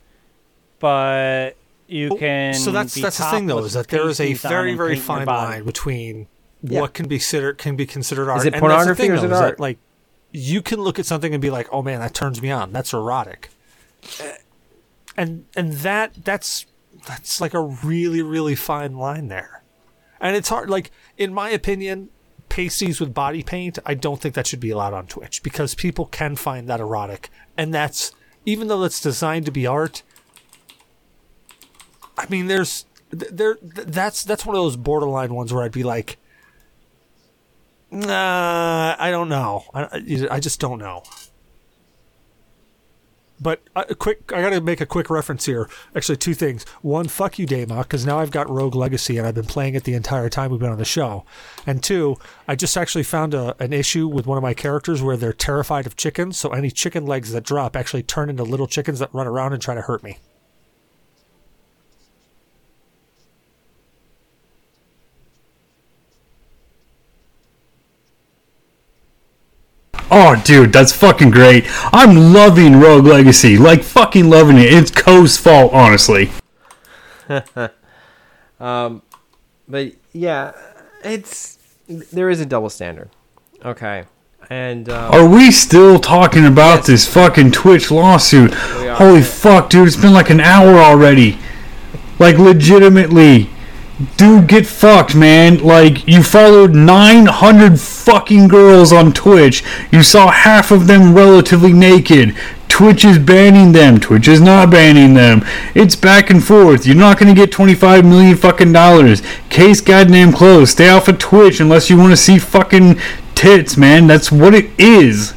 [0.79, 1.51] but
[1.87, 4.33] you Well, can so that's be that's the thing though is that there is a
[4.33, 6.27] very very fine line between
[6.61, 6.81] Yeah.
[6.81, 8.39] what can be considered can be considered art.
[8.39, 9.59] Is it And that's the pornography thing, or is though, it that, art?
[9.59, 9.77] like
[10.31, 12.71] you can look at something and be like, "Oh man, that turns me on.
[12.71, 13.49] That's erotic,"
[15.15, 16.65] and and that that's
[17.07, 19.63] that's like a really really fine line there,
[20.19, 20.69] and it's hard.
[20.69, 22.09] Like in my opinion.
[22.49, 26.05] Pasties with body paint, I don't think that should be allowed on Twitch because people
[26.05, 28.11] can find that erotic, and that's
[28.45, 30.03] even though it's designed to be art,
[32.15, 36.17] I mean, there's there, that's, that's one of those borderline ones where I'd be like,
[37.89, 41.01] nah, I don't know, I, I- I just don't know.
[43.41, 45.69] But uh, a quick, I gotta make a quick reference here.
[45.95, 46.65] Actually, two things.
[46.81, 49.83] One, fuck you, Dama, because now I've got Rogue Legacy and I've been playing it
[49.83, 51.25] the entire time we've been on the show.
[51.65, 52.15] And two,
[52.47, 55.85] I just actually found a, an issue with one of my characters where they're terrified
[55.85, 59.27] of chickens, so any chicken legs that drop actually turn into little chickens that run
[59.27, 60.17] around and try to hurt me.
[70.15, 71.65] Oh, dude, that's fucking great.
[71.91, 73.57] I'm loving Rogue Legacy.
[73.57, 74.71] Like, fucking loving it.
[74.71, 76.31] It's Co's fault, honestly.
[78.59, 79.01] um,
[79.67, 80.51] but yeah
[81.03, 81.57] it's
[82.11, 83.09] there is a double standard
[83.65, 84.05] okay
[84.49, 88.53] and um, Are we still talking about this fucking Twitch lawsuit?
[88.53, 91.39] Holy fuck, dude, it's been like an hour already.
[92.19, 93.49] Like, legitimately.
[94.17, 95.59] Dude, get fucked, man.
[95.59, 99.63] Like, you followed 900 fucking girls on Twitch.
[99.91, 102.35] You saw half of them relatively naked.
[102.67, 103.99] Twitch is banning them.
[103.99, 105.45] Twitch is not banning them.
[105.75, 106.87] It's back and forth.
[106.87, 109.21] You're not gonna get 25 million fucking dollars.
[109.49, 110.71] Case goddamn closed.
[110.71, 112.99] Stay off of Twitch unless you want to see fucking
[113.35, 114.07] tits, man.
[114.07, 115.35] That's what it is.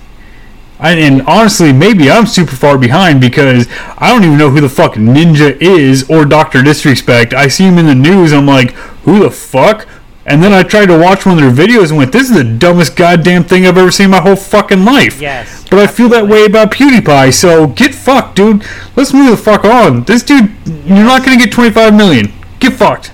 [0.78, 3.66] I, and honestly, maybe I'm super far behind because
[3.96, 7.32] I don't even know who the fuck Ninja is or Doctor Disrespect.
[7.32, 8.32] I see him in the news.
[8.32, 8.72] I'm like,
[9.04, 9.88] who the fuck?
[10.26, 12.42] And then I tried to watch one of their videos and went, "This is the
[12.42, 16.08] dumbest goddamn thing I've ever seen in my whole fucking life." Yes, But I feel
[16.08, 17.32] that way about PewDiePie.
[17.32, 18.64] So get fucked, dude.
[18.96, 20.02] Let's move the fuck on.
[20.02, 20.50] This dude,
[20.84, 22.32] you're not gonna get 25 million.
[22.58, 23.12] Get fucked.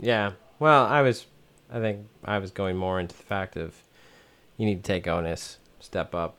[0.00, 1.26] yeah well i was
[1.72, 3.74] i think i was going more into the fact of
[4.56, 6.37] you need to take onus step up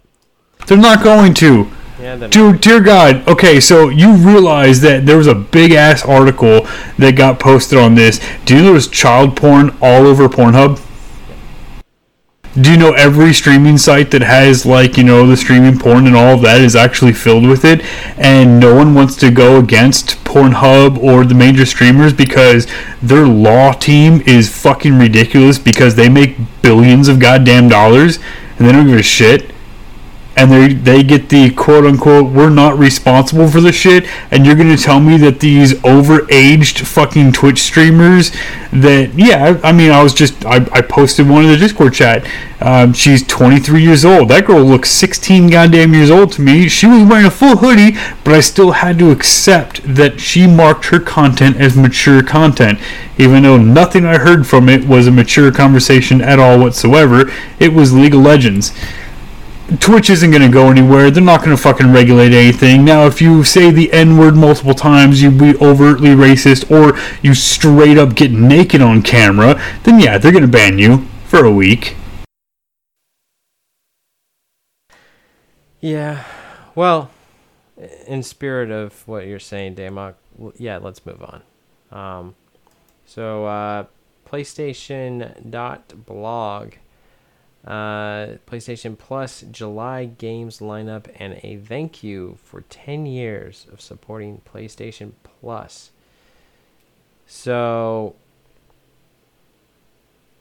[0.68, 1.68] They're not going to.
[2.00, 3.28] yeah Dude, dear God.
[3.28, 6.68] Okay, so you realize that there was a big ass article
[6.98, 8.20] that got posted on this.
[8.46, 10.80] Do you know there's child porn all over Pornhub?
[12.60, 16.16] Do you know every streaming site that has, like, you know, the streaming porn and
[16.16, 17.82] all of that is actually filled with it?
[18.18, 22.68] And no one wants to go against Pornhub or the major streamers because
[23.02, 28.18] their law team is fucking ridiculous because they make billions of goddamn dollars
[28.58, 29.52] and they don't give a shit
[30.40, 34.56] and they they get the quote unquote we're not responsible for the shit and you're
[34.56, 38.32] gonna tell me that these overaged fucking Twitch streamers
[38.72, 41.94] that yeah I, I mean I was just I, I posted one in the Discord
[41.94, 42.26] chat.
[42.62, 44.30] Um, she's 23 years old.
[44.30, 46.68] That girl looks 16 goddamn years old to me.
[46.68, 50.86] She was wearing a full hoodie but I still had to accept that she marked
[50.86, 52.80] her content as mature content.
[53.18, 57.30] Even though nothing I heard from it was a mature conversation at all whatsoever
[57.60, 58.74] it was League of Legends
[59.78, 61.12] Twitch isn't going to go anywhere.
[61.12, 62.84] They're not going to fucking regulate anything.
[62.84, 67.36] Now, if you say the N word multiple times, you be overtly racist, or you
[67.36, 71.52] straight up get naked on camera, then yeah, they're going to ban you for a
[71.52, 71.96] week.
[75.80, 76.24] Yeah.
[76.76, 77.10] Well,
[78.08, 80.16] in spirit of what you're saying, Damok,
[80.58, 81.44] yeah, let's move on.
[81.92, 82.36] Um,
[83.06, 83.86] so, uh,
[84.28, 86.74] PlayStation.blog,
[87.66, 94.42] uh, PlayStation Plus July games lineup, and a thank you for 10 years of supporting
[94.52, 95.92] PlayStation Plus.
[97.28, 98.16] So,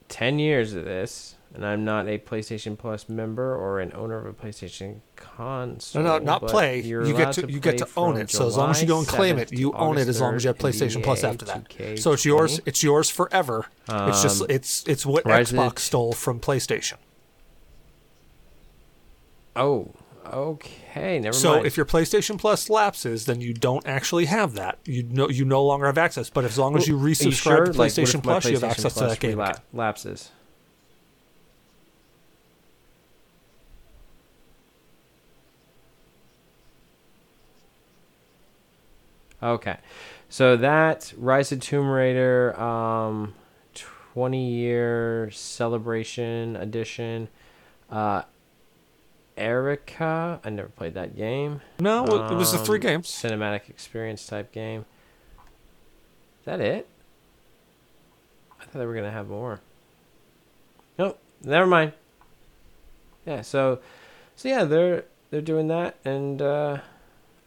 [0.07, 4.25] 10 years of this, and I'm not a PlayStation Plus member or an owner of
[4.25, 6.01] a PlayStation console.
[6.01, 6.81] No, no, not play.
[6.81, 8.29] you're get allowed to you get to own it.
[8.31, 10.35] So as long as you go and claim it, you to own it as long
[10.35, 11.69] as you have 3rd, PlayStation Plus after that.
[11.69, 11.99] 2K20.
[11.99, 12.61] So it's yours.
[12.65, 13.65] It's yours forever.
[13.89, 16.97] it's just Um, it's it's what Xbox stole from PlayStation.
[19.59, 19.91] Oh,
[20.25, 21.19] okay.
[21.19, 21.61] Never So mind.
[21.63, 24.79] So if your PlayStation Plus lapses, then you don't actually have that.
[24.85, 26.29] You no you no longer have access.
[26.29, 27.65] But as long as you Are you resubscribe sure?
[27.65, 29.43] to Like, what if PlayStation Plus, you have PlayStation access to that game.
[29.73, 30.31] lapses.
[39.41, 39.77] Okay,
[40.27, 43.35] so that Rise of Tomb Raider, um,
[43.73, 47.29] twenty year celebration edition,
[47.89, 48.23] uh,
[49.39, 50.39] Erica.
[50.43, 51.61] I never played that game.
[51.79, 53.07] No, it was the three Um, games.
[53.07, 54.85] Cinematic experience type game.
[56.39, 56.87] Is that it?
[58.59, 59.61] I thought they were gonna have more.
[60.97, 61.93] Nope, never mind.
[63.25, 63.79] Yeah, so,
[64.35, 66.79] so yeah, they're they're doing that, and uh,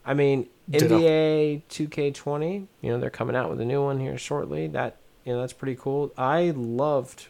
[0.04, 0.98] I mean Ditto.
[1.00, 2.66] NBA 2K20.
[2.80, 4.66] You know they're coming out with a new one here shortly.
[4.68, 6.12] That you know that's pretty cool.
[6.16, 7.26] I loved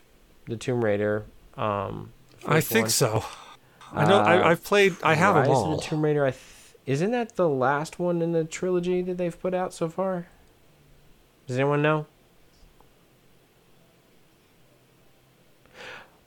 [0.46, 1.24] the Tomb Raider.
[1.56, 2.12] Um,
[2.46, 2.90] I think one.
[2.90, 3.24] so.
[3.94, 4.18] I know.
[4.18, 4.96] Uh, I, I've played.
[5.02, 6.24] I have Rise them of the Tomb Raider.
[6.24, 6.42] I th-
[6.86, 10.26] isn't that the last one in the trilogy that they've put out so far?
[11.46, 12.06] Does anyone know?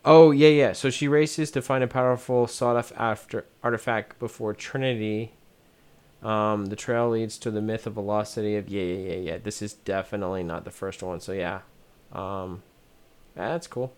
[0.03, 0.73] Oh yeah, yeah.
[0.73, 5.31] So she races to find a powerful sought after artifact before Trinity.
[6.21, 9.37] Um, the trail leads to the myth of velocity of yeah, yeah, yeah, yeah.
[9.37, 11.19] This is definitely not the first one.
[11.19, 11.61] So yeah,
[12.13, 12.63] um,
[13.35, 13.93] that's cool.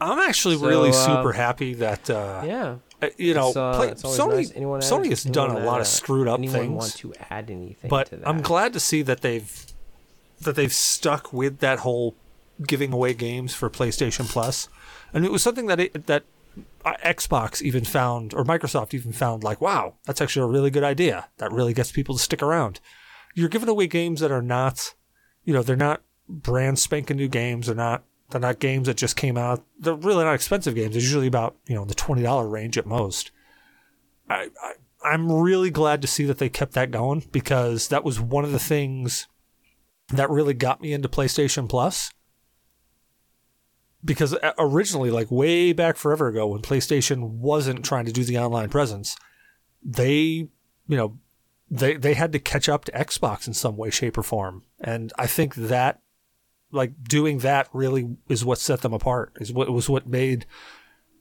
[0.00, 2.76] I'm actually really So, uh, super happy that uh, Yeah.
[3.02, 4.34] uh, you know uh, play, Sony.
[4.36, 4.52] nice.
[4.54, 6.72] Anyone Sony has done a lot of screwed up anyone things.
[6.74, 8.28] want to add anything but to that?
[8.28, 9.66] I'm glad to see that they've
[10.40, 12.14] that they've stuck with that whole
[12.66, 14.68] giving away games for PlayStation Plus,
[15.12, 16.24] and it was something that it, that
[16.84, 20.84] uh, Xbox even found or Microsoft even found like, wow, that's actually a really good
[20.84, 21.28] idea.
[21.38, 22.80] That really gets people to stick around.
[23.34, 24.94] You're giving away games that are not,
[25.44, 27.66] you know, they're not brand spanking new games.
[27.66, 29.64] They're not they're not games that just came out.
[29.78, 30.92] They're really not expensive games.
[30.92, 33.30] They're usually about you know the twenty dollar range at most.
[34.28, 34.72] I, I
[35.04, 38.52] I'm really glad to see that they kept that going because that was one of
[38.52, 39.28] the things
[40.08, 42.10] that really got me into PlayStation Plus.
[44.02, 48.68] Because originally, like way back forever ago, when PlayStation wasn't trying to do the online
[48.68, 49.16] presence,
[49.82, 50.48] they,
[50.86, 51.18] you know,
[51.70, 54.62] they they had to catch up to Xbox in some way, shape, or form.
[54.78, 56.00] And I think that,
[56.74, 59.32] like, doing that really is what set them apart.
[59.40, 60.46] Is what was what made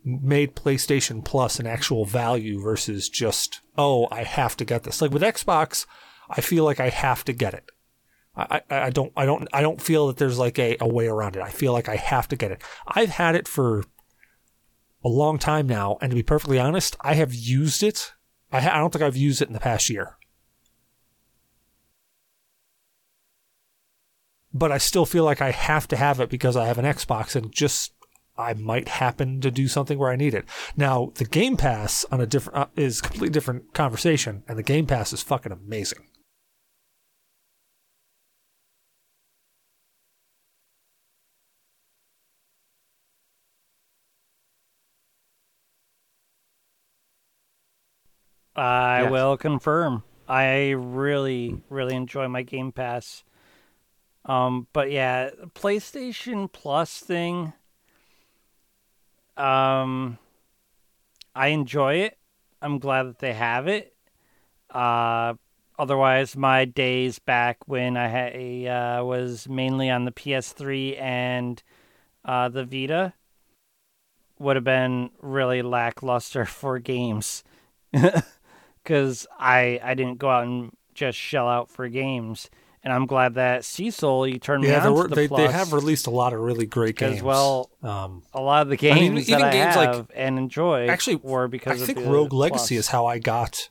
[0.04, 5.02] made PlayStation Plus an actual value versus just, oh, I have to get this.
[5.02, 5.86] Like with Xbox,
[6.30, 7.66] I feel like I have to get it.
[8.36, 11.08] I, I, I don't I don't I don't feel that there's like a, a way
[11.08, 11.42] around it.
[11.42, 12.62] I feel like I have to get it.
[12.88, 13.84] I've had it for
[15.04, 18.14] a long time now, and to be perfectly honest, I have used it.
[18.52, 20.18] I, ha- I don't think I've used it in the past year.
[24.54, 27.36] But I still feel like I have to have it because I have an Xbox
[27.36, 27.92] and just
[28.38, 30.46] I might happen to do something where I need it.
[30.76, 34.64] Now, the Game Pass on a different uh, is a completely different conversation, and the
[34.64, 36.08] Game Pass is fucking amazing.
[48.56, 49.12] I Yes.
[49.12, 50.04] will confirm.
[50.28, 53.24] I really, really enjoy my Game Pass.
[54.26, 57.54] Um, but yeah, PlayStation Plus thing.
[59.36, 60.18] Um,
[61.36, 62.18] I enjoy it.
[62.62, 63.94] I'm glad that they have it.
[64.70, 65.34] Uh,
[65.78, 68.34] otherwise, my days back when I had
[68.68, 71.62] uh, was mainly on the PS3 and
[72.24, 73.14] uh, the Vita
[74.40, 77.44] would have been really lackluster for games.
[78.84, 82.50] because I I didn't go out and just shell out for games.
[82.84, 85.40] And I'm glad that Cecil you turned me Yeah, on to were, the they, plus
[85.48, 87.22] they have released a lot of really great games.
[87.24, 90.12] well, um, a lot of the I games mean, that even I games like- have
[90.14, 92.86] and enjoy actually, were because I think Rogue Legacy Plus.
[92.86, 93.70] is how I got.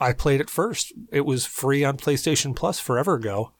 [0.00, 0.92] I played it first.
[1.12, 3.52] It was free on PlayStation Plus forever ago,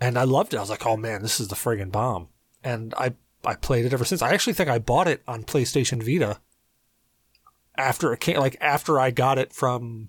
[0.00, 0.56] and I loved it.
[0.56, 2.28] I was like, "Oh man, this is the friggin' bomb!"
[2.64, 4.22] And I I played it ever since.
[4.22, 6.40] I actually think I bought it on PlayStation Vita
[7.76, 10.08] after it came, like after I got it from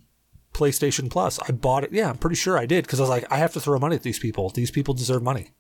[0.57, 1.39] PlayStation Plus.
[1.47, 1.91] I bought it.
[1.91, 3.95] Yeah, I'm pretty sure I did because I was like, I have to throw money
[3.95, 4.49] at these people.
[4.49, 5.51] These people deserve money.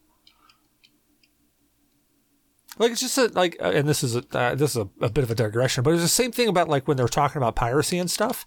[2.79, 5.09] Like it's just a, like, uh, and this is a uh, this is a, a
[5.09, 7.55] bit of a digression, but it's the same thing about like when they're talking about
[7.55, 8.45] piracy and stuff.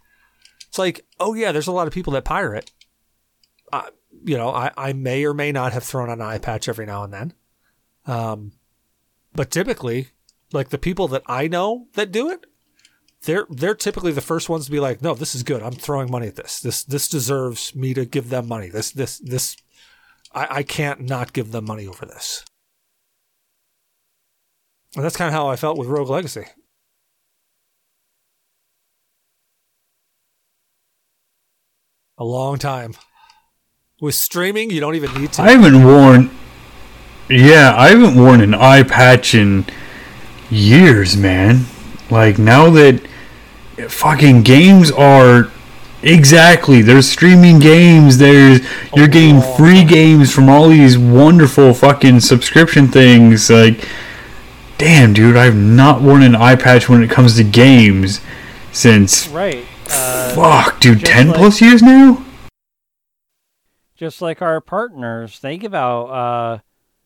[0.68, 2.70] It's like, oh yeah, there's a lot of people that pirate.
[3.72, 3.90] Uh,
[4.24, 7.02] you know, I, I may or may not have thrown an eye patch every now
[7.02, 7.32] and then.
[8.06, 8.52] Um,
[9.34, 10.08] but typically,
[10.52, 12.46] like the people that I know that do it,
[13.24, 15.62] they're they're typically the first ones to be like, no, this is good.
[15.62, 16.60] I'm throwing money at this.
[16.60, 18.68] This this deserves me to give them money.
[18.68, 19.56] This this this,
[20.32, 22.44] I, I can't not give them money over this.
[24.96, 26.46] And that's kind of how I felt with Rogue Legacy.
[32.18, 32.94] A long time.
[34.00, 35.42] With streaming, you don't even need to.
[35.42, 36.30] I haven't worn.
[37.28, 39.66] Yeah, I haven't worn an eye patch in
[40.50, 41.66] years, man.
[42.10, 43.06] Like now that
[43.88, 45.50] fucking games are
[46.02, 48.18] exactly there's streaming games.
[48.18, 48.60] There's
[48.94, 53.50] you're getting free games from all these wonderful fucking subscription things.
[53.50, 53.86] Like,
[54.78, 58.20] damn, dude, I've not worn an eye patch when it comes to games
[58.72, 59.64] since right.
[59.88, 62.24] Uh, fuck, dude, ten like- plus years now.
[63.96, 66.58] just like our partners, they give out uh,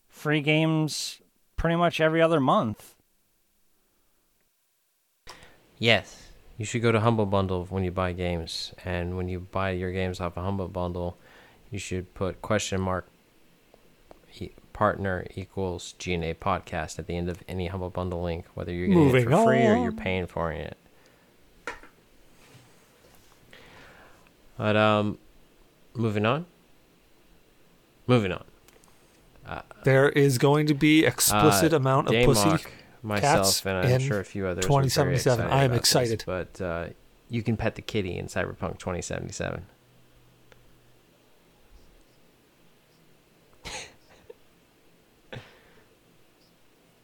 [0.08, 1.20] free games
[1.56, 2.93] pretty much every other month.
[5.78, 6.28] Yes.
[6.58, 9.90] You should go to Humble Bundle when you buy games, and when you buy your
[9.92, 11.16] games off a Humble Bundle,
[11.70, 13.08] you should put question mark
[14.38, 18.86] e- partner equals GNA podcast at the end of any Humble Bundle link, whether you're
[18.86, 20.76] getting Moving it for free or you're paying for it.
[24.56, 25.18] But um,
[25.94, 26.46] moving on.
[28.06, 28.44] Moving on.
[29.84, 32.48] There is going to be explicit Uh, amount of Dame pussy.
[32.48, 32.70] Mock,
[33.04, 34.64] myself, cats and I'm in sure a few others.
[34.64, 35.46] 2077.
[35.46, 36.24] I am about this, excited.
[36.26, 36.86] but uh,
[37.28, 39.66] you can pet the kitty in Cyberpunk 2077.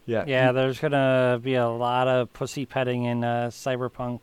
[0.06, 0.24] yeah.
[0.26, 4.20] Yeah, there's gonna be a lot of pussy petting in uh, Cyberpunk.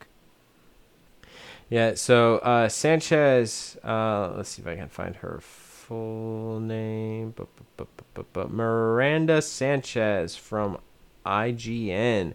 [1.69, 1.93] Yeah.
[1.95, 3.77] So uh, Sanchez.
[3.83, 7.33] Uh, let's see if I can find her full name.
[8.49, 10.79] Miranda Sanchez from
[11.27, 12.33] IGN.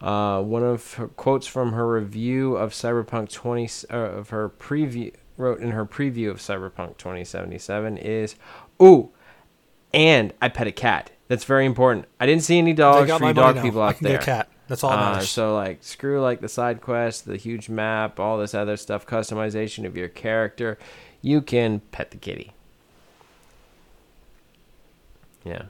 [0.00, 5.12] Uh, one of her quotes from her review of Cyberpunk 20 uh, of her preview
[5.36, 8.34] wrote in her preview of Cyberpunk 2077 is,
[8.82, 9.10] "Ooh,
[9.94, 11.10] and I pet a cat.
[11.28, 12.06] That's very important.
[12.20, 13.62] I didn't see any dogs for you dog now.
[13.62, 14.18] people out there.
[14.18, 14.48] cat.
[14.68, 18.38] That's all that Uh, so like screw like the side quest, the huge map, all
[18.38, 20.78] this other stuff, customization of your character.
[21.22, 22.52] You can pet the kitty.
[25.44, 25.62] Yeah,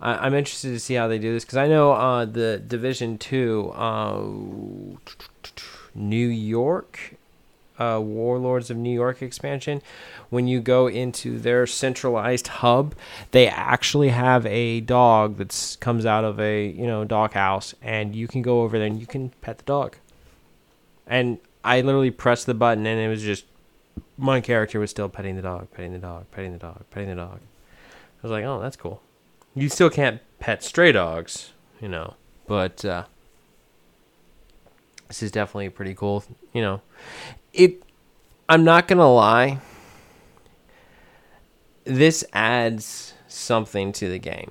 [0.00, 3.18] I, I'm interested to see how they do this because I know uh, the Division
[3.18, 4.22] Two, uh,
[5.94, 7.14] New York,
[7.78, 9.82] uh, Warlords of New York expansion.
[10.28, 12.94] When you go into their centralized hub,
[13.32, 18.14] they actually have a dog that comes out of a you know dog house, and
[18.14, 19.96] you can go over there and you can pet the dog.
[21.06, 23.44] And I literally pressed the button, and it was just
[24.16, 27.16] my character was still petting the dog, petting the dog, petting the dog, petting the
[27.16, 27.40] dog.
[27.42, 29.02] I was like, oh, that's cool.
[29.54, 32.14] You still can't pet stray dogs, you know,
[32.46, 33.04] but uh,
[35.08, 36.24] this is definitely pretty cool.
[36.52, 36.80] You know,
[37.52, 37.82] it.
[38.48, 39.58] I'm not gonna lie.
[41.84, 44.50] This adds something to the game,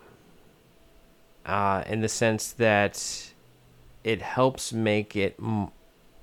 [1.46, 3.32] uh, in the sense that
[4.04, 5.70] it helps make it m-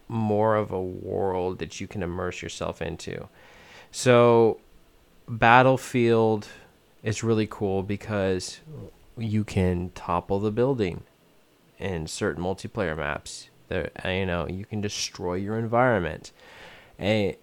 [0.08, 3.28] more of a world that you can immerse yourself into.
[3.90, 4.60] So,
[5.28, 6.48] Battlefield
[7.06, 8.58] is really cool because
[9.16, 11.04] you can topple the building
[11.78, 13.48] in certain multiplayer maps.
[13.68, 16.32] There, uh, you know, you can destroy your environment,
[16.98, 17.36] and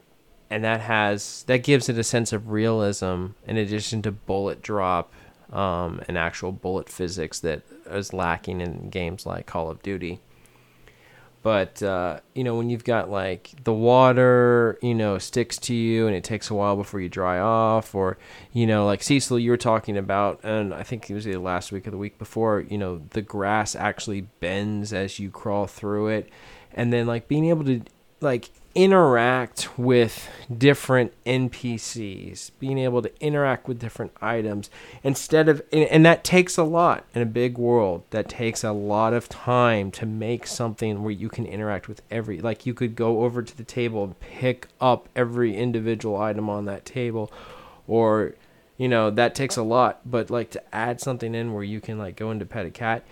[0.49, 5.13] and that has that gives it a sense of realism in addition to bullet drop
[5.51, 10.19] um, and actual bullet physics that is lacking in games like Call of Duty.
[11.43, 16.07] But uh, you know, when you've got like the water, you know, sticks to you
[16.07, 18.17] and it takes a while before you dry off, or
[18.53, 21.73] you know, like Cecil, you were talking about, and I think it was either last
[21.73, 22.61] week or the week before.
[22.61, 26.29] You know, the grass actually bends as you crawl through it,
[26.71, 27.81] and then like being able to
[28.21, 34.69] like interact with different NPCs, being able to interact with different items
[35.03, 38.03] instead of, and, and that takes a lot in a big world.
[38.09, 42.41] That takes a lot of time to make something where you can interact with every,
[42.41, 46.65] like you could go over to the table and pick up every individual item on
[46.65, 47.31] that table,
[47.87, 48.33] or,
[48.77, 50.01] you know, that takes a lot.
[50.03, 53.03] But like to add something in where you can like go into pet a cat,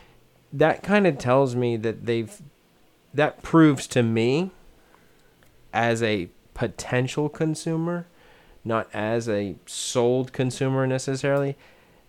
[0.51, 2.41] that kind of tells me that they've,
[3.13, 4.51] that proves to me
[5.73, 8.07] as a potential consumer,
[8.63, 11.55] not as a sold consumer necessarily,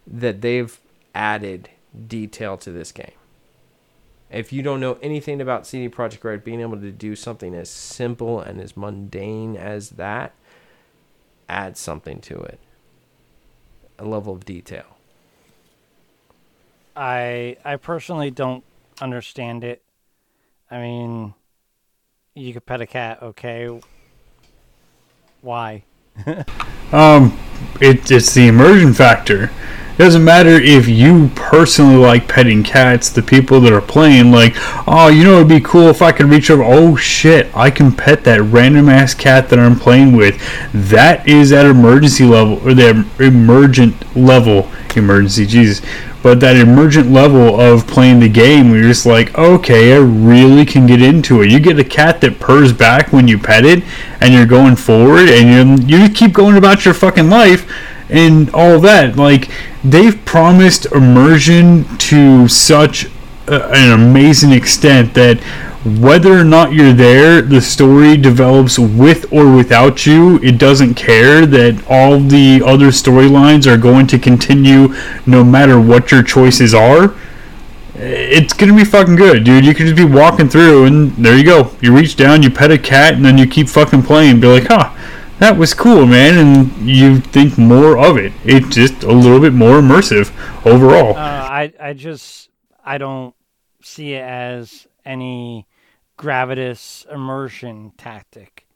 [0.06, 0.78] that they've
[1.14, 1.70] added
[2.06, 3.12] detail to this game.
[4.30, 7.68] If you don't know anything about CD Projekt Red, being able to do something as
[7.68, 10.32] simple and as mundane as that
[11.48, 12.58] adds something to it.
[13.98, 14.96] A level of detail.
[16.96, 18.64] I I personally don't
[19.00, 19.82] understand it.
[20.70, 21.34] I mean,
[22.34, 23.80] you could pet a cat, okay?
[25.40, 25.84] Why?
[26.92, 27.38] Um,
[27.80, 29.44] it, it's the immersion factor.
[29.44, 34.52] It doesn't matter if you personally like petting cats, the people that are playing, like,
[34.86, 37.92] oh, you know, it'd be cool if I could reach over, oh shit, I can
[37.92, 40.38] pet that random ass cat that I'm playing with.
[40.74, 45.80] That is at emergency level, or the emergent level, emergency, Jesus,
[46.22, 50.64] but that emergent level of playing the game where you're just like, okay, I really
[50.64, 51.50] can get into it.
[51.50, 53.82] You get a cat that purrs back when you pet it,
[54.20, 57.70] and you're going forward, and you you keep going about your fucking life,
[58.08, 59.16] and all that.
[59.16, 59.50] Like
[59.82, 63.08] they've promised immersion to such
[63.48, 65.40] an amazing extent that
[65.84, 70.38] whether or not you're there, the story develops with or without you.
[70.40, 74.94] It doesn't care that all the other storylines are going to continue
[75.26, 77.14] no matter what your choices are.
[77.94, 79.64] It's gonna be fucking good, dude.
[79.64, 81.72] You can just be walking through, and there you go.
[81.80, 84.40] You reach down, you pet a cat, and then you keep fucking playing.
[84.40, 84.92] Be like, huh,
[85.40, 88.32] that was cool, man, and you think more of it.
[88.44, 90.30] It's just a little bit more immersive
[90.64, 91.16] overall.
[91.16, 92.48] Uh, I I just
[92.84, 93.34] I don't
[93.82, 95.66] see it as any
[96.18, 98.66] gravitas immersion tactic.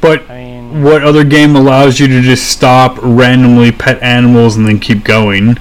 [0.00, 4.66] But I mean, what other game allows you to just stop, randomly pet animals, and
[4.66, 5.56] then keep going?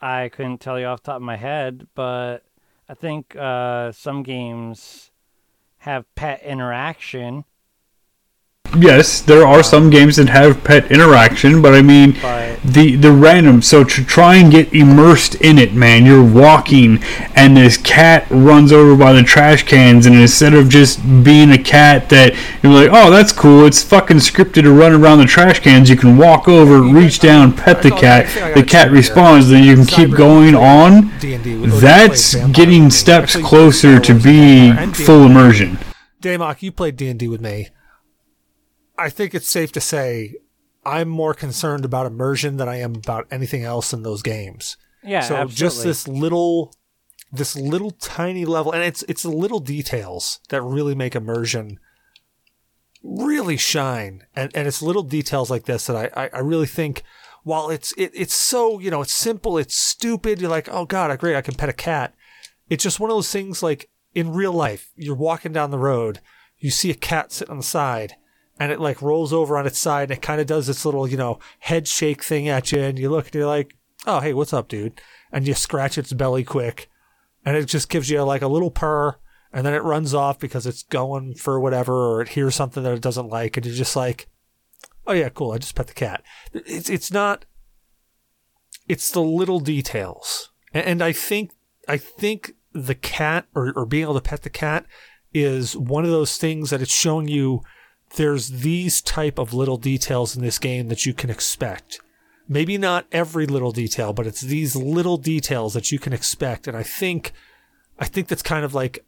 [0.00, 2.38] I couldn't tell you off the top of my head, but
[2.88, 5.10] I think uh, some games
[5.78, 7.44] have pet interaction.
[8.78, 13.12] Yes, there are some games that have pet interaction, but I mean But the the
[13.12, 13.60] random.
[13.62, 17.02] So to try and get immersed in it, man, you're walking,
[17.34, 21.58] and this cat runs over by the trash cans, and instead of just being a
[21.58, 25.60] cat that you're like, oh, that's cool, it's fucking scripted to run around the trash
[25.60, 25.90] cans.
[25.90, 28.54] You can walk over, reach down, pet the cat.
[28.54, 31.12] The cat responds, then you can keep going on.
[31.80, 35.78] That's getting steps closer to being full immersion.
[36.22, 37.68] Damok, you played D and D with me.
[38.98, 40.36] I think it's safe to say
[40.84, 44.76] I'm more concerned about immersion than I am about anything else in those games.
[45.02, 45.54] yeah, so absolutely.
[45.54, 46.74] just this little,
[47.30, 51.78] this little tiny level, and it's it's the little details that really make immersion
[53.02, 57.02] really shine, and and it's little details like this that I I, I really think.
[57.44, 61.10] While it's it, it's so you know it's simple it's stupid you're like oh god
[61.10, 62.14] I great I can pet a cat
[62.70, 66.20] it's just one of those things like in real life you're walking down the road
[66.58, 68.14] you see a cat sitting on the side
[68.58, 71.08] and it like rolls over on its side and it kind of does this little,
[71.08, 73.74] you know, head shake thing at you and you look and you're like,
[74.06, 75.00] oh, hey, what's up, dude?
[75.30, 76.88] And you scratch its belly quick
[77.44, 79.16] and it just gives you like a little purr
[79.52, 82.92] and then it runs off because it's going for whatever or it hears something that
[82.94, 84.28] it doesn't like and you're just like,
[85.06, 86.22] oh yeah, cool, I just pet the cat.
[86.52, 87.44] It's, it's not,
[88.88, 90.50] it's the little details.
[90.72, 91.52] And, and I think,
[91.88, 94.86] I think the cat or, or being able to pet the cat
[95.34, 97.62] is one of those things that it's showing you
[98.16, 102.00] there's these type of little details in this game that you can expect.
[102.48, 106.68] Maybe not every little detail, but it's these little details that you can expect.
[106.68, 107.32] And I think,
[107.98, 109.04] I think that's kind of like,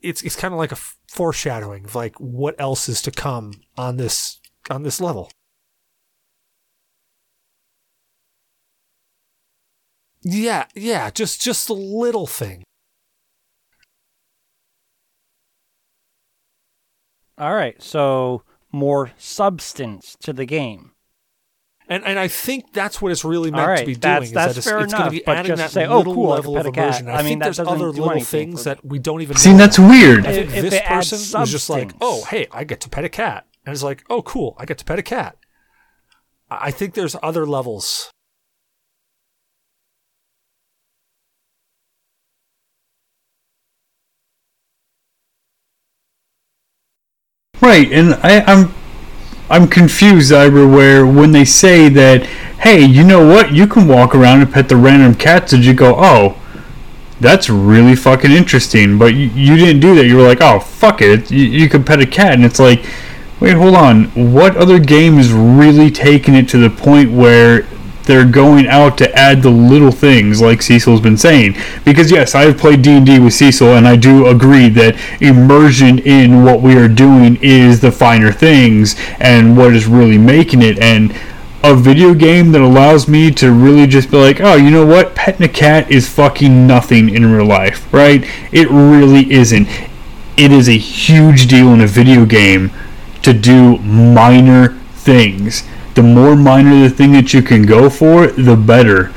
[0.00, 0.78] it's it's kind of like a
[1.08, 4.38] foreshadowing of like what else is to come on this
[4.70, 5.30] on this level.
[10.22, 12.64] Yeah, yeah, just just a little thing.
[17.38, 18.42] All right, so
[18.72, 20.92] more substance to the game.
[21.86, 24.00] And and I think that's what it's really meant All right, to be doing.
[24.00, 25.72] that's- is that it's, fair it's going to enough, be but adding just that to
[25.72, 26.84] say, oh, cool, level can of a cat.
[26.84, 27.08] immersion.
[27.10, 30.26] I mean, think there's other little things that we don't even See, know that's weird.
[30.26, 32.80] I think If- if this it adds person was just like, oh, hey, I get
[32.82, 33.46] to pet a cat.
[33.66, 35.36] And it's like, oh, cool, I get to pet a cat.
[36.50, 38.10] I I think there's other levels.
[47.64, 48.74] Right, and I, I'm
[49.48, 52.24] I'm confused, when they say that,
[52.60, 55.72] hey, you know what, you can walk around and pet the random cats, and you
[55.72, 56.38] go, oh,
[57.20, 60.04] that's really fucking interesting, but you, you didn't do that.
[60.04, 62.84] You were like, oh, fuck it, you, you could pet a cat, and it's like,
[63.40, 67.66] wait, hold on, what other game is really taking it to the point where
[68.04, 71.56] they're going out to add the little things like Cecil's been saying.
[71.84, 76.60] Because yes, I've played D&D with Cecil and I do agree that immersion in what
[76.60, 81.16] we are doing is the finer things and what is really making it and
[81.62, 85.14] a video game that allows me to really just be like, oh, you know what?
[85.14, 88.28] Petting a cat is fucking nothing in real life, right?
[88.52, 89.66] It really isn't.
[90.36, 92.70] It is a huge deal in a video game
[93.22, 98.56] to do minor things the more minor the thing that you can go for, the
[98.56, 99.12] better.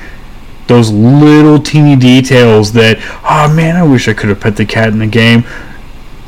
[0.67, 4.89] Those little teeny details that, oh man, I wish I could have pet the cat
[4.89, 5.45] in the game.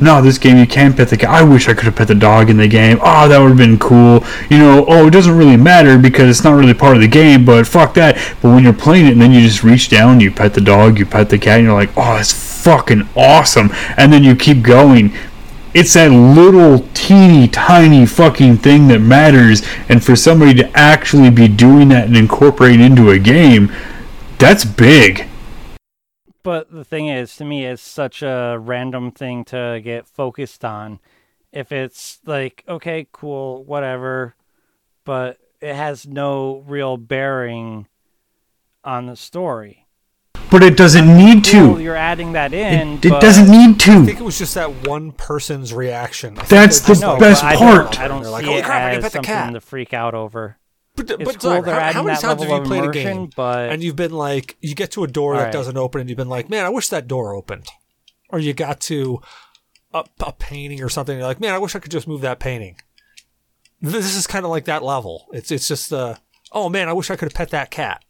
[0.01, 1.29] No, this game you can pet the cat.
[1.29, 2.99] I wish I could have pet the dog in the game.
[3.01, 4.23] Oh, that would have been cool.
[4.49, 7.43] You know, oh, it doesn't really matter because it's not really part of the game,
[7.43, 8.15] but fuck that.
[8.41, 10.97] But when you're playing it and then you just reach down, you pet the dog,
[10.97, 12.31] you pet the cat, and you're like, oh, that's
[12.63, 13.71] fucking awesome.
[13.97, 15.13] And then you keep going
[15.73, 21.47] it's that little teeny tiny fucking thing that matters and for somebody to actually be
[21.47, 23.71] doing that and incorporate into a game
[24.39, 25.27] that's big.
[26.43, 30.99] But the thing is to me it's such a random thing to get focused on.
[31.51, 34.35] If it's like okay cool whatever
[35.03, 37.87] but it has no real bearing
[38.83, 39.85] on the story
[40.51, 41.81] but it doesn't need cool, to.
[41.81, 42.97] You're adding that in.
[42.97, 43.91] It, it doesn't need to.
[43.91, 46.37] I think it was just that one person's reaction.
[46.39, 47.91] I That's the just No, like- best I part.
[47.93, 49.53] Don't, I don't They're like, see "Holy it crap, I can as the something cat."
[49.53, 50.57] to freak out over.
[50.95, 52.67] But, It's but cool sorry, they're how, how many that times level have you of
[52.67, 55.77] played a game but and you've been like, you get to a door that doesn't
[55.77, 57.67] open, and you've been like, man, I wish that door opened,
[58.29, 59.21] or you got to
[59.93, 62.21] a, a painting or something, and you're like, man, I wish I could just move
[62.21, 62.77] that painting.
[63.81, 65.27] This is kind of like that level.
[65.31, 66.15] It's it's just uh,
[66.51, 68.03] oh man, I wish I could have pet that cat.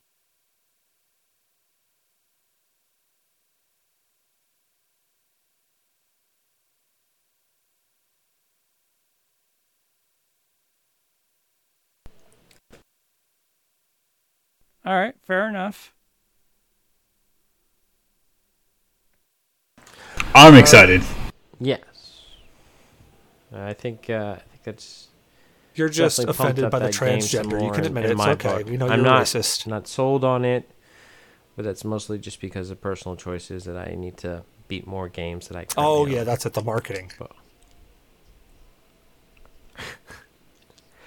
[14.89, 15.93] All right, fair enough.
[20.33, 21.03] I'm excited.
[21.59, 21.83] Yes.
[23.53, 25.09] I think uh, I think that's
[25.75, 27.63] You're just definitely pumped offended by the that game some transgender.
[27.63, 28.13] You can admit in it.
[28.13, 28.57] It's okay.
[28.57, 28.65] book.
[28.67, 29.67] We know I'm you're not, racist.
[29.67, 30.67] not sold on it,
[31.55, 35.49] but that's mostly just because of personal choices that I need to beat more games
[35.49, 35.67] that I.
[35.77, 36.25] Oh yeah, own.
[36.25, 37.11] that's at the marketing.
[37.19, 37.27] No,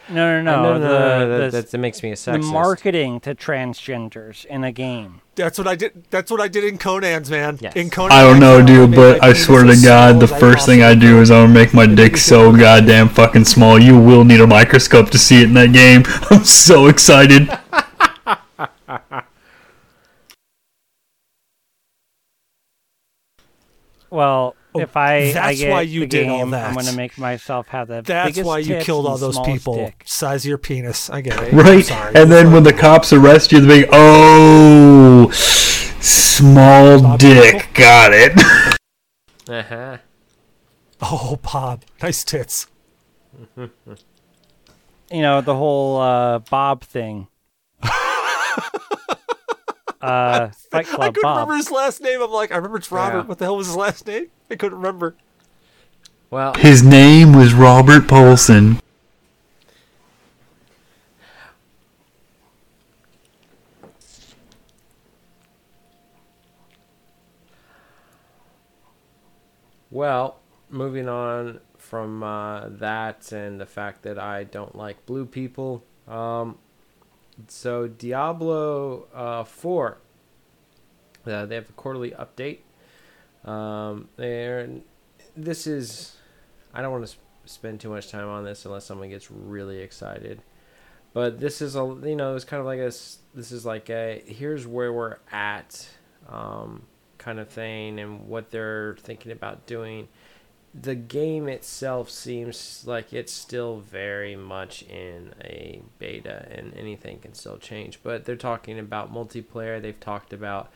[0.09, 0.63] no, no.
[0.63, 2.43] no, no, the, no, the, that, that, that makes me a sexist.
[2.43, 5.21] the marketing to transgenders in a game.
[5.35, 6.05] That's what I did.
[6.11, 7.59] That's what I did in Conan's man.
[7.61, 7.75] Yes.
[7.75, 10.83] In Conan, I don't know, I dude, but I swear to God, the first thing
[10.83, 13.79] I do is I'm gonna make my dick so goddamn fucking small.
[13.79, 16.03] You will need a microscope to see it in that game.
[16.31, 17.49] I'm so excited.
[24.13, 26.67] Well, Oh, if I, I that's get why you did game, all that.
[26.69, 29.23] I'm going to make myself have the That's biggest why you tits killed all and
[29.23, 29.75] those people.
[29.75, 30.03] dick.
[30.07, 31.11] Size of your penis.
[31.11, 31.53] I get it.
[31.53, 31.85] I'm Right?
[31.85, 32.15] sorry.
[32.15, 37.55] And then when the cops arrest you, they're like, oh, small Bob dick.
[37.55, 37.71] Michael?
[37.75, 38.33] Got it.
[39.49, 39.99] Uh-huh.
[41.03, 42.67] oh, Bob, nice tits.
[43.57, 43.69] You
[45.21, 47.27] know the whole uh, Bob thing.
[50.01, 51.01] uh, Fight Club.
[51.01, 51.37] I couldn't Bob.
[51.37, 52.21] remember his last name.
[52.23, 53.19] I'm like, I remember it's Robert.
[53.19, 53.25] Yeah.
[53.25, 54.27] What the hell was his last name?
[54.53, 55.17] I couldn't remember.
[56.29, 58.79] Well, His name was Robert Paulson.
[69.91, 75.83] Well, moving on from uh, that and the fact that I don't like blue people.
[76.07, 76.59] Um,
[77.49, 79.97] so Diablo uh, 4,
[81.27, 82.59] uh, they have a quarterly update.
[83.45, 84.69] Um, they're,
[85.37, 86.17] this is,
[86.73, 89.79] I don't want to sp- spend too much time on this unless someone gets really
[89.79, 90.43] excited.
[91.13, 92.93] But this is a, you know, it's kind of like a,
[93.35, 95.89] this is like a, here's where we're at,
[96.29, 96.83] um,
[97.19, 100.09] kind of thing and what they're thinking about doing.
[100.75, 107.35] The game itself seems like it's still very much in a beta and anything can
[107.35, 107.99] still change.
[108.03, 109.83] But they're talking about multiplayer.
[109.83, 110.73] They've talked about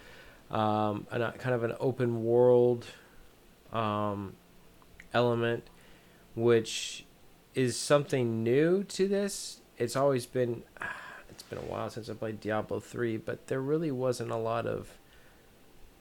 [0.50, 2.86] um, an, kind of an open world
[3.72, 4.34] um,
[5.12, 5.64] element,
[6.34, 7.04] which
[7.54, 9.60] is something new to this.
[9.78, 10.62] It's always been
[11.30, 14.66] it's been a while since I played Diablo 3, but there really wasn't a lot
[14.66, 14.98] of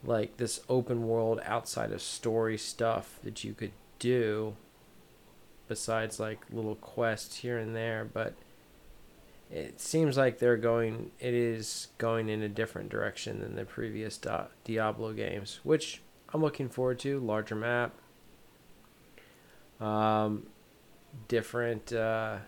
[0.04, 4.54] like this open world outside of story stuff that you could do
[5.68, 8.34] besides like little quests here and there, but
[9.50, 14.18] it seems like they're going it is going in a different direction than the previous
[14.64, 16.02] Diablo games, which
[16.32, 17.20] I'm looking forward to.
[17.20, 17.94] Larger map,
[19.80, 20.46] um,
[21.28, 22.38] different uh,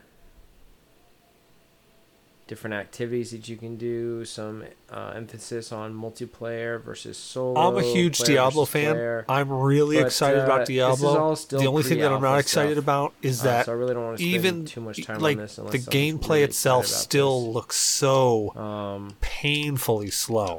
[2.48, 4.24] different activities that you can do.
[4.24, 7.60] Some uh, emphasis on multiplayer versus solo.
[7.60, 8.94] I'm a huge Diablo fan.
[8.94, 9.24] player.
[9.28, 11.34] I'm really But, excited uh, about Diablo.
[11.36, 12.84] The only thing that I'm not excited stuff.
[12.84, 15.20] about is Uh, that so I really don't want to spend even too much time
[15.20, 17.54] like on this the I'm gameplay really itself still this.
[17.54, 20.56] looks so Um, painfully slow.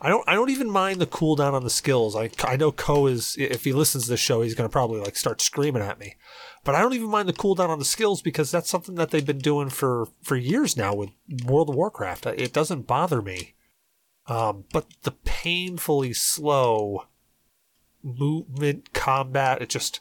[0.00, 2.14] I don't I don't even mind the cooldown on the skills.
[2.16, 5.16] I I know Ko is if he listens to this show, he's to probably like
[5.16, 6.16] start screaming at me.
[6.64, 9.24] But I don't even mind the cooldown on the skills because that's something that they've
[9.24, 11.10] been doing for for years now with
[11.44, 12.26] World of Warcraft.
[12.26, 13.54] It doesn't bother me.
[14.26, 17.04] Um, but the painfully slow
[18.02, 20.00] movement combat, it just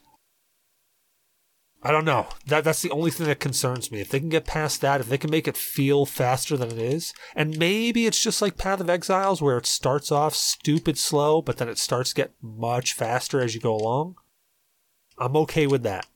[1.86, 2.26] I don't know.
[2.48, 4.02] That that's the only thing that concerns me.
[4.02, 6.80] If they can get past that, if they can make it feel faster than it
[6.80, 11.44] is, and maybe it's just like Path of Exiles where it starts off stupid slow,
[11.44, 14.16] but then it starts to get much faster as you go along.
[15.20, 16.07] I'm okay with that.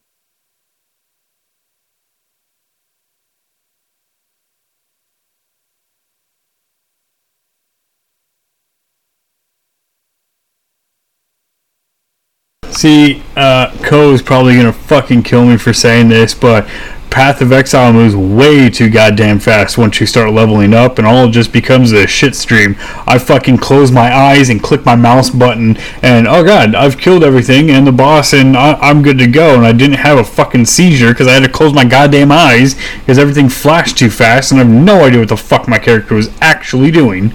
[12.80, 16.66] See, uh, Ko is probably gonna fucking kill me for saying this, but
[17.10, 21.28] Path of Exile moves way too goddamn fast once you start leveling up, and all
[21.28, 22.78] just becomes a shit stream.
[23.06, 27.22] I fucking close my eyes and click my mouse button, and oh god, I've killed
[27.22, 29.56] everything and the boss, and I- I'm good to go.
[29.56, 32.78] And I didn't have a fucking seizure because I had to close my goddamn eyes
[33.02, 36.16] because everything flashed too fast, and I have no idea what the fuck my character
[36.16, 37.34] was actually doing.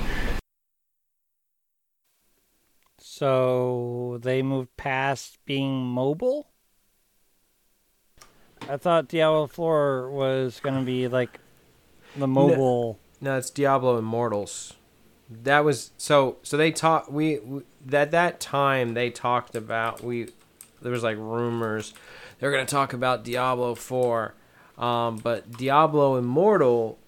[2.98, 6.48] So they moved past being mobile?
[8.68, 11.38] I thought Diablo 4 was going to be like
[12.16, 12.98] the mobile.
[13.20, 14.74] No, it's Diablo Immortals.
[15.30, 16.36] That was so.
[16.42, 17.10] So they talked.
[17.10, 17.62] We, we
[17.92, 20.28] at that time they talked about we.
[20.82, 21.94] There was like rumors
[22.38, 24.34] they're gonna talk about Diablo Four,
[24.76, 26.98] um, but Diablo Immortal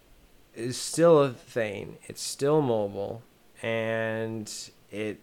[0.54, 1.98] is still a thing.
[2.06, 3.22] It's still mobile,
[3.62, 4.50] and
[4.90, 5.20] it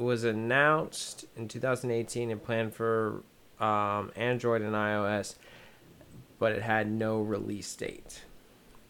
[0.00, 3.22] was announced in 2018 and planned for
[3.60, 5.36] um, Android and iOS,
[6.38, 8.22] but it had no release date.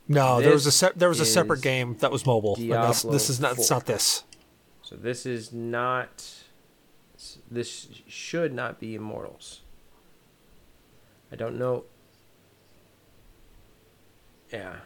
[0.09, 2.57] No, there was a se- there was a separate game that was mobile.
[2.57, 3.59] that's- this is not.
[3.59, 4.25] It's not this.
[4.83, 6.25] So this is not.
[7.51, 9.61] This should not be Immortals.
[11.31, 11.85] I don't know.
[14.53, 14.77] Yeah.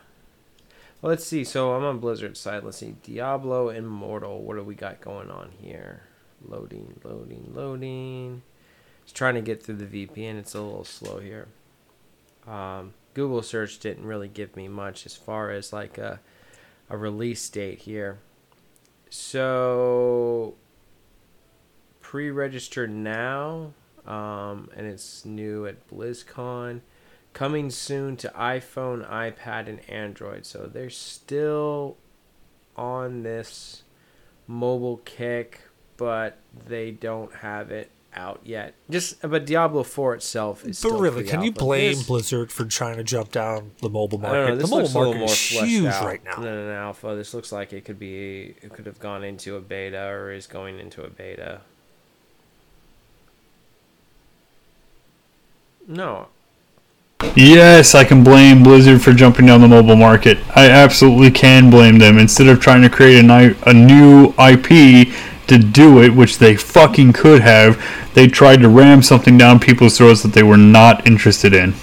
[1.01, 1.45] Well, let's see.
[1.45, 2.65] So I'm on Blizzard side.
[2.65, 2.97] Let's see.
[3.03, 4.43] Diablo Immortal.
[4.43, 6.03] What do we got going on here?
[6.49, 8.43] Loading, loading, loading.
[9.03, 10.39] It's trying to get through the VPN.
[10.39, 11.49] It's a little slow here.
[12.47, 16.21] Um, Google search didn't really give me much as far as like a,
[16.91, 18.19] a release date here.
[19.09, 20.55] So
[22.01, 23.73] pre-register now,
[24.07, 26.81] um, and it's new at BlizzCon.
[27.33, 30.47] Coming soon to iPhone, iPad, and Android.
[30.47, 31.97] So they're still
[32.77, 33.83] on this
[34.47, 35.62] mobile kick,
[35.97, 38.75] but they don't have it out yet.
[38.89, 40.69] Just but Diablo 4 itself is.
[40.81, 44.19] But still really, can you blame This- Blizzard for trying to jump down the mobile
[44.19, 44.41] I don't know.
[44.43, 44.55] market?
[44.61, 45.29] This The mobile looks a little market more
[45.65, 46.37] is huge out right now.
[46.37, 47.15] than an alpha.
[47.16, 48.55] This looks like it could be.
[48.62, 51.61] It could have gone into a beta or is going into a beta.
[55.87, 56.29] No,
[57.37, 60.39] Yes, I can blame Blizzard for jumping down the mobile market.
[60.55, 62.19] I absolutely can blame them.
[62.19, 65.09] Instead of trying to create a, a new IP
[65.49, 67.83] to do it, which they fucking could have,
[68.15, 71.75] they tried to ram something down people's throats that they were not interested in.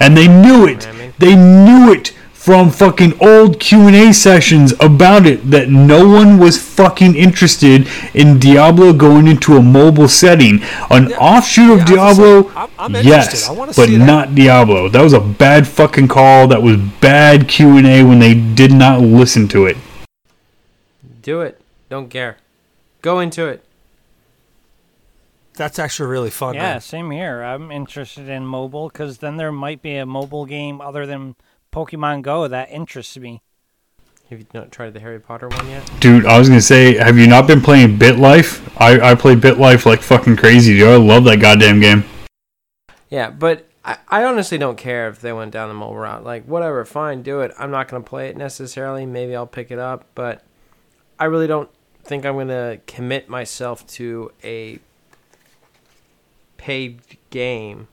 [0.00, 0.86] And they knew it.
[0.86, 1.14] Ramming.
[1.18, 2.12] They knew it
[2.48, 8.94] from fucking old Q&A sessions about it that no one was fucking interested in Diablo
[8.94, 10.62] going into a mobile setting.
[10.88, 14.88] An offshoot of yeah, I was gonna Diablo, I'm- I'm yes, but see not Diablo.
[14.88, 16.48] That was a bad fucking call.
[16.48, 19.76] That was bad Q&A when they did not listen to it.
[21.20, 21.60] do it.
[21.90, 22.38] Don't care.
[23.02, 23.64] Go into it.
[25.54, 26.54] That's actually really fun.
[26.54, 26.80] Yeah, man.
[26.80, 27.42] same here.
[27.42, 31.34] I'm interested in mobile because then there might be a mobile game other than
[31.72, 33.42] Pokemon Go that interests me.
[34.30, 35.90] Have you not tried the Harry Potter one yet?
[36.00, 38.72] Dude, I was gonna say, have you not been playing BitLife?
[38.76, 40.88] I, I play BitLife like fucking crazy, dude.
[40.88, 42.04] I love that goddamn game.
[43.08, 46.24] Yeah, but I, I honestly don't care if they went down the mobile route.
[46.24, 47.52] Like, whatever, fine, do it.
[47.58, 49.06] I'm not going to play it necessarily.
[49.06, 50.42] Maybe I'll pick it up, but
[51.18, 51.70] I really don't
[52.08, 54.80] think I'm going to commit myself to a
[56.56, 57.86] paid game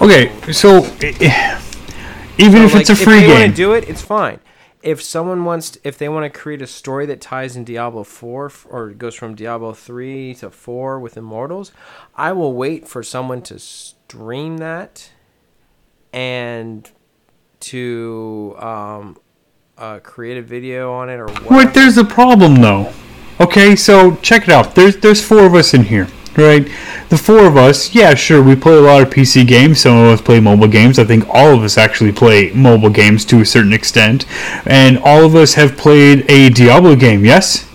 [0.00, 3.72] Okay, so even So, if like, it's a free if they want game, to do
[3.74, 4.40] it, it's fine.
[4.82, 8.50] If someone wants, if they want to create a story that ties in Diablo four
[8.70, 11.70] or goes from Diablo three to four with Immortals,
[12.14, 15.10] I will wait for someone to stream that
[16.14, 16.90] and
[17.60, 19.18] to um,
[19.76, 22.90] uh, create a video on it or Wait, there's a problem though.
[23.40, 24.74] Okay, so check it out.
[24.74, 26.68] There's there's four of us in here, right?
[27.08, 29.80] The four of us, yeah, sure, we play a lot of PC games.
[29.80, 30.98] Some of us play mobile games.
[30.98, 34.26] I think all of us actually play mobile games to a certain extent,
[34.66, 37.24] and all of us have played a Diablo game.
[37.24, 37.66] Yes.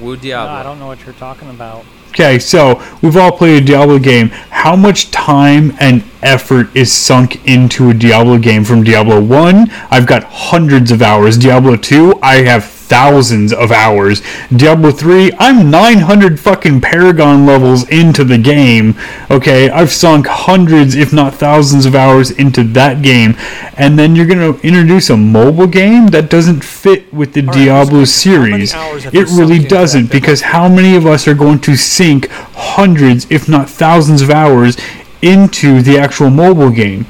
[0.00, 0.54] Woo No, Diablo.
[0.54, 1.84] I don't know what you're talking about.
[2.08, 4.28] Okay, so we've all played a Diablo game.
[4.50, 9.70] How much time and effort is sunk into a Diablo game from Diablo 1?
[9.90, 11.38] I've got hundreds of hours.
[11.38, 14.20] Diablo 2, I have thousands of hours.
[14.54, 18.94] Diablo 3, I'm 900 fucking Paragon levels into the game.
[19.30, 23.34] Okay, I've sunk hundreds, if not thousands of hours into that game.
[23.78, 27.54] And then you're going to introduce a mobile game that doesn't fit with the right,
[27.54, 28.74] Diablo many series.
[28.74, 33.70] It really doesn't because how many of us are going to sink hundreds, if not
[33.70, 34.76] thousands of hours
[35.22, 37.06] into the actual mobile game?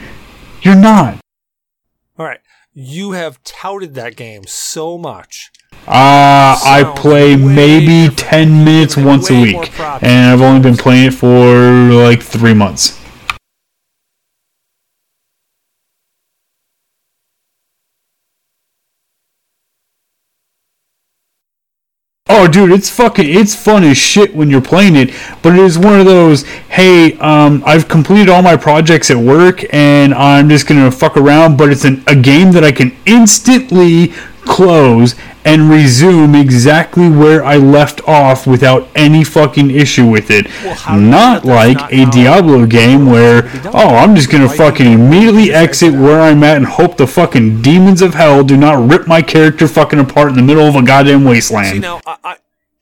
[0.61, 1.19] You're not.
[2.17, 2.39] All right.
[2.73, 5.51] You have touted that game so much.
[5.87, 9.79] Uh, I play maybe 10 minutes once a week.
[10.03, 13.03] And I've only been playing it for like three months.
[22.29, 25.11] Oh, dude, it's fucking, it's fun as shit when you're playing it,
[25.43, 29.63] but it is one of those, hey, um, I've completed all my projects at work
[29.75, 34.15] and I'm just gonna fuck around, but it's an, a game that I can instantly
[34.45, 35.15] close
[35.45, 40.47] and resume exactly where I left off without any fucking issue with it.
[40.65, 44.31] Well, how do you know not like not a Diablo game where, oh, I'm just
[44.31, 48.03] gonna fucking immediately why you think exit where I'm at and hope the fucking demons
[48.03, 51.25] of hell do not rip my character fucking apart in the middle of a goddamn
[51.25, 51.73] wasteland.
[51.75, 52.37] See now, I, I,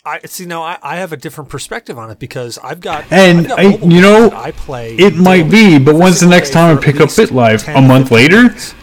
[0.05, 0.63] I see now.
[0.63, 3.87] I, I have a different perspective on it because I've got And I've got I-
[3.95, 4.97] you know, I play.
[4.97, 7.11] It might be, but when's the next time I pick up?
[7.11, 8.43] 10, A month later?
[8.45, 8.75] minutes.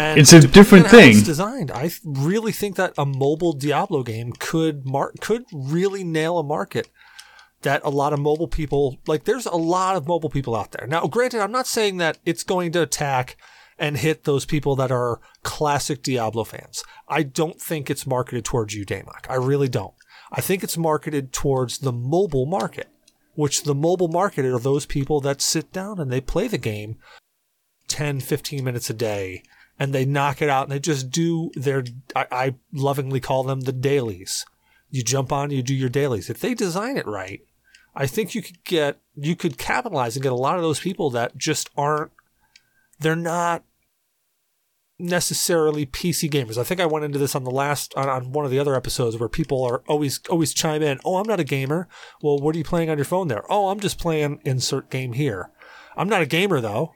[0.00, 1.24] And It's a different how it's thing.
[1.24, 1.70] designed.
[1.70, 6.88] I really think that a mobile Diablo game could mar- could really nail a market
[7.62, 9.24] that a lot of mobile people like.
[9.24, 10.86] There's a lot of mobile people out there.
[10.86, 13.36] Now, granted, I'm not saying that it's going to attack
[13.78, 16.82] and hit those people that are classic Diablo fans.
[17.08, 19.26] I don't think it's marketed towards you, Damok.
[19.28, 19.94] I really don't.
[20.32, 22.88] I think it's marketed towards the mobile market,
[23.34, 26.96] which the mobile market are those people that sit down and they play the game
[27.88, 29.42] 10, 15 minutes a day
[29.80, 31.82] and they knock it out and they just do their,
[32.14, 34.44] I, I lovingly call them the dailies.
[34.90, 36.28] You jump on, you do your dailies.
[36.28, 37.40] If they design it right,
[37.96, 41.08] I think you could get, you could capitalize and get a lot of those people
[41.10, 42.12] that just aren't,
[43.00, 43.64] they're not
[44.98, 46.58] necessarily PC gamers.
[46.58, 48.74] I think I went into this on the last on, on one of the other
[48.74, 51.88] episodes where people are always always chime in, "Oh, I'm not a gamer."
[52.20, 53.50] Well, what are you playing on your phone there?
[53.50, 55.50] "Oh, I'm just playing insert game here."
[55.96, 56.92] I'm not a gamer though.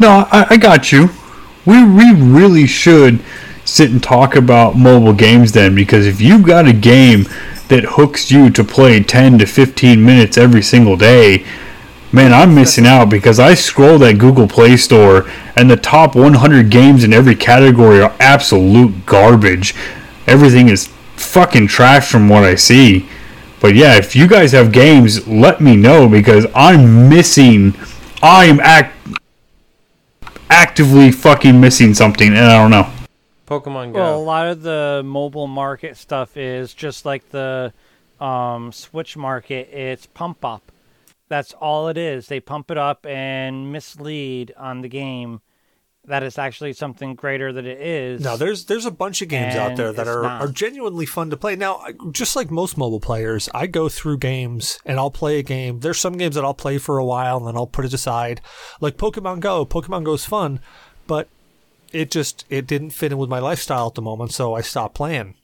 [0.00, 1.10] No, I, I got you.
[1.66, 3.20] We we really should
[3.66, 7.28] sit and talk about mobile games then, because if you've got a game
[7.68, 11.44] that hooks you to play 10 to 15 minutes every single day,
[12.12, 16.70] man, I'm missing out because I scroll that Google Play Store and the top 100
[16.70, 19.74] games in every category are absolute garbage.
[20.26, 23.06] Everything is fucking trash from what I see.
[23.60, 27.74] But yeah, if you guys have games, let me know because I'm missing.
[28.22, 28.96] I am act
[30.50, 32.90] actively fucking missing something, and I don't know.
[33.46, 34.00] Pokemon Go.
[34.00, 37.72] Well, a lot of the mobile market stuff is just like the
[38.20, 39.70] um, Switch market.
[39.72, 40.70] It's pump up.
[41.28, 42.26] That's all it is.
[42.26, 45.40] They pump it up and mislead on the game
[46.06, 48.22] that it's actually something greater than it is.
[48.22, 50.40] Now there's there's a bunch of games out there that are, not.
[50.42, 51.56] are genuinely fun to play.
[51.56, 55.80] Now, just like most mobile players, I go through games and I'll play a game.
[55.80, 58.40] There's some games that I'll play for a while and then I'll put it aside.
[58.80, 59.66] Like Pokemon Go.
[59.66, 60.60] Pokemon Go's fun,
[61.06, 61.28] but
[61.92, 64.94] it just it didn't fit in with my lifestyle at the moment, so I stopped
[64.94, 65.34] playing.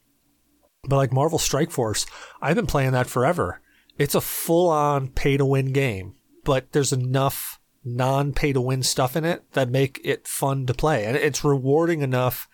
[0.83, 2.05] But like Marvel Strike Force,
[2.41, 3.61] I've been playing that forever.
[3.97, 7.56] It's a full on pay to win game, but there's enough
[7.95, 11.05] non pay to win stuff in it that make it fun to play.
[11.05, 12.47] And it's rewarding enough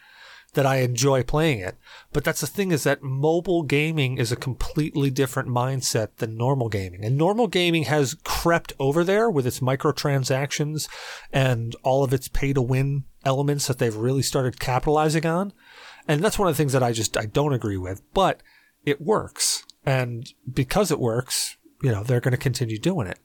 [0.53, 1.77] that I enjoy playing it.
[2.11, 6.69] But that's the thing is that mobile gaming is a completely different mindset than normal
[6.69, 7.03] gaming.
[7.03, 10.88] And normal gaming has crept over there with its microtransactions
[11.31, 15.53] and all of its pay to win elements that they've really started capitalizing on.
[16.07, 18.41] And that's one of the things that I just I don't agree with, but
[18.85, 19.64] it works.
[19.85, 23.19] And because it works, you know, they're going to continue doing it.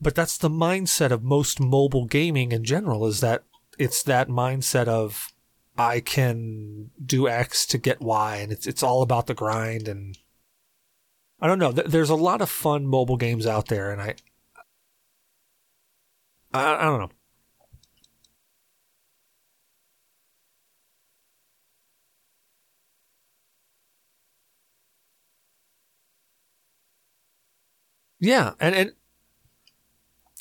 [0.00, 3.44] But that's the mindset of most mobile gaming in general is that
[3.78, 5.28] it's that mindset of
[5.78, 10.18] I can do X to get Y and it's it's all about the grind and
[11.40, 11.72] I don't know.
[11.72, 14.14] There's a lot of fun mobile games out there and I
[16.52, 17.10] I, I don't know.
[28.18, 28.92] Yeah, and and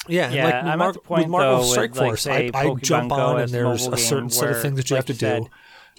[0.08, 2.22] yeah, Yeah, like I'm with, at the point, with Marvel though, with, Strike like, Force,
[2.22, 5.08] say, I, I jump on and there's a certain set of things that you like
[5.08, 5.50] have to you do,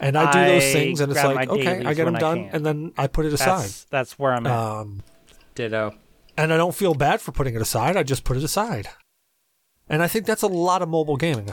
[0.01, 2.67] and I do those things, and it's like okay, I dailies get them done, and
[2.67, 3.63] then I put it aside.
[3.65, 4.53] That's that's where I'm at.
[4.53, 5.03] Um,
[5.55, 5.95] Ditto.
[6.37, 7.97] and I don't feel bad for putting it aside.
[7.97, 8.89] I just put it aside,
[9.89, 11.53] and I think that's a lot of mobile gaming.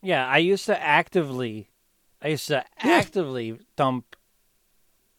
[0.00, 1.67] Yeah, I used to actively,
[2.22, 4.16] I used to actively dump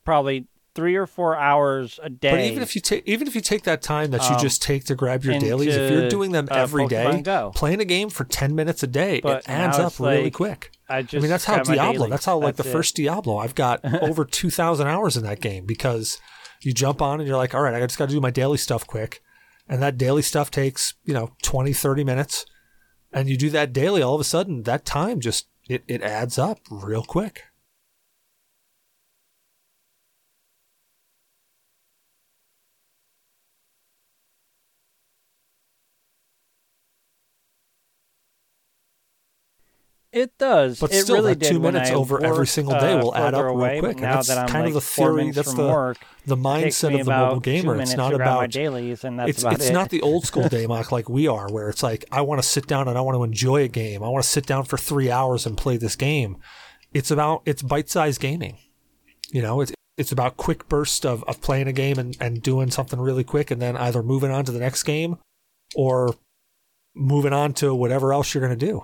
[0.04, 2.32] probably three or four hours a day.
[2.32, 4.62] But even if you take even if you take that time that you Um, just
[4.62, 7.52] take to grab your dailies, if you're doing them uh, every day, Pokemon Go.
[7.56, 10.72] playing a game for ten minutes a day, But it adds up really like, quick.
[10.88, 12.08] I just I mean, that's how Diablo.
[12.08, 12.78] That's how like That's the it.
[12.78, 13.38] first Diablo.
[13.38, 16.20] I've got over two thousand hours in that game because
[16.62, 18.58] you jump on and you're like, all right, I just got to do my daily
[18.58, 19.22] stuff quick,
[19.68, 22.46] and that daily stuff takes you know 20, 30 minutes,
[23.14, 24.02] and you do that daily.
[24.02, 27.44] All of a sudden, that time just it it adds up real quick.
[40.12, 40.80] It does.
[40.80, 43.56] But it still, really two minutes over every single day uh, will add further up
[43.56, 45.98] real quick, but and now that's that I'm kind of the theory- that's the- work,
[46.26, 47.80] The mindset of the mobile gamer.
[47.80, 49.74] It's not to about dailies, and that's it's about it's it.
[49.74, 52.66] not the old school Damok like we are, where it's like I want to sit
[52.66, 54.04] down and I want to enjoy a game.
[54.04, 56.38] I want to sit down for three hours and play this game.
[56.92, 58.58] It's about it's bite sized gaming.
[59.32, 62.72] You know, it's it's about quick bursts of, of playing a game and, and doing
[62.72, 65.18] something really quick and then either moving on to the next game
[65.76, 66.16] or
[66.96, 68.82] moving on to whatever else you're gonna do.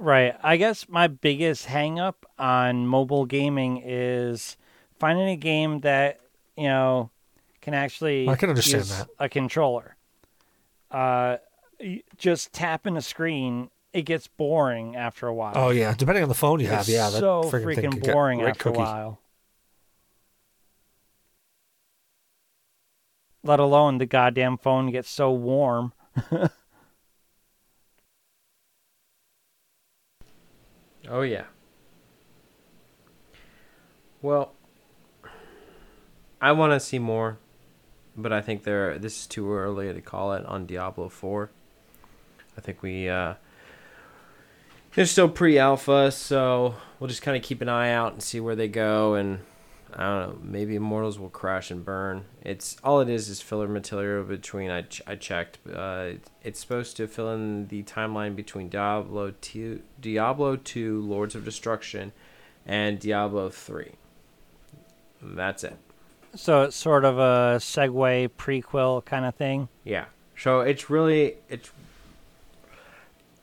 [0.00, 0.34] Right.
[0.42, 4.56] I guess my biggest hang up on mobile gaming is
[4.98, 6.20] finding a game that,
[6.56, 7.10] you know,
[7.60, 9.08] can actually I can understand use that.
[9.18, 9.96] a controller.
[10.90, 11.36] Uh
[12.16, 15.52] just tapping a screen, it gets boring after a while.
[15.54, 18.64] Oh yeah, depending on the phone you have, yeah, that so freaking can boring after
[18.64, 18.78] cookie.
[18.78, 19.20] a while.
[23.42, 25.92] Let alone the goddamn phone gets so warm.
[31.10, 31.44] Oh yeah.
[34.22, 34.52] Well,
[36.40, 37.38] I want to see more,
[38.16, 41.50] but I think there this is too early to call it on Diablo 4.
[42.56, 43.34] I think we uh
[44.94, 48.56] they're still pre-alpha, so we'll just kind of keep an eye out and see where
[48.56, 49.40] they go and
[49.94, 52.24] I don't know, maybe Immortals will crash and burn.
[52.42, 55.58] It's all it is is filler material between I, ch- I checked.
[55.72, 56.12] Uh,
[56.42, 62.12] it's supposed to fill in the timeline between Diablo 2, Diablo 2 Lords of Destruction
[62.66, 63.92] and Diablo 3.
[65.22, 65.76] That's it.
[66.34, 69.68] So it's sort of a segue prequel kind of thing.
[69.84, 70.06] Yeah.
[70.36, 71.70] So it's really it's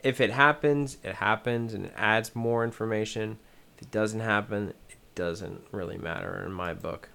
[0.03, 3.37] if it happens, it happens and it adds more information.
[3.75, 4.73] If it doesn't happen,
[5.17, 7.09] doesn't really matter in my book.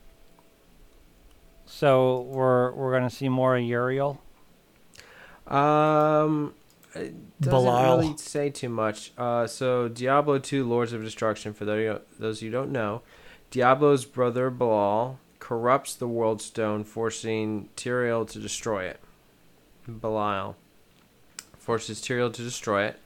[1.65, 4.21] So we're we're gonna see more of Uriel.
[5.47, 6.55] Um,
[6.95, 9.13] it doesn't really say too much.
[9.17, 13.03] Uh, so Diablo 2 Lords of Destruction, for those those who don't know,
[13.51, 19.01] Diablo's brother Belial corrupts the World Stone, forcing Tyrael to destroy it.
[19.89, 20.57] Belial
[21.59, 22.99] forces Tyrael to destroy it.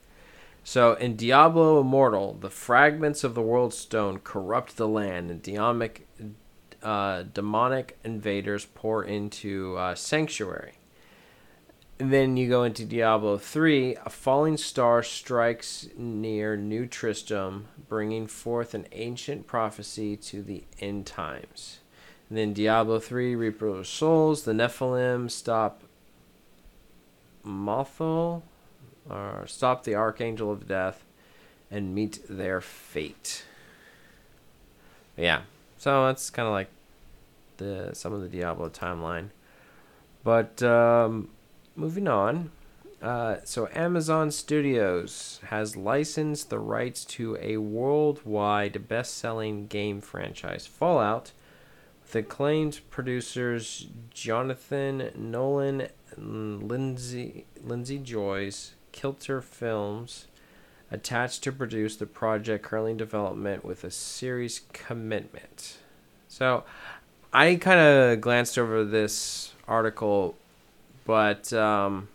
[0.66, 6.08] So in Diablo Immortal, the fragments of the World Stone corrupt the land, and demonic,
[6.82, 10.72] uh, demonic invaders pour into uh, Sanctuary.
[12.00, 13.94] And then you go into Diablo 3.
[14.04, 21.06] A falling star strikes near New Tristram, bringing forth an ancient prophecy to the end
[21.06, 21.78] times.
[22.28, 24.42] And then Diablo 3, Reaper of Souls.
[24.42, 25.84] The Nephilim stop
[27.46, 28.42] Malthael,
[29.08, 31.04] or stop the Archangel of Death,
[31.70, 33.44] and meet their fate.
[35.16, 35.42] Yeah,
[35.78, 36.68] so that's kind of like
[37.56, 39.30] the some of the Diablo timeline.
[40.22, 41.28] But um,
[41.74, 42.50] moving on,
[43.02, 51.32] Uh, so Amazon Studios has licensed the rights to a worldwide best-selling game franchise, Fallout,
[52.02, 60.26] with acclaimed producers Jonathan Nolan, and Lindsay Lindsay Joyce, Kilter Films,
[60.90, 65.76] attached to produce the project currently in development with a series commitment.
[66.28, 66.64] So,
[67.30, 70.34] I kind of glanced over this article,
[71.04, 72.08] but um,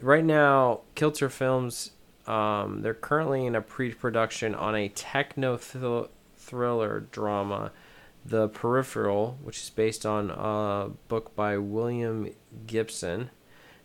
[0.00, 1.90] right now, Kilter Films,
[2.28, 7.72] um, they're currently in a pre-production on a techno thr- thriller drama,
[8.24, 12.30] The Peripheral, which is based on a book by William
[12.68, 13.30] Gibson.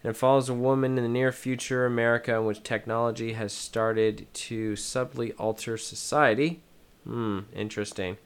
[0.04, 4.28] And it follows a woman in the near future America in which technology has started
[4.34, 6.62] to subtly alter society.
[7.04, 8.18] Hmm, interesting.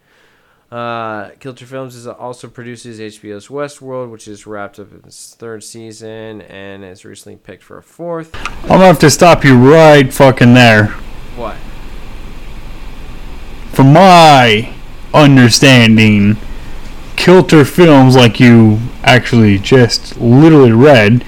[0.72, 5.64] Uh, Kilter Films is also produces HBO's Westworld, which is wrapped up in its third
[5.64, 8.35] season and is recently picked for a fourth.
[8.64, 10.88] I'm gonna have to stop you right fucking there.
[11.38, 11.56] What?
[13.73, 14.73] From my
[15.14, 16.38] understanding,
[17.15, 21.23] Kilter Films, like you actually just literally read,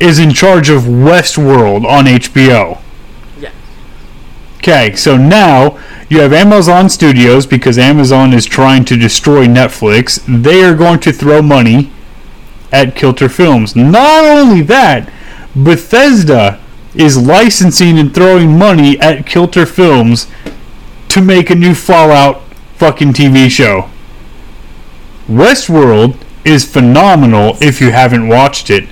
[0.00, 2.80] is in charge of Westworld on HBO.
[3.38, 3.50] Yeah.
[4.58, 10.20] Okay, so now you have Amazon Studios because Amazon is trying to destroy Netflix.
[10.42, 11.90] They are going to throw money
[12.72, 13.74] at Kilter Films.
[13.74, 15.10] Not only that,
[15.54, 16.60] Bethesda
[16.94, 20.26] is licensing and throwing money at Kilter Films
[21.08, 22.42] to make a new Fallout
[22.76, 23.90] fucking TV show.
[25.28, 28.88] Westworld is phenomenal if you haven't watched it.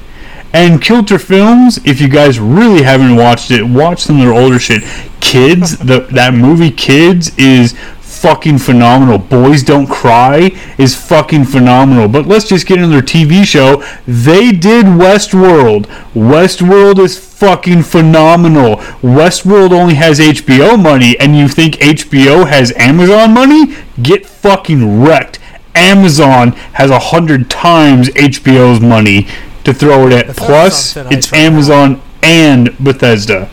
[0.56, 4.58] And Kilter Films, if you guys really haven't watched it, watch some of their older
[4.58, 4.82] shit.
[5.20, 9.18] Kids, the that movie Kids is fucking phenomenal.
[9.18, 12.08] Boys Don't Cry is fucking phenomenal.
[12.08, 13.84] But let's just get into their TV show.
[14.06, 15.84] They did Westworld.
[16.14, 18.76] Westworld is fucking phenomenal.
[19.02, 23.76] Westworld only has HBO money, and you think HBO has Amazon money?
[24.00, 25.38] Get fucking wrecked.
[25.74, 29.28] Amazon has a hundred times HBO's money
[29.66, 30.26] to throw it at.
[30.28, 31.47] Bethesda's Plus, it's ice right now.
[31.47, 33.51] Amazon and Bethesda.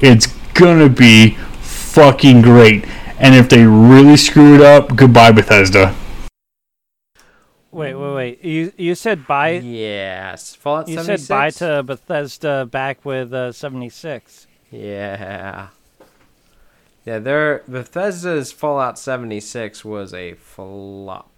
[0.00, 1.30] It's gonna be
[1.60, 2.86] fucking great.
[3.18, 5.94] And if they really screw it up, goodbye Bethesda.
[7.72, 8.44] Wait, wait, wait.
[8.44, 10.54] You you said buy Yes.
[10.54, 11.26] Fallout you 76?
[11.26, 14.46] said buy to Bethesda back with uh, 76.
[14.70, 15.68] Yeah.
[17.04, 21.35] Yeah, their Bethesda's Fallout 76 was a flop.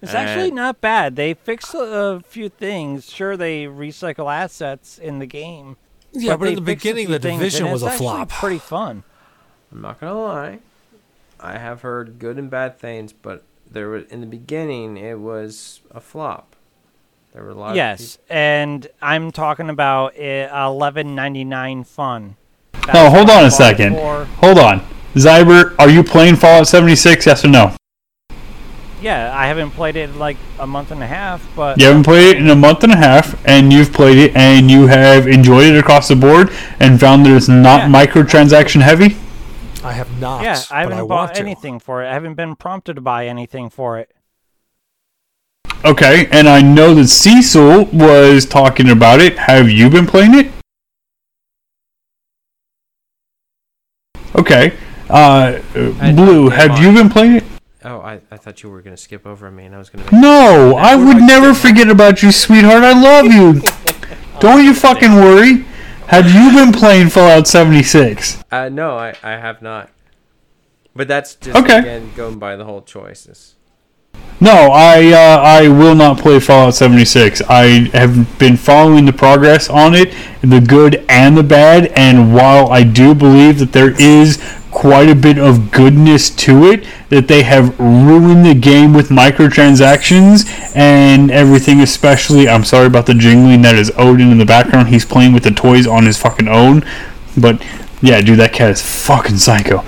[0.00, 1.16] It's actually not bad.
[1.16, 3.10] They fixed a, a few things.
[3.10, 5.76] Sure, they recycle assets in the game.
[6.12, 8.30] Yeah, but, they in the beginning, the things, division was it's a flop.
[8.30, 9.02] Pretty fun.
[9.72, 10.58] I'm not gonna lie.
[11.40, 15.80] I have heard good and bad things, but there were in the beginning it was
[15.90, 16.56] a flop.
[17.32, 17.76] There were a lot.
[17.76, 22.36] Yes, and I'm talking about uh, 11.99 fun.
[22.94, 23.94] Oh, hold on a second.
[23.94, 24.24] 4.
[24.24, 24.80] Hold on.
[25.14, 27.26] Zyber, are you playing Fallout 76?
[27.26, 27.74] Yes or no?
[29.00, 32.02] Yeah, I haven't played it in like a month and a half, but You haven't
[32.02, 35.28] played it in a month and a half, and you've played it, and you have
[35.28, 36.50] enjoyed it across the board,
[36.80, 37.88] and found that it's not Yeah.
[37.88, 39.16] microtransaction heavy.
[39.84, 40.42] I have not.
[40.42, 41.40] yeah, I haven't I want bought to.
[41.40, 42.08] anything for it.
[42.08, 44.10] I haven't been prompted to buy anything for it.
[45.84, 49.38] Okay, and I know that Cecil was talking about it.
[49.38, 50.50] Have you been playing it?
[54.34, 54.72] Okay.
[55.08, 55.58] Uh,
[56.00, 57.44] I- Blue, I- have you been playing it?
[57.88, 60.04] Oh, I, I thought you were gonna skip over me, and I was gonna.
[60.12, 62.84] No, I would never forget about you, sweetheart.
[62.84, 63.62] I love you.
[64.40, 65.64] Don't you fucking worry.
[66.08, 68.42] Have you been playing Fallout 76?
[68.52, 69.90] uh, no, I, I have not.
[70.94, 71.78] But that's just Okay.
[71.78, 73.54] again going by the whole choices.
[74.40, 77.40] No, I uh, I will not play Fallout 76.
[77.48, 82.68] I have been following the progress on it, the good and the bad, and while
[82.68, 84.36] I do believe that there is
[84.70, 90.46] quite a bit of goodness to it, that they have ruined the game with microtransactions
[90.76, 94.88] and everything, especially, I'm sorry about the jingling, that is Odin in the background.
[94.88, 96.84] He's playing with the toys on his fucking own,
[97.36, 97.62] but
[98.00, 99.78] yeah, dude, that cat is fucking psycho.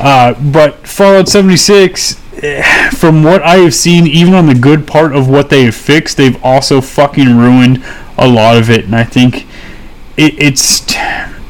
[0.00, 2.20] Uh, but Fallout 76
[2.92, 6.16] from what I have seen, even on the good part of what they have fixed,
[6.16, 7.84] they've also fucking ruined
[8.16, 9.46] a lot of it, and I think
[10.16, 10.84] it, it's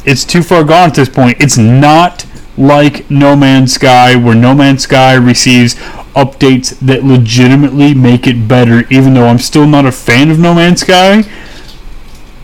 [0.05, 1.37] it's too far gone at this point.
[1.41, 2.27] It's not
[2.61, 5.75] like No Man's Sky, where No Man's Sky receives
[6.15, 10.55] updates that legitimately make it better, even though I'm still not a fan of No
[10.55, 11.23] Man's Sky.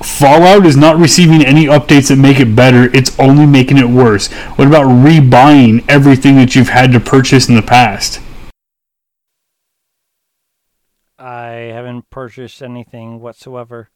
[0.03, 4.33] Fallout is not receiving any updates that make it better, it's only making it worse.
[4.57, 8.21] What about rebuying everything that you've had to purchase in the past?
[11.19, 13.91] I haven't purchased anything whatsoever.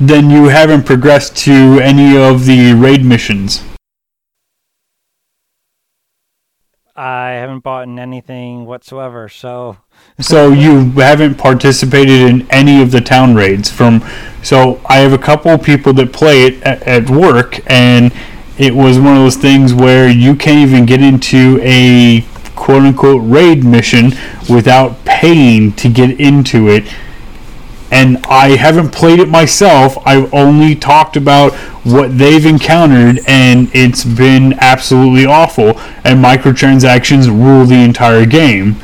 [0.00, 3.64] then you haven't progressed to any of the raid missions.
[6.98, 9.76] I haven't bought in anything whatsoever, so
[10.18, 14.04] So you haven't participated in any of the town raids from.
[14.42, 18.12] So I have a couple people that play it at, at work, and
[18.58, 22.24] it was one of those things where you can't even get into a
[22.56, 24.10] quote unquote raid mission
[24.50, 26.92] without paying to get into it.
[27.90, 29.96] And I haven't played it myself.
[30.06, 31.54] I've only talked about
[31.84, 35.78] what they've encountered, and it's been absolutely awful.
[36.04, 38.76] And microtransactions rule the entire game.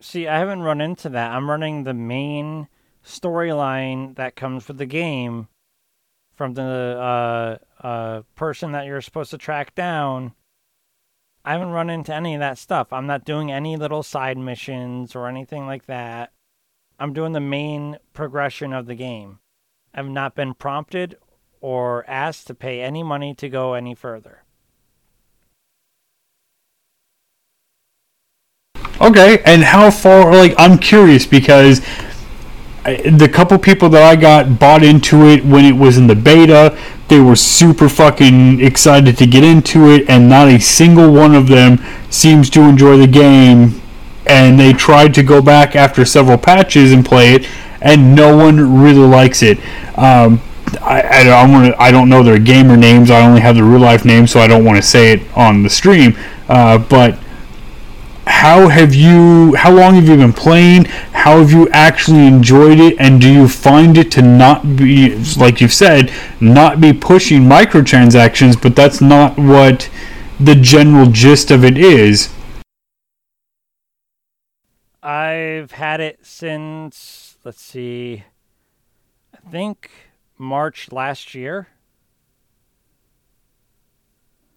[0.00, 1.32] see, I haven't run into that.
[1.32, 2.68] I'm running the main
[3.04, 5.48] storyline that comes with the game
[6.34, 10.32] from the uh, uh, person that you're supposed to track down.
[11.44, 12.92] I haven't run into any of that stuff.
[12.92, 16.32] I'm not doing any little side missions or anything like that.
[16.98, 19.38] I'm doing the main progression of the game.
[19.94, 21.16] I've not been prompted
[21.60, 24.44] or asked to pay any money to go any further.
[29.00, 30.32] Okay, and how far?
[30.32, 31.82] Like, I'm curious because
[32.86, 36.14] I, the couple people that I got bought into it when it was in the
[36.14, 36.78] beta,
[37.08, 41.48] they were super fucking excited to get into it, and not a single one of
[41.48, 41.78] them
[42.08, 43.82] seems to enjoy the game.
[44.26, 47.48] And they tried to go back after several patches and play it,
[47.80, 49.58] and no one really likes it.
[49.98, 50.40] Um,
[50.82, 53.10] I, I, don't wanna, I don't know their gamer names.
[53.10, 55.62] I only have the real life names, so I don't want to say it on
[55.62, 56.16] the stream.
[56.48, 57.18] Uh, but
[58.26, 62.96] how have you how long have you been playing how have you actually enjoyed it
[62.98, 68.60] and do you find it to not be like you've said not be pushing microtransactions
[68.60, 69.88] but that's not what
[70.40, 72.34] the general gist of it is
[75.06, 78.24] I've had it since let's see,
[79.32, 79.88] I think
[80.36, 81.68] March last year.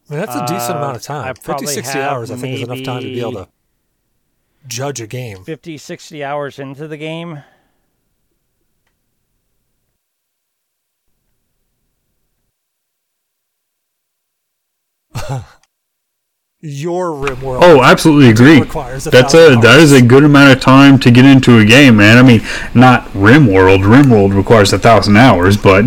[0.10, 1.36] I mean, that's a decent Uh, amount of time.
[1.36, 3.48] 50, 60 hours, I think, is enough time to be able to
[4.66, 5.44] judge a game.
[5.44, 7.44] 50, 60 hours into the game.
[16.62, 17.64] Your rim world.
[17.66, 18.66] oh absolutely agree a
[19.10, 22.18] that's a that is a good amount of time to get into a game man
[22.18, 22.42] i mean
[22.74, 23.86] not rim world.
[23.86, 25.86] Rim world requires a thousand hours but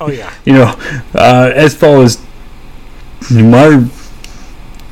[0.00, 0.74] Oh yeah, you know,
[1.14, 2.24] uh, as far as
[3.30, 3.88] my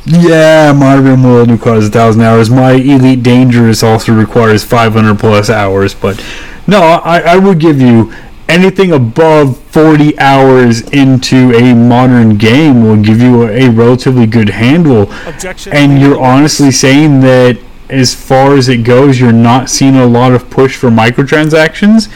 [0.05, 2.49] yeah, my Rim World requires a thousand hours.
[2.51, 5.95] My Elite Dangerous also requires five hundred plus hours.
[5.95, 6.25] But
[6.69, 8.13] no, I, I would give you
[8.49, 14.51] anything above forty hours into a modern game will give you a, a relatively good
[14.51, 15.11] handle.
[15.27, 15.73] objection.
[15.73, 17.59] And you're honestly saying that
[17.89, 22.13] as far as it goes, you're not seeing a lot of push for microtransactions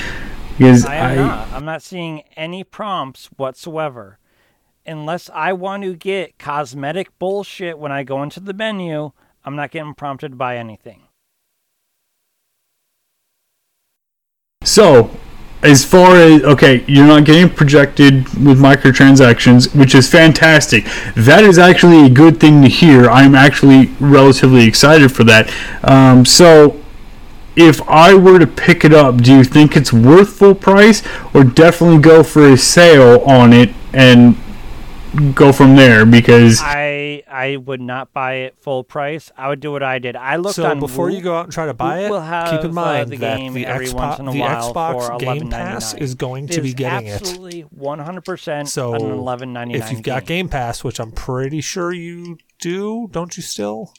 [0.59, 1.53] because I am I, not.
[1.53, 4.19] I'm not seeing any prompts whatsoever.
[4.87, 9.13] Unless I want to get cosmetic bullshit when I go into the menu,
[9.45, 11.09] I'm not getting prompted by anything.
[14.63, 15.11] So,
[15.63, 20.85] as far as okay, you're not getting projected with microtransactions, which is fantastic.
[21.15, 23.11] That is actually a good thing to hear.
[23.11, 25.53] I'm actually relatively excited for that.
[25.83, 26.81] Um, so,
[27.57, 31.03] if I were to pick it up, do you think it's worth full price,
[31.35, 34.37] or definitely go for a sale on it and
[35.35, 36.05] go from there?
[36.07, 39.31] Because I I would not buy it full price.
[39.37, 40.17] I would do what I did.
[40.17, 42.11] I looked so on before Woo- you go out and try to buy Woo it,
[42.11, 44.33] will have, keep in uh, mind the that game the every Xbox, once in a
[44.33, 47.21] the while Xbox for Game Pass is going It to be is getting it.
[47.21, 50.47] absolutely 100% So an 11.99 if you've got game.
[50.47, 53.93] Game Pass, which I'm pretty sure you do, don't you still?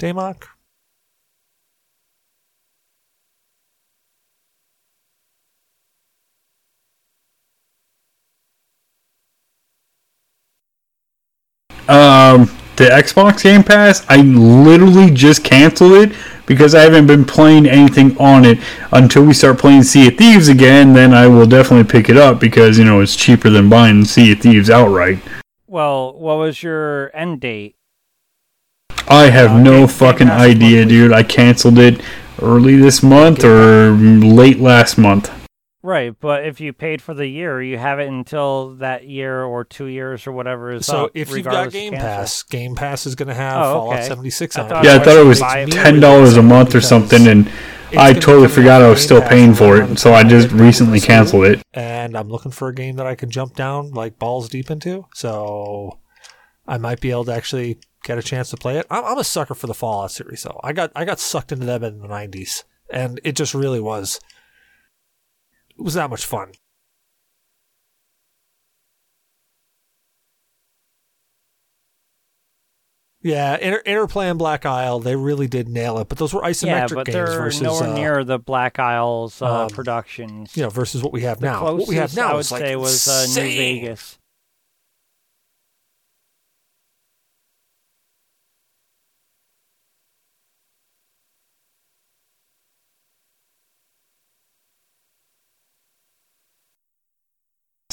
[0.00, 0.44] Damok?
[11.88, 16.12] Um, the Xbox Game Pass, I literally just canceled it
[16.46, 18.58] because I haven't been playing anything on it
[18.92, 20.92] until we start playing Sea of Thieves again.
[20.92, 24.32] Then I will definitely pick it up because you know it's cheaper than buying Sea
[24.32, 25.18] of Thieves outright.
[25.66, 27.74] Well, what was your end date?
[29.08, 30.84] I have Uh, no fucking idea, monthly.
[30.96, 31.12] dude.
[31.12, 32.00] I canceled it
[32.40, 35.30] early this month or late last month.
[35.88, 39.64] Right, but if you paid for the year, you have it until that year or
[39.64, 41.12] two years or whatever is So up.
[41.14, 41.92] if you've got regardless Game.
[41.94, 44.08] Pass, Game Pass is going to have Oh, Fallout okay.
[44.08, 44.84] 76 on it.
[44.84, 47.50] Yeah, I thought it was ten dollars a month or something, and
[47.96, 51.62] I totally forgot I was still paying for it, so I just recently canceled it.
[51.72, 55.06] and I'm looking for a game that I can jump down like balls deep into.
[55.14, 56.00] So
[56.66, 58.86] I might be able to actually get a chance to play it.
[58.90, 60.60] I'm, I'm a sucker for the Fallout series, though.
[60.62, 64.20] I got I got sucked into them in the '90s, and it just really was
[65.78, 66.52] it was that much fun.
[73.20, 76.08] Yeah, Inter- Interplay and Black Isle, they really did nail it.
[76.08, 79.42] But those were isometric yeah, but games they're versus nowhere uh, near the Black Isles
[79.42, 80.56] uh, um, productions.
[80.56, 81.64] you know versus what we have the now.
[81.74, 83.48] What we have now I would is like say was uh, New.
[83.48, 84.17] Vegas.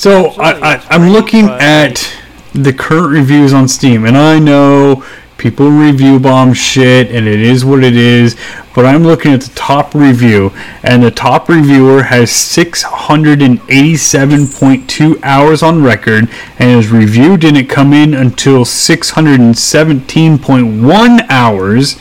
[0.06, 2.16] So I, I, I'm looking but- at
[2.54, 5.04] the current reviews on Steam, and I know
[5.40, 8.38] people review bomb shit, and it is what it is.
[8.76, 10.52] But I'm looking at the top review,
[10.84, 16.30] and the top reviewer has 687.2 hours on record,
[16.60, 21.98] and his review didn't come in until 617.1 hours.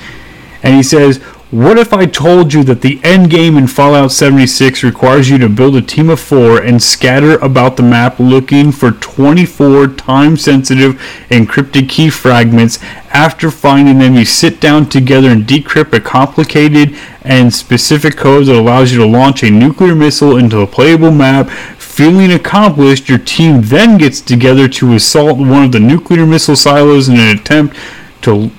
[0.62, 1.24] And he says,
[1.54, 5.48] What if I told you that the end game in Fallout 76 requires you to
[5.48, 10.94] build a team of four and scatter about the map looking for 24 time sensitive
[11.30, 12.80] encrypted key fragments?
[13.10, 18.56] After finding them, you sit down together and decrypt a complicated and specific code that
[18.56, 21.48] allows you to launch a nuclear missile into a playable map.
[21.78, 27.08] Feeling accomplished, your team then gets together to assault one of the nuclear missile silos
[27.08, 27.76] in an attempt
[28.22, 28.50] to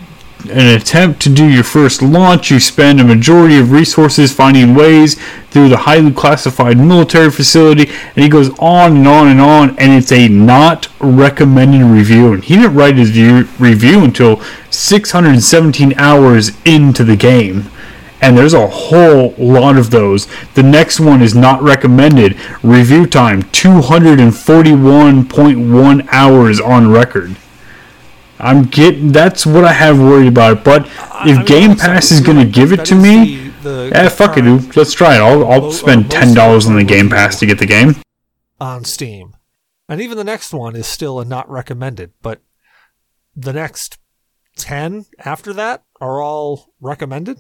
[0.50, 5.20] an attempt to do your first launch, you spend a majority of resources finding ways
[5.50, 9.92] through the highly classified military facility, and he goes on and on and on, and
[9.92, 12.34] it's a not recommended review.
[12.34, 17.70] And he didn't write his view, review until 617 hours into the game.
[18.22, 20.28] And there's a whole lot of those.
[20.56, 22.36] The next one is not recommended.
[22.64, 27.36] Review time 241.1 hours on record.
[28.40, 30.64] I'm getting that's what I have worried about.
[30.64, 34.10] But I if mean, Game Pass is going to give it to me, the- yeah,
[34.10, 34.76] fuck it, dude.
[34.76, 35.20] Let's try it.
[35.20, 37.10] I'll, I'll uh, spend ten dollars on the Game.
[37.10, 37.96] Pass to get the game.
[38.60, 39.36] on Steam.
[39.88, 42.42] And even the next one is still a not recommended, but
[43.36, 44.00] the next
[44.58, 47.40] 10 after that are all recommended?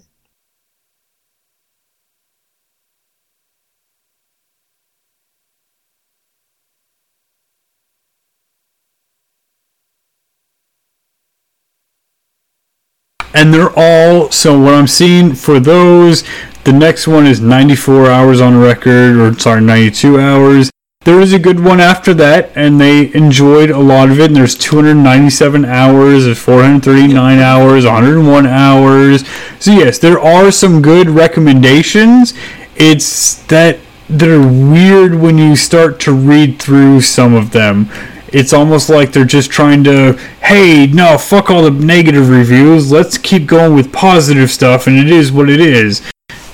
[13.35, 16.23] And they're all so what I'm seeing for those
[16.63, 20.71] the next one is 94 hours on record or sorry 92 hours.
[21.01, 24.35] There is a good one after that and they enjoyed a lot of it and
[24.35, 29.27] there's 297 hours 439 hours 101 hours.
[29.59, 32.33] So yes there are some good recommendations.
[32.75, 33.77] It's that
[34.09, 37.91] they're weird when you start to read through some of them
[38.35, 42.91] it's almost like they're just trying to hey no fuck all the negative reviews.
[42.91, 46.01] Let's keep going with positive stuff and it is what it is.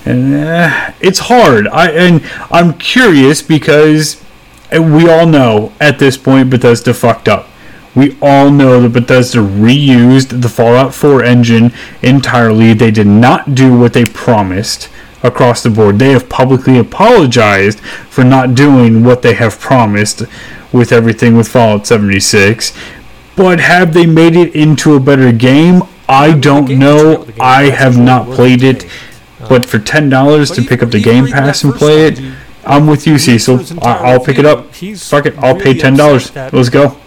[0.05, 1.67] And uh, it's hard.
[1.67, 2.21] I and
[2.51, 4.23] i'm curious because
[4.71, 7.47] we all know at this point bethesda fucked up.
[7.95, 12.73] We all know that Bethesda reused the Fallout 4 engine entirely.
[12.73, 14.87] They did not do what they promised
[15.23, 15.99] across the board.
[15.99, 20.23] They have publicly apologized for not doing what they have promised
[20.71, 22.73] with everything with Fallout 76.
[23.35, 25.83] But have they made it into a better game?
[26.09, 27.27] I don't know.
[27.39, 28.83] I have not played it.
[28.83, 28.89] Um,
[29.49, 32.19] but for ten dollars to pick up the Game Pass and play it,
[32.65, 33.55] I'm with you, Cecil.
[33.55, 34.73] through his entire I- I'll pick it up.
[34.75, 36.35] Fuck it, I'll pay ten dollars.
[36.35, 36.97] Let's go.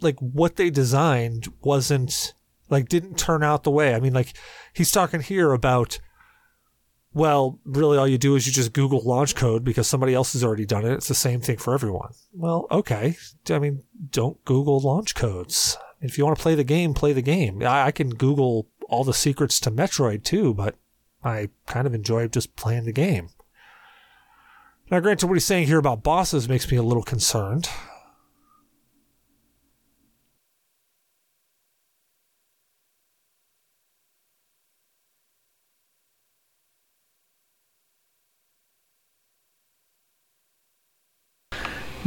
[0.00, 2.34] like what they designed wasn't
[2.68, 3.94] like didn't turn out the way.
[3.94, 4.34] I mean, like
[4.74, 5.98] he's talking here about
[7.12, 10.44] well, really all you do is you just Google launch code because somebody else has
[10.44, 10.92] already done it.
[10.92, 12.12] It's the same thing for everyone.
[12.32, 13.16] Well, okay.
[13.48, 15.76] I mean, don't Google launch codes.
[16.00, 17.62] If you want to play the game, play the game.
[17.62, 20.76] I, I can Google all the secrets to Metroid too, but
[21.24, 23.30] I kind of enjoy just playing the game.
[24.90, 27.68] Now, granted, what he's saying here about bosses makes me a little concerned.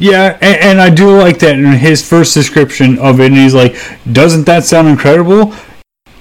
[0.03, 3.27] Yeah, and, and I do like that in his first description of it.
[3.27, 3.77] And he's like,
[4.11, 5.53] "Doesn't that sound incredible?"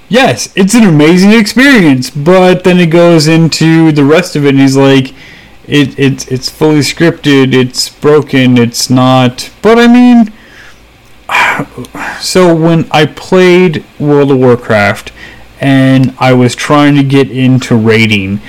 [0.08, 2.08] Yes, it's an amazing experience.
[2.08, 5.12] But then it goes into the rest of it, and he's like,
[5.66, 7.54] "It it's it's fully scripted.
[7.54, 8.56] It's broken.
[8.56, 10.32] It's not." But I mean,
[12.20, 15.10] so when I played World of Warcraft
[15.60, 18.40] and I was trying to get into raiding,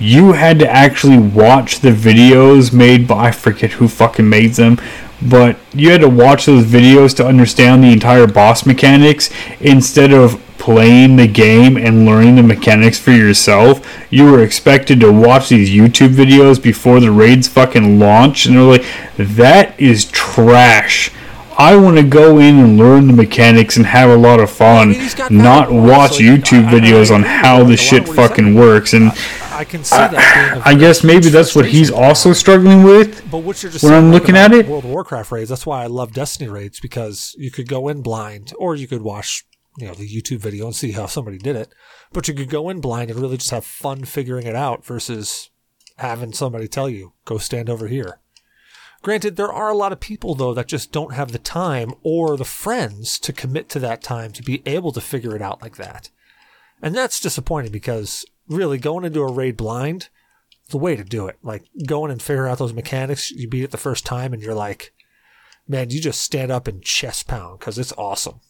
[0.00, 4.80] you had to actually watch the videos made by I forget who fucking made them,
[5.20, 9.30] but you had to watch those videos to understand the entire boss mechanics
[9.60, 15.12] instead of playing the game and learning the mechanics for yourself, you were expected to
[15.12, 18.84] watch these YouTube videos before the raids fucking launch, and they're like,
[19.16, 21.10] that is trash.
[21.56, 24.90] I want to go in and learn the mechanics and have a lot of fun,
[24.90, 28.92] mean, he's got not watch YouTube videos on how the shit fucking works.
[28.92, 29.10] And
[29.58, 30.12] I can see that.
[30.52, 33.28] being a I guess maybe that's what he's also struggling with.
[33.28, 35.50] But what you're just when I'm looking at it- World of Warcraft raids.
[35.50, 39.02] That's why I love Destiny raids because you could go in blind, or you could
[39.02, 39.44] watch,
[39.76, 41.70] you know, the YouTube video and see how somebody did it.
[42.12, 45.50] But you could go in blind and really just have fun figuring it out versus
[45.96, 48.20] having somebody tell you, "Go stand over here."
[49.02, 52.36] Granted, there are a lot of people though that just don't have the time or
[52.36, 55.76] the friends to commit to that time to be able to figure it out like
[55.78, 56.10] that.
[56.80, 60.08] And that's disappointing because really going into a raid blind,
[60.70, 61.38] the way to do it.
[61.42, 64.54] Like going and figure out those mechanics, you beat it the first time, and you're
[64.54, 64.92] like,
[65.66, 68.40] man, you just stand up and chest pound because it's awesome.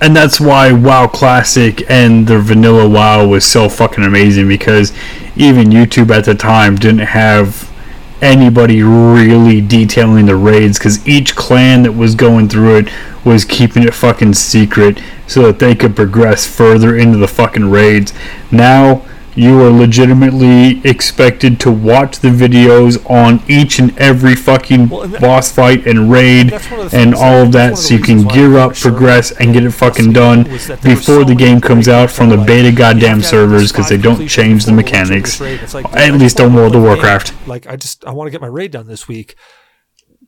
[0.00, 4.92] and that's why WoW Classic and the vanilla WoW was so fucking amazing because
[5.36, 7.67] even YouTube at the time didn't have
[8.20, 12.88] anybody really detailing the raids because each clan that was going through it
[13.24, 18.12] was keeping it fucking secret so that they could progress further into the fucking raids.
[18.50, 19.04] Now
[19.38, 25.14] you are legitimately expected to watch the videos on each and every fucking Well, and
[25.14, 28.00] that- boss fight and raid That's one of the and all of that so you
[28.00, 31.14] can gear up, sure progress, and get it fucking done was that there were before
[31.22, 33.96] so the game comes out from the beta like, you have goddamn servers because they
[33.96, 35.74] don't change the before we launch into mechanics.
[35.74, 36.82] like, At I least on World of.
[36.82, 37.32] Warcraft.
[37.46, 39.36] Like I just I want to get my raid done this week.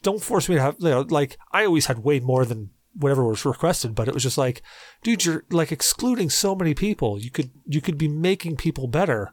[0.02, 3.24] Don't force me to have you know like I always had way more than whatever
[3.24, 4.62] was requested, but it was just like,
[5.02, 7.18] dude, you're like excluding so many people.
[7.18, 9.32] You could you could be making people better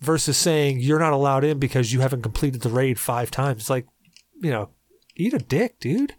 [0.00, 3.62] versus saying you're not allowed in because you haven't completed the raid five times.
[3.62, 3.86] It's like,
[4.42, 4.70] you know,
[5.14, 6.14] eat a dick, dude.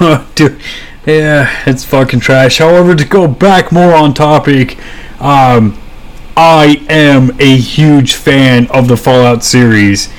[0.34, 0.60] Dude,
[1.06, 2.58] yeah, it's fucking trash.
[2.58, 4.78] However, to go back more on topic,
[5.20, 5.78] um,
[6.36, 10.12] I am a huge fan of the Fallout series.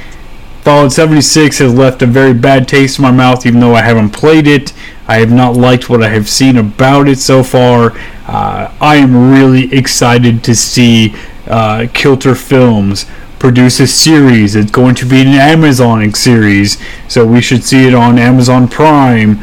[0.62, 4.12] Fallout 76 has left a very bad taste in my mouth, even though I haven't
[4.12, 4.74] played it.
[5.08, 7.92] I have not liked what I have seen about it so far.
[8.28, 11.16] Uh, I am really excited to see
[11.48, 13.06] uh, Kilter Films
[13.38, 14.56] produce a series.
[14.56, 19.40] It's going to be an Amazon series, so we should see it on Amazon Prime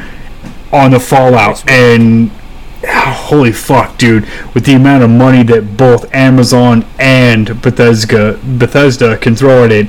[0.72, 1.68] on the Fallout.
[1.70, 2.30] And
[2.86, 4.24] ah, holy fuck, dude!
[4.54, 9.88] With the amount of money that both Amazon and Bethesda Bethesda can throw at it,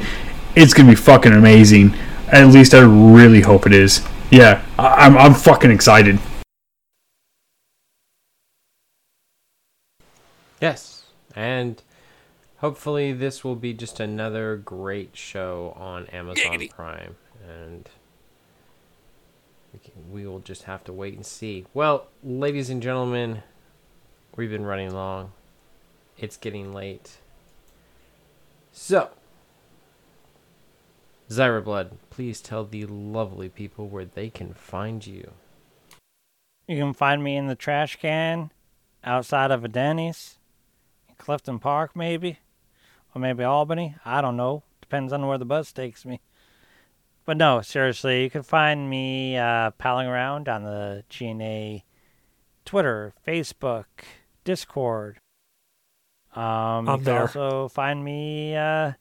[0.56, 1.96] it's gonna be fucking amazing.
[2.32, 4.02] At least I really hope it is.
[4.32, 6.20] Yeah, I- I'm I'm fucking excited.
[10.62, 11.04] Yes,
[11.36, 11.82] and
[12.58, 17.16] hopefully this will be just another great show on Amazon Prime,
[17.48, 17.90] and
[20.14, 21.66] we, will just have to wait and see.
[21.74, 23.44] Well, ladies and gentlemen,
[24.36, 25.32] we've been running long.
[26.18, 27.18] It's getting late.
[28.72, 29.10] So,
[31.30, 35.32] Zyber Blood, please tell the lovely people where they can find you.
[36.68, 38.52] You can find me in the trash can
[39.04, 40.38] outside of a Denny's,
[41.10, 42.40] in Clifton Park, maybe,
[43.14, 43.96] or maybe Albany.
[44.06, 44.64] I don't know.
[44.82, 46.22] Depends on where the bus takes me.
[47.26, 51.84] But no, seriously, you can find me uh, palling around on the GNA
[52.66, 53.86] Twitter, Facebook,
[54.44, 55.20] Discord.
[56.36, 57.22] Um, you can there.
[57.22, 58.94] also find me uh,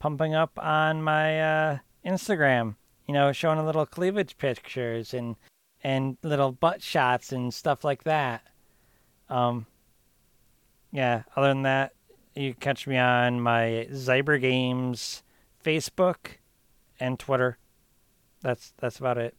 [0.00, 2.74] pumping up on my uh, Instagram.
[3.06, 5.36] You know, showing a little cleavage pictures and
[5.82, 8.42] and little butt shots and stuff like that.
[9.28, 9.66] Um,
[10.92, 11.22] yeah.
[11.36, 11.92] Other than that,
[12.34, 15.22] you can catch me on my Zyber Games
[15.64, 16.38] Facebook
[16.98, 17.58] and Twitter.
[18.42, 19.34] That's that's about it.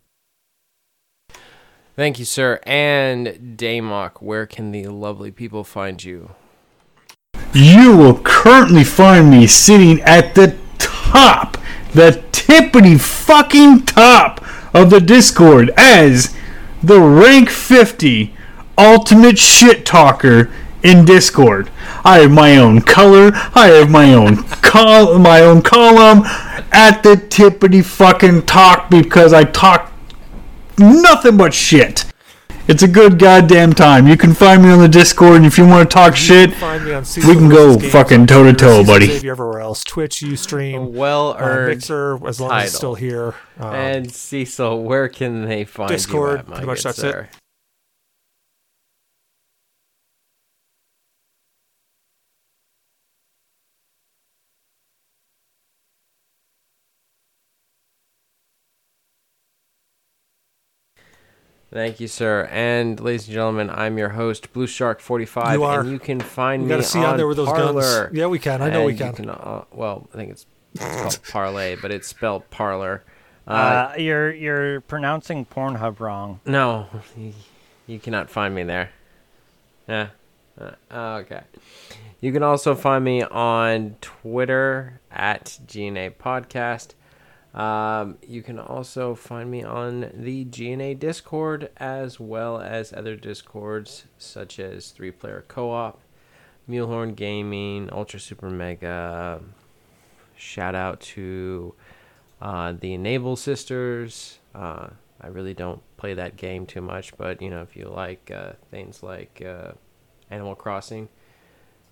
[1.95, 2.59] Thank you, sir.
[2.63, 6.31] And Damok, where can the lovely people find you?
[7.53, 11.57] You will currently find me sitting at the top,
[11.93, 14.41] the tippity fucking top
[14.73, 16.33] of the Discord as
[16.81, 18.33] the rank 50
[18.77, 20.49] ultimate shit talker
[20.83, 21.69] in Discord.
[22.03, 26.23] I have my own color, I have my own col- my own column
[26.71, 29.91] at the tippity fucking talk because I talk
[30.77, 32.05] nothing but shit.
[32.67, 34.07] It's a good goddamn time.
[34.07, 36.85] You can find me on the Discord, and if you want to talk shit, Find
[36.85, 39.07] we can go fucking toe to toe, buddy.
[39.07, 39.83] Xavier everywhere else.
[39.83, 41.77] Twitch, UStream, well uh, earned.
[41.77, 43.35] Mixer, as long as it's still here.
[43.57, 47.40] Um, and Cecil, where can they find Discord, you at, pretty much good that's it.
[61.71, 62.49] Thank you, sir.
[62.51, 65.79] And ladies and gentlemen, I'm your host, Blue Shark 45, You are.
[65.81, 68.05] and you can find we me got to see on on there with those Parler.
[68.05, 68.17] guns.
[68.17, 68.61] Yeah, we can.
[68.61, 69.29] I know we And can.
[69.29, 73.03] uh, well, I think it's, it's called parlay, but it's spelled parlor.
[73.47, 76.41] Uh, Uh, you're you're pronouncing Pornhub wrong.
[76.45, 77.33] no, you,
[77.87, 78.91] you cannot find me there.
[79.87, 80.07] Yeah.
[80.59, 80.71] Uh,
[81.21, 81.41] okay.
[82.19, 86.89] You can also find me on Twitter at GNA Podcast.
[87.53, 94.05] Um, you can also find me on the GNA Discord as well as other Discords
[94.17, 95.99] such as Three Player Co op,
[96.69, 99.41] Mulehorn Gaming, Ultra Super Mega.
[100.37, 101.75] Shout out to
[102.41, 104.39] uh, the Enable Sisters.
[104.55, 104.87] Uh,
[105.19, 108.53] I really don't play that game too much, but you know, if you like uh,
[108.71, 109.73] things like uh,
[110.31, 111.09] Animal Crossing,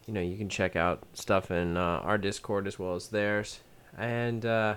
[0.08, 3.60] you know, you can check out stuff in uh, our Discord as well as theirs.
[3.98, 4.76] And uh,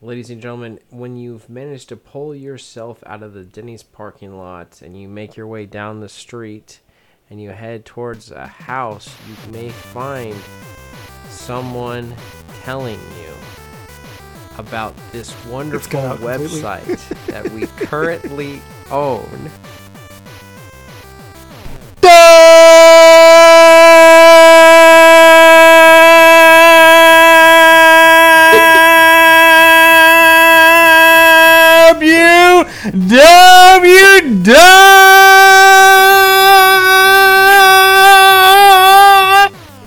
[0.00, 4.80] ladies and gentlemen, when you've managed to pull yourself out of the Denny's parking lot
[4.82, 6.80] and you make your way down the street
[7.30, 10.36] and you head towards a house, you may find
[11.28, 12.14] someone
[12.62, 13.34] telling you
[14.56, 18.60] about this wonderful website that we currently
[18.90, 19.50] own.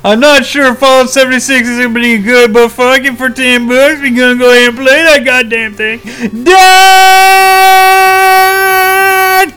[0.04, 3.68] I'm not sure if Fallout 76 is gonna be good, but fuck it for 10
[3.68, 6.00] bucks, we gonna go ahead and play that goddamn thing.
[6.44, 6.54] Dot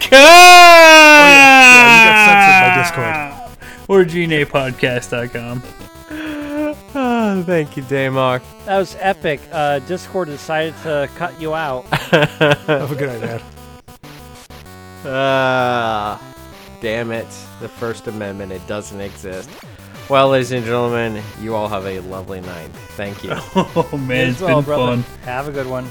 [0.00, 0.18] com!
[0.20, 3.20] Oh, yeah, you got censored by Discord.
[3.88, 5.83] Or gnapodcast.com.
[7.36, 8.42] Oh, thank you, Damok.
[8.66, 9.40] That was epic.
[9.52, 11.84] Uh, Discord decided to cut you out.
[11.88, 13.42] Have a good idea.
[15.06, 16.20] Ah,
[16.80, 17.26] damn it.
[17.60, 19.50] The First Amendment, it doesn't exist.
[20.08, 22.70] Well, ladies and gentlemen, you all have a lovely night.
[22.96, 23.30] Thank you.
[23.56, 25.02] Oh man, it's As well, been brother.
[25.02, 25.04] fun.
[25.22, 25.88] Have a good one.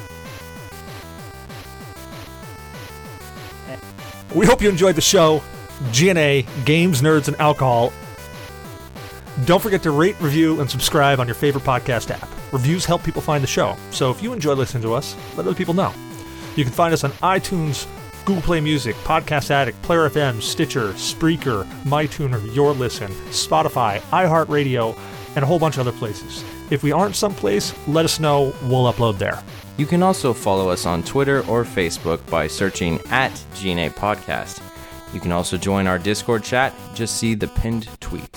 [4.36, 5.44] We hope you enjoyed the show.
[5.92, 7.92] GNA, Games, Nerds, and Alcohol.
[9.46, 12.30] Don't forget to rate, review, and subscribe on your favorite podcast app.
[12.54, 15.56] Reviews help people find the show, so if you enjoy listening to us, let other
[15.56, 15.92] people know.
[16.56, 17.88] You can find us on iTunes,
[18.26, 24.96] Google Play Music, Podcast Addict, Player FM, Stitcher, Spreaker, MyTuner, Your Listen, Spotify, iHeartRadio,
[25.36, 26.44] and a whole bunch of other places.
[26.70, 28.54] If we aren't someplace, let us know.
[28.64, 29.44] We'll upload there.
[29.78, 34.62] You can also follow us on Twitter or Facebook by searching at GNA Podcast.
[35.12, 36.74] You can also join our Discord chat.
[36.94, 38.30] Just see the pinned tweet.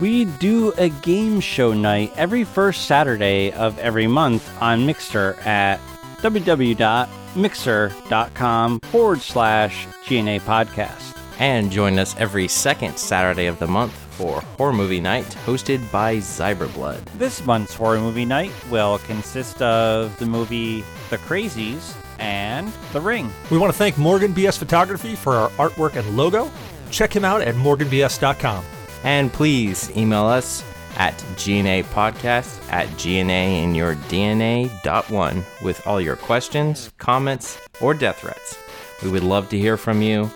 [0.00, 5.78] We do a game show night every first Saturday of every month on Mixer at
[6.18, 11.16] www.mixer.com forward slash GNA podcast.
[11.38, 16.18] And join us every second Saturday of the month for Horror Movie Night, hosted by
[16.18, 17.04] Zyberblood.
[17.18, 23.32] This month's horror movie night will consist of the movie The Crazies and The Ring.
[23.50, 26.48] We want to thank Morgan BS Photography for our artwork and logo.
[26.90, 28.64] Check him out at morganbs.com.
[29.04, 30.64] And please email us
[30.96, 38.20] at GNA Podcast at GNA in your DNA.1 with all your questions, comments, or death
[38.20, 38.58] threats.
[39.02, 40.30] We would love to hear from you.